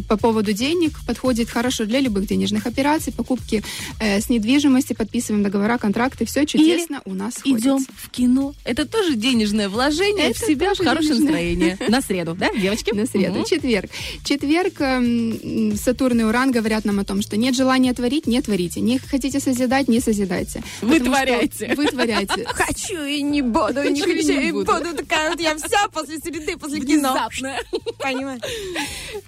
[0.08, 3.62] по поводу денег подходит хорошо для любых денежных операций, покупки
[4.00, 7.34] э, с недвижимости, подписываем договора, контракты, все чудесно у нас.
[7.44, 8.54] Идем в кино.
[8.64, 11.22] Это тоже денежное вложение в Это себя в хорошее денежное.
[11.32, 11.78] настроение.
[11.88, 12.92] На среду, да, девочки?
[12.94, 13.44] На среду, Мгм.
[13.44, 13.90] четверг.
[14.24, 18.80] Четверг, эм, Сатурн и Уран говорят нам о том, что нет желания творить, не творите.
[18.80, 20.62] Не хотите созидать, не созидайте.
[20.82, 21.74] Вытворяйте.
[21.74, 22.44] Вытворяйте.
[22.46, 24.72] Хочу и не буду, не Хочу и буду.
[24.96, 27.16] Такая вот я вся после среды, после кино.
[27.98, 28.40] Понимаешь?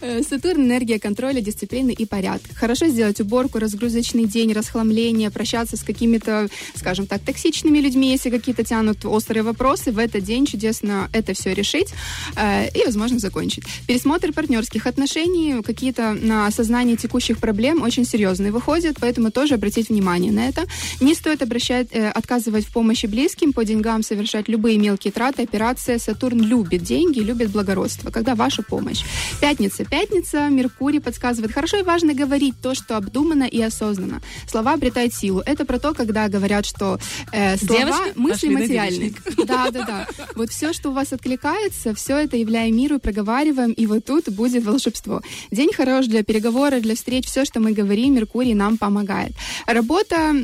[0.01, 2.55] Э, Сатурн– энергия контроля, дисциплины и порядка.
[2.55, 8.65] Хорошо сделать уборку, разгрузочный день, расхламление, прощаться с какими-то, скажем так, токсичными людьми, если какие-то
[8.65, 9.93] тянут острые вопросы.
[9.93, 11.89] В этот день чудесно это все решить
[12.37, 13.65] э, и, возможно, закончить.
[13.87, 20.33] Пересмотр партнерских отношений, какие-то на осознание текущих проблем очень серьезные выходят, поэтому тоже обратить внимание
[20.33, 20.67] на это.
[21.01, 25.97] Не стоит обращать, э, отказывать в помощи близким, по деньгам совершать любые мелкие траты, операции.
[25.97, 29.03] Сатурн любит деньги, любит благородство, когда ваша помощь.
[29.41, 29.85] Пятница.
[29.85, 30.49] Пятница.
[30.49, 31.53] Меркурий подсказывает.
[31.53, 34.21] Хорошо и важно говорить то, что обдуманно и осознанно.
[34.49, 35.43] Слова обретают силу.
[35.45, 36.99] Это про то, когда говорят, что
[37.33, 39.15] э, слова, Девочки, мысли материальны.
[39.47, 40.09] Да, да, да.
[40.35, 44.65] Вот все, что у вас откликается, все это являем миру, проговариваем, и вот тут будет
[44.65, 45.21] волшебство.
[45.51, 49.33] День хорош для переговоров, для встреч, все, что мы говорим, Меркурий нам помогает.
[49.67, 50.35] Работа,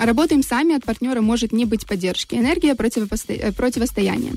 [0.00, 2.34] работаем сами, от партнера может не быть поддержки.
[2.34, 4.32] Энергия противопосто- э, противостояния.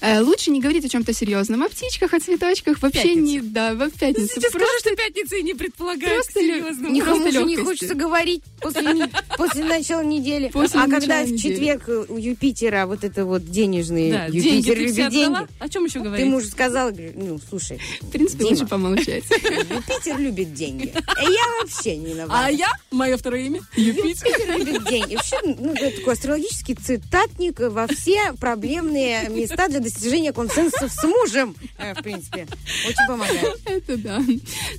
[0.00, 3.20] Э, Лучше не говорить о чем-то серьезном, о птичках, о цветочках, вообще Пятница.
[3.20, 4.28] не, да, в пятницу.
[4.34, 6.92] Сейчас скажу, что пятница и не предполагает Просто серьезного.
[6.92, 10.48] Никому Просто не хочется говорить после, после начала недели.
[10.48, 11.54] После а начала когда в недели.
[11.54, 15.38] четверг у Юпитера вот это вот денежные, Да, деньги Юпитер ты все любит деньги.
[15.58, 16.40] О чем еще Ты говорить?
[16.44, 18.50] же сказала, говорю, ну, слушай, В принципе, Дима.
[18.50, 19.24] лучше помолчать.
[19.30, 20.92] Юпитер любит деньги.
[20.94, 22.46] А я вообще не виновата.
[22.46, 22.68] А я?
[22.90, 23.60] Мое второе имя?
[23.76, 24.26] Юпитер.
[24.28, 25.14] Юпитер любит деньги.
[25.16, 31.54] Вообще, ну, это такой астрологический цитатник во все проблемные места для достижения консенсуса с мужем.
[31.78, 32.46] Э, В принципе,
[32.86, 33.58] очень помогает.
[33.66, 34.22] Это да.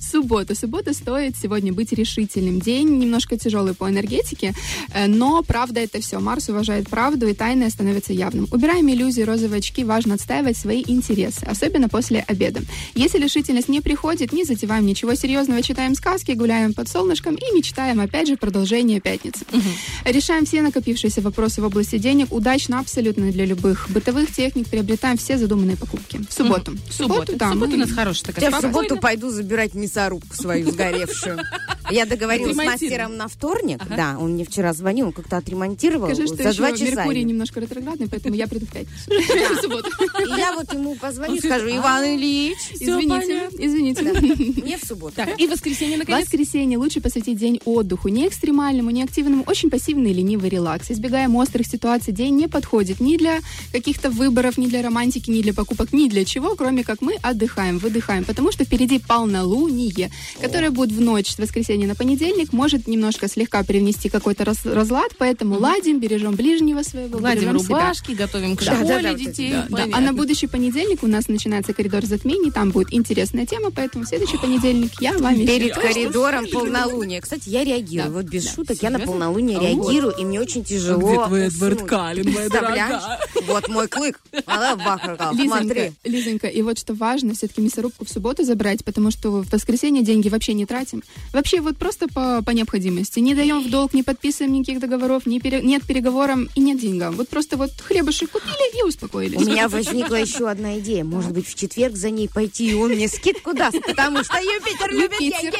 [0.00, 0.54] Суббота.
[0.54, 2.60] Суббота стоит сегодня быть решительным.
[2.62, 4.54] День немножко тяжелый по энергетике,
[4.94, 6.18] э, но правда это все.
[6.20, 8.48] Марс уважает правду, и тайное становится явным.
[8.50, 9.84] Убираем иллюзии, розовые очки.
[9.84, 12.60] Важно отстаивать свои интересы, особенно после обеда.
[12.94, 18.00] Если решительность не приходит, не затеваем ничего серьезного, читаем сказки, гуляем под солнышком и мечтаем,
[18.00, 19.44] опять же, продолжение пятницы.
[20.04, 22.32] Решаем все накопившиеся вопросы в области денег.
[22.32, 24.68] Удачно абсолютно для любых бытовых техник.
[24.68, 26.20] Приобретаем все задуманные покупки.
[26.28, 26.76] В субботу.
[26.88, 27.32] В субботу.
[27.36, 30.70] да, В субботу мы- у нас хорошая такая Я в субботу пойду забирать мясорубку свою
[30.70, 31.40] сгоревшую.
[31.90, 33.82] Я договорилась с мастером на вторник.
[33.88, 36.84] Да, он мне вчера звонил, он как-то отремонтировал Скажи, что за два часа.
[36.84, 39.10] Меркурий немножко ретроградный, поэтому я приду в пятницу.
[40.36, 44.02] Я вот ему позвоню, Он скажу, скажет, Иван «А, Ильич, Извините, извините.
[44.62, 45.16] мне в субботу.
[45.16, 46.24] Так, и воскресенье, наконец.
[46.24, 48.08] Воскресенье лучше посвятить день отдыху.
[48.08, 50.90] Не экстремальному, не активному, очень пассивный, ленивый релакс.
[50.90, 52.12] Избегаем острых ситуаций.
[52.12, 53.40] День не подходит ни для
[53.72, 57.78] каких-то выборов, ни для романтики, ни для покупок, ни для чего, кроме как мы отдыхаем,
[57.78, 58.24] выдыхаем.
[58.24, 60.10] Потому что впереди полнолуние,
[60.40, 65.12] которое будет в ночь с воскресенья на понедельник, может немножко слегка привнести какой-то раз- разлад,
[65.18, 67.76] поэтому ладим, бережем ближнего своего, Гладим бережем себя.
[67.76, 69.52] рубашки, готовим к Да, школе да, да, детей.
[69.52, 69.86] Да, да.
[69.92, 74.08] А на будущий понедельник у нас начинается коридор затмений, там будет интересная тема, поэтому в
[74.08, 77.20] следующий понедельник я вам Перед коридором полнолуния.
[77.20, 78.08] Кстати, я реагирую.
[78.10, 78.50] Да, Вот без да.
[78.52, 79.12] шуток, я на Серьезно?
[79.12, 79.88] полнолуние А вот.
[79.90, 80.98] реагирую, и мне очень тяжело.
[81.08, 81.82] Где твой Эдвард.
[81.82, 83.00] Каллен, моя дорогая?
[83.46, 84.20] Вот мой клык.
[84.46, 84.72] Она.
[85.32, 85.92] Лизонька, Смотри.
[86.04, 90.28] Лизонька, и вот что важно, все-таки мясорубку в субботу забрать, потому что в воскресенье деньги
[90.28, 91.02] вообще не тратим.
[91.32, 93.18] Вообще вот просто по, по необходимости.
[93.20, 97.14] Не даем в долг, не подписываем никаких договоров, не пере- нет переговорам и нет деньгам.
[97.16, 99.36] Вот просто вот хлебушек купили и успокоились.
[99.38, 101.04] У меня возникла еще одна идея.
[101.04, 104.90] Может быть, в четверг за ней пойти, и он мне скидку даст, потому что Юпитер
[104.92, 105.58] любит деньги.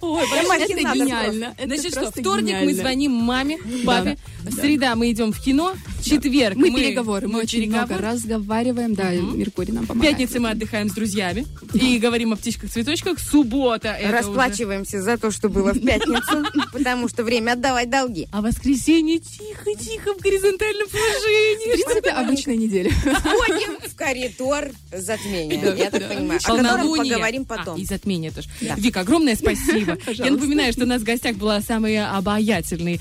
[0.00, 1.54] Ой, Я это гениально.
[1.56, 4.18] Это Значит что, вторник мы звоним маме, папе,
[4.50, 9.84] среда мы идем в кино, четверг Мы переговоры, мы очень много разговариваем, да, Меркурий нам
[9.84, 10.16] В помогает.
[10.16, 13.18] пятнице мы отдыхаем с друзьями и говорим о птичках-цветочках.
[13.18, 14.12] Суббота это
[14.74, 18.26] Расплачиваемся за то, что было в пятницу, потому что время отдавать долги.
[18.32, 21.72] А воскресенье тихо-тихо в горизонтальном В положении.
[21.72, 22.90] принципе, обычная неделя.
[22.90, 27.12] Входим в коридор затмения, я так понимаю, о котором Полнолуние.
[27.14, 27.78] поговорим А, потом.
[27.80, 28.48] и затмение тоже.
[28.76, 29.96] Вика, огромное спасибо.
[30.12, 33.00] Я напоминаю, что у нас в гостях была самая обаятельный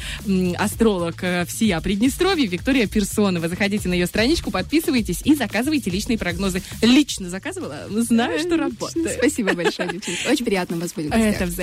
[0.58, 3.48] астролог э, всея Приднестровья Виктория Персонова.
[3.50, 6.62] Заходите на ее страничку, подписывайтесь и заказывайте личные прогнозы.
[6.82, 9.16] Лично заказывала, знаю, что работает.
[9.18, 10.30] Спасибо большое, девчонки.
[10.30, 11.14] Очень приятно вас будет в.
[11.14, 11.63] Это взаимно.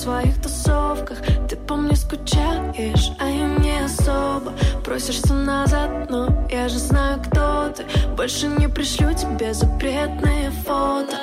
[0.00, 1.18] своих тусовках.
[1.48, 4.52] Ты по мне скучаешь, а я не особо.
[4.82, 7.84] Просишься назад, но я же знаю, кто ты.
[8.16, 11.16] Больше не пришлю тебе запретные фото.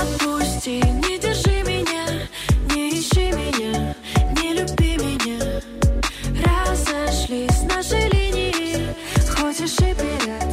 [0.00, 2.06] Отпусти, не держи меня,
[2.74, 3.94] не ищи меня,
[4.42, 5.62] не люби меня.
[6.44, 8.88] Разошлись наши линии,
[9.36, 10.45] хочешь и пират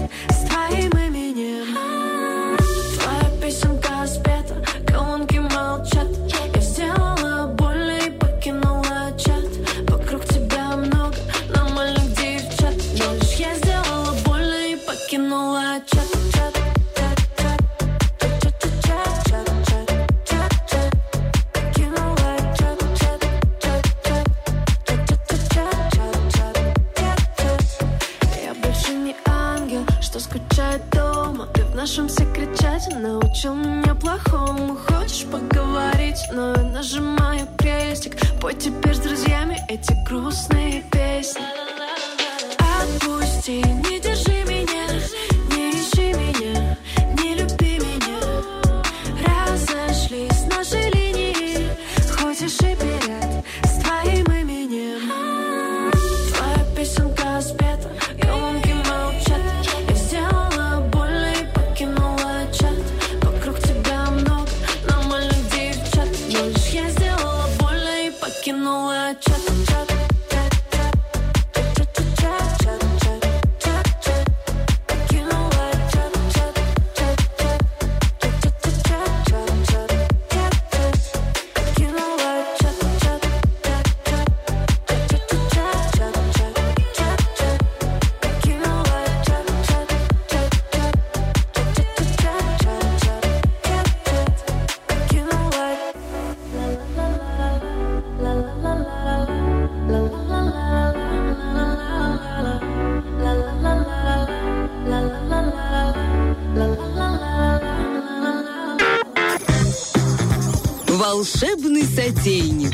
[112.03, 112.73] Сотейник.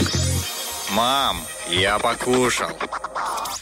[0.91, 1.38] Мам,
[1.69, 2.72] я покушал.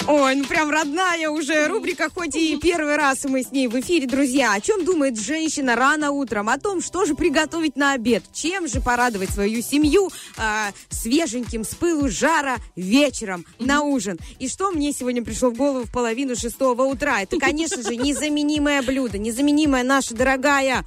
[0.08, 4.08] Ой, ну прям родная уже рубрика, хоть и первый раз мы с ней в эфире,
[4.08, 4.54] друзья.
[4.54, 6.48] О чем думает женщина рано утром?
[6.48, 11.76] О том, что же приготовить на обед, чем же порадовать свою семью а, свеженьким, с
[11.76, 14.18] пылу жара вечером на ужин.
[14.40, 17.24] И что мне сегодня пришло в голову в половину шестого утра?
[17.24, 20.86] Это, конечно же, незаменимое блюдо, незаменимая наша дорогая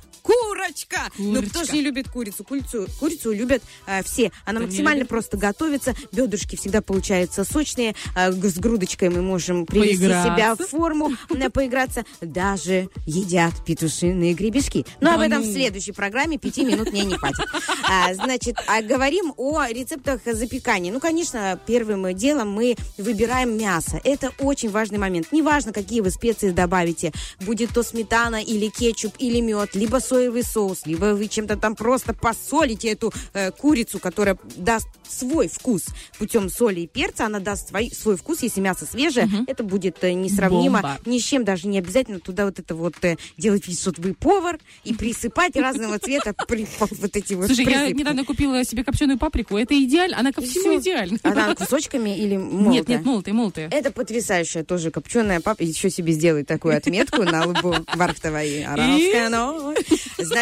[0.74, 1.10] курочка.
[1.18, 2.44] Ну кто же не любит курицу?
[2.44, 4.30] Курицу, курицу любят а, все.
[4.44, 5.94] Она Кто максимально просто готовится.
[6.12, 7.94] Бедрышки всегда получаются сочные.
[8.14, 10.34] г- с грудочкой мы можем привести Поиграться.
[10.34, 11.10] себя в форму,
[11.52, 12.04] поиграться.
[12.20, 14.84] Даже едят петушиные гребешки.
[15.00, 15.48] Но об Да этом ну.
[15.48, 16.38] в следующей программе.
[16.38, 17.46] Пяти минут мне не хватит.
[17.88, 20.92] А, значит, а говорим о рецептах запекания.
[20.92, 24.00] Ну, конечно, первым делом мы выбираем мясо.
[24.04, 25.28] Это очень важный момент.
[25.32, 27.12] Неважно, какие вы специи добавите.
[27.40, 32.14] Будет то сметана или кетчуп, или мед, либо соевый соус, либо вы чем-то там просто
[32.14, 35.86] посолите эту э, курицу, которая даст свой вкус
[36.18, 40.12] путем соли и перца, она даст свой, свой вкус, если мясо свежее, это будет э,
[40.12, 40.98] несравнимо Бомба.
[41.06, 44.14] ни с чем, даже не обязательно туда вот это вот э, делать вид, что вы
[44.14, 49.56] повар, и присыпать разного цвета вот эти вот Слушай, я недавно купила себе копченую паприку.
[49.56, 50.18] Это идеально.
[50.18, 50.80] Она ко всему Всё.
[50.80, 51.18] идеальна.
[51.22, 52.72] Она кусочками или молотая?
[52.72, 53.68] Нет, нет, молотые, молотые.
[53.70, 55.62] Это потрясающая тоже копченая папа.
[55.62, 59.28] Еще себе сделай такую отметку на лбу Бархтова и Арабская.
[59.28, 59.74] но-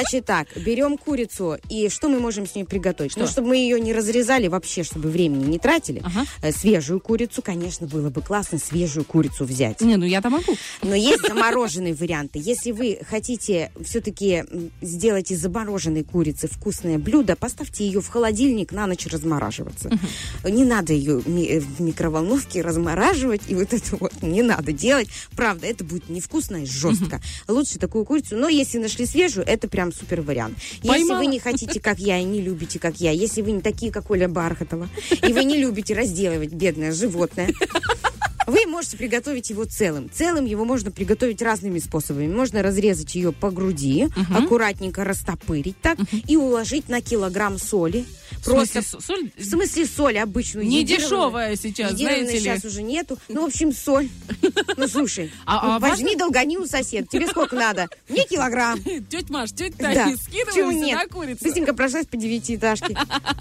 [0.09, 3.15] Значит так, берем курицу, и что мы можем с ней приготовить?
[3.17, 3.33] Ну, Что?
[3.33, 6.03] чтобы мы ее не разрезали вообще, чтобы времени не тратили.
[6.43, 9.83] э, Свежую курицу, конечно, было бы классно свежую курицу взять.
[9.83, 10.57] Не, ну я-то могу.
[10.83, 12.39] Но есть замороженные варианты.
[12.43, 14.45] Если вы хотите все-таки
[14.81, 19.91] сделать из замороженной курицы вкусное блюдо, поставьте ее в холодильник на ночь размораживаться.
[20.45, 25.09] Не надо ее ми- в микроволновке размораживать, и вот это вот не надо делать.
[25.37, 27.21] Правда, это будет невкусно и жестко.
[27.47, 30.59] Лучше такую курицу, но если нашли свежую, это прям супер вариант.
[30.83, 31.19] Если Поймала.
[31.19, 34.11] вы не хотите, как я, и не любите, как я, если вы не такие, как
[34.11, 34.89] Оля Бархатова,
[35.27, 37.51] и вы не любите разделывать бедное животное,
[38.49, 40.11] вы можете приготовить его целым.
[40.13, 42.27] Целым его можно приготовить разными способами.
[42.27, 48.05] Можно разрезать ее по груди, аккуратненько растопырить так и уложить на килограмм соли.
[48.41, 49.31] В смысле, со- соль?
[49.37, 50.67] В смысле соль обычную.
[50.67, 52.41] Не дешевая сейчас, знаете ли.
[52.41, 53.19] сейчас уже нету.
[53.29, 54.09] Ну, в общем, соль.
[54.77, 57.07] Ну, слушай, А- а возьми долгони у соседа.
[57.11, 57.89] Тебе сколько надо?
[58.09, 58.79] Мне килограмм.
[59.11, 59.85] Тетя Маш, тетя Да.
[59.93, 60.17] Таня, Почему
[60.73, 61.45] скидываемся на курицу.
[61.45, 62.97] Быстренько прошлась по девятиэтажке.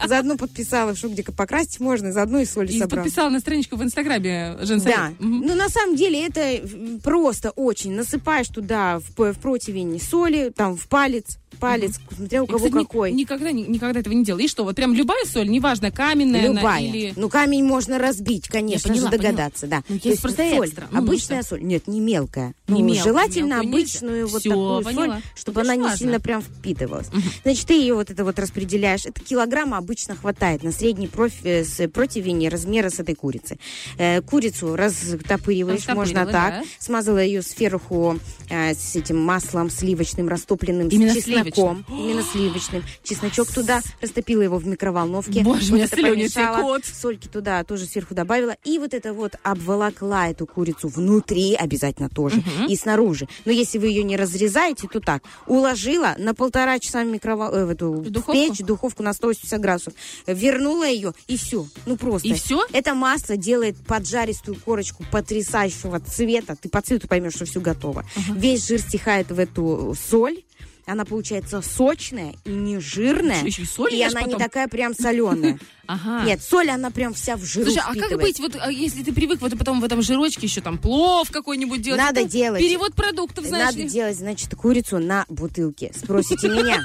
[0.05, 3.03] Заодно подписала, что где покрасить можно, заодно и соли И собрала.
[3.03, 4.57] подписала на страничку в Инстаграме.
[4.85, 4.96] Да.
[5.19, 6.61] Ну, на самом деле, это
[7.03, 7.93] просто очень.
[7.93, 12.73] Насыпаешь туда в, в противень соли, там, в палец, палец, смотря у Я, кого кстати,
[12.81, 13.11] ни- какой.
[13.11, 14.41] никогда, ни- никогда этого не делала.
[14.41, 16.83] И что, вот прям любая соль, неважно, каменная она Любая.
[16.83, 17.13] или...
[17.15, 19.83] Ну, камень можно разбить, конечно поняла, же, догадаться, да.
[19.89, 20.87] Ну, То есть просто соль, экстра.
[20.91, 21.63] Ну, обычная ну соль.
[21.63, 22.53] Нет, не мелкая.
[22.67, 23.77] Не Ну, мелкую, желательно мелкую нельзя.
[23.79, 25.05] обычную вот Всё, такую поняла.
[25.15, 25.97] соль, чтобы Это она ж не важно.
[25.97, 27.07] сильно прям впитывалась.
[27.43, 29.05] Значит, ты ее вот это вот распределяешь.
[29.05, 33.57] Это килограмма обычно хватает на средний профи- э, с- противень размера с этой курицы.
[33.97, 36.63] Э, курицу растопыриваешь, можно Растопырила, так.
[36.63, 36.63] да.
[36.79, 38.19] Смазала ее сверху
[38.49, 41.85] э, с этим маслом сливочным, растопленным, Именно с чесноком.
[41.89, 42.83] Именно сливочным.
[43.03, 45.41] Чесночок туда, растопила его в микроволновке.
[45.41, 46.85] Боже, Вот меня слюни текут.
[46.85, 48.55] Сольки туда тоже сверху добавила.
[48.63, 52.41] И вот это вот обволокла эту курицу внутри обязательно тоже.
[52.67, 53.27] И снаружи.
[53.45, 55.23] Но если вы ее не разрезаете, то так.
[55.47, 57.53] Уложила на полтора часа в, микровол...
[57.53, 58.33] э, в эту в духовку?
[58.33, 59.93] печь, духовку на 180 градусов.
[60.25, 61.65] Вернула ее, и все.
[61.85, 62.27] Ну просто.
[62.27, 62.65] И всё?
[62.71, 64.76] Это масло делает поджаристую корочку
[65.11, 66.55] потрясающего цвета.
[66.55, 68.05] Ты по цвету поймешь, что все готово.
[68.35, 70.43] Весь жир стихает в эту соль.
[70.85, 73.43] Она получается сочная и не жирная.
[73.43, 74.39] Еще и соль и она не потом?
[74.39, 75.59] такая прям соленая.
[75.89, 76.25] Ага.
[76.25, 78.21] Нет, соль, она прям вся в жиру Слушай, а как впитывает.
[78.21, 81.81] быть, вот а если ты привык вот потом в этом жирочке еще там плов какой-нибудь
[81.81, 82.01] делать?
[82.01, 82.61] Надо Это делать.
[82.61, 83.87] Перевод продуктов, знаешь Надо ли.
[83.87, 85.93] делать, значит, курицу на бутылке.
[85.97, 86.83] Спросите меня,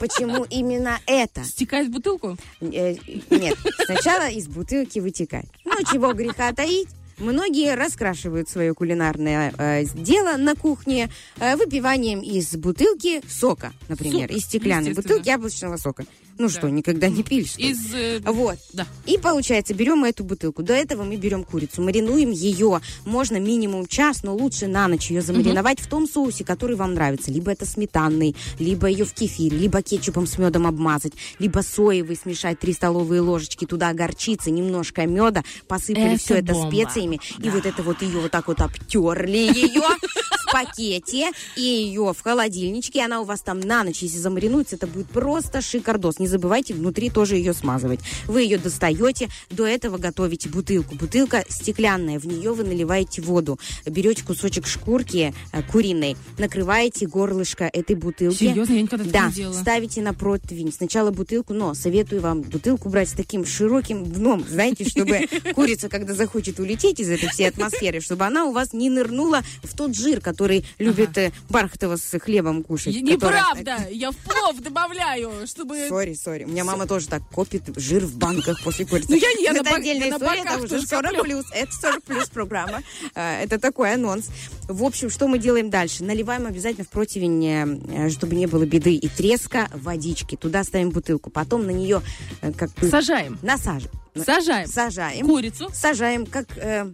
[0.00, 1.44] почему именно это?
[1.44, 2.36] Стекает в бутылку?
[2.60, 2.96] Э,
[3.30, 5.46] Нет, сначала из бутылки вытекать.
[5.64, 6.88] Ну, чего греха таить.
[7.18, 14.36] Многие раскрашивают свое кулинарное э, дело на кухне э, выпиванием из бутылки сока, например, Сок,
[14.36, 16.04] из стеклянной бутылки яблочного сока.
[16.38, 17.70] Ну что, никогда не пили, что ли?
[17.70, 17.94] Из...
[17.94, 18.58] э, Вот.
[18.74, 18.86] Да.
[19.06, 20.62] И получается, берем эту бутылку.
[20.62, 22.80] До этого мы берем курицу, маринуем ее.
[23.06, 27.30] Можно минимум час, но лучше на ночь ее замариновать в том соусе, который вам нравится.
[27.30, 32.60] Либо это сметанный, либо ее в кефире, либо кетчупом с медом обмазать, либо соевый смешать
[32.60, 36.70] 3 столовые ложечки, туда горчицы, немножко меда, посыпали Это все это бомба.
[37.06, 37.20] Специями.
[37.38, 42.20] И вот это вот ее вот так вот обтерли ее в пакете и ее в
[42.22, 43.02] холодильничке.
[43.04, 46.18] Она у вас там на ночь, если замаринуется, это будет просто шикардос.
[46.18, 48.00] Не забывайте внутри тоже ее смазывать.
[48.26, 50.94] Вы ее достаете, до этого готовите бутылку.
[50.94, 53.58] Бутылка стеклянная, в нее вы наливаете воду.
[53.84, 58.36] Берете кусочек шкурки э, куриной, накрываете горлышко этой бутылки.
[58.38, 58.74] Серьезно?
[58.74, 59.54] Я никогда Да, не делала.
[59.54, 60.72] ставите на противень.
[60.72, 66.14] Сначала бутылку, но советую вам бутылку брать с таким широким дном, знаете, чтобы курица, когда
[66.14, 70.20] захочет улететь из этой всей атмосферы, чтобы она у вас не нырнула в тот жир,
[70.20, 72.94] который любит э, Бархатова с хлебом кушать.
[72.94, 73.88] Я- который- Неправда!
[73.90, 75.88] Я в плов добавляю, чтобы...
[75.88, 76.44] Sorry, sorry.
[76.44, 79.08] У меня мама тоже так копит жир в банках после курицы.
[79.10, 81.22] Ну, я не, это на отдельная на история, это уже тоже 40 коплю.
[81.24, 81.44] плюс.
[81.52, 82.82] Это 40 плюс программа.
[83.14, 84.26] А, Это такой анонс.
[84.68, 86.04] В общем, что мы делаем дальше?
[86.04, 90.36] Наливаем обязательно в противень, э, чтобы не было беды и треска, водички.
[90.36, 91.30] Туда ставим бутылку.
[91.30, 92.02] Потом на нее
[92.42, 92.70] э, как.
[92.90, 93.38] Сажаем.
[93.42, 93.90] Насаживаем.
[94.24, 94.68] Сажаем.
[94.68, 95.26] Сажаем.
[95.26, 95.70] Курицу.
[95.72, 96.46] Сажаем, как...
[96.56, 96.86] э,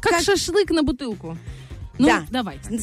[0.00, 1.36] Как, шашлык на бутылку.
[1.98, 2.26] Ну, да.
[2.30, 2.78] давайте.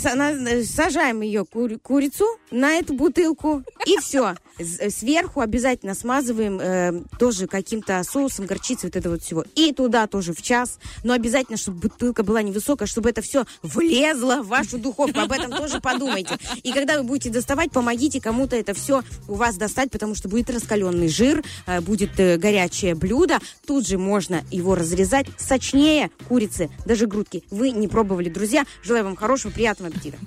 [0.65, 4.35] Сажаем ее кури- курицу на эту бутылку, и все.
[4.59, 9.43] С- Сверху обязательно смазываем э, тоже каким-то соусом, горчицей, вот это вот всего.
[9.55, 10.77] И туда тоже в час.
[11.03, 15.19] Но обязательно, чтобы бутылка была невысокая, чтобы это все влезло в вашу духовку.
[15.19, 16.37] Об этом тоже подумайте.
[16.63, 20.49] И когда вы будете доставать, помогите кому-то это все у вас достать, потому что будет
[20.49, 23.39] раскаленный жир, э, будет э, горячее блюдо.
[23.65, 27.43] Тут же можно его разрезать сочнее курицы, даже грудки.
[27.49, 28.65] Вы не пробовали, друзья.
[28.83, 30.17] Желаю вам хорошего, приятного аппетита.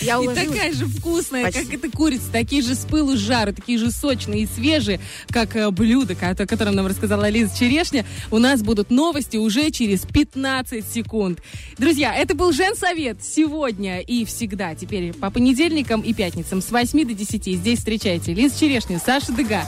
[0.00, 0.48] Я И уложилась.
[0.48, 1.64] такая же вкусная, Почти.
[1.64, 5.56] как эта курица, такие же с пылу с жару, такие же сочные и свежие, как
[5.56, 8.04] э, блюдо, о котором нам рассказала Лиза Черешня.
[8.30, 11.40] У нас будут новости уже через 15 секунд.
[11.78, 17.14] Друзья, это был Женсовет сегодня и всегда, теперь по понедельникам и пятницам с 8 до
[17.14, 17.58] 10.
[17.58, 19.64] Здесь встречайте Лиза Черешня, Саша Дега.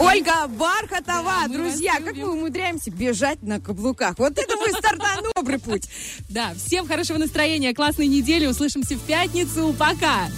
[0.00, 4.18] Ольга Бархатова, мы друзья, как мы умудряемся бежать на каблуках.
[4.18, 5.88] Вот это мой стартан добрый путь.
[6.28, 8.46] Да, всем хорошего настроения, классной недели.
[8.46, 9.74] Услышимся в пятницу.
[9.78, 10.28] Пока!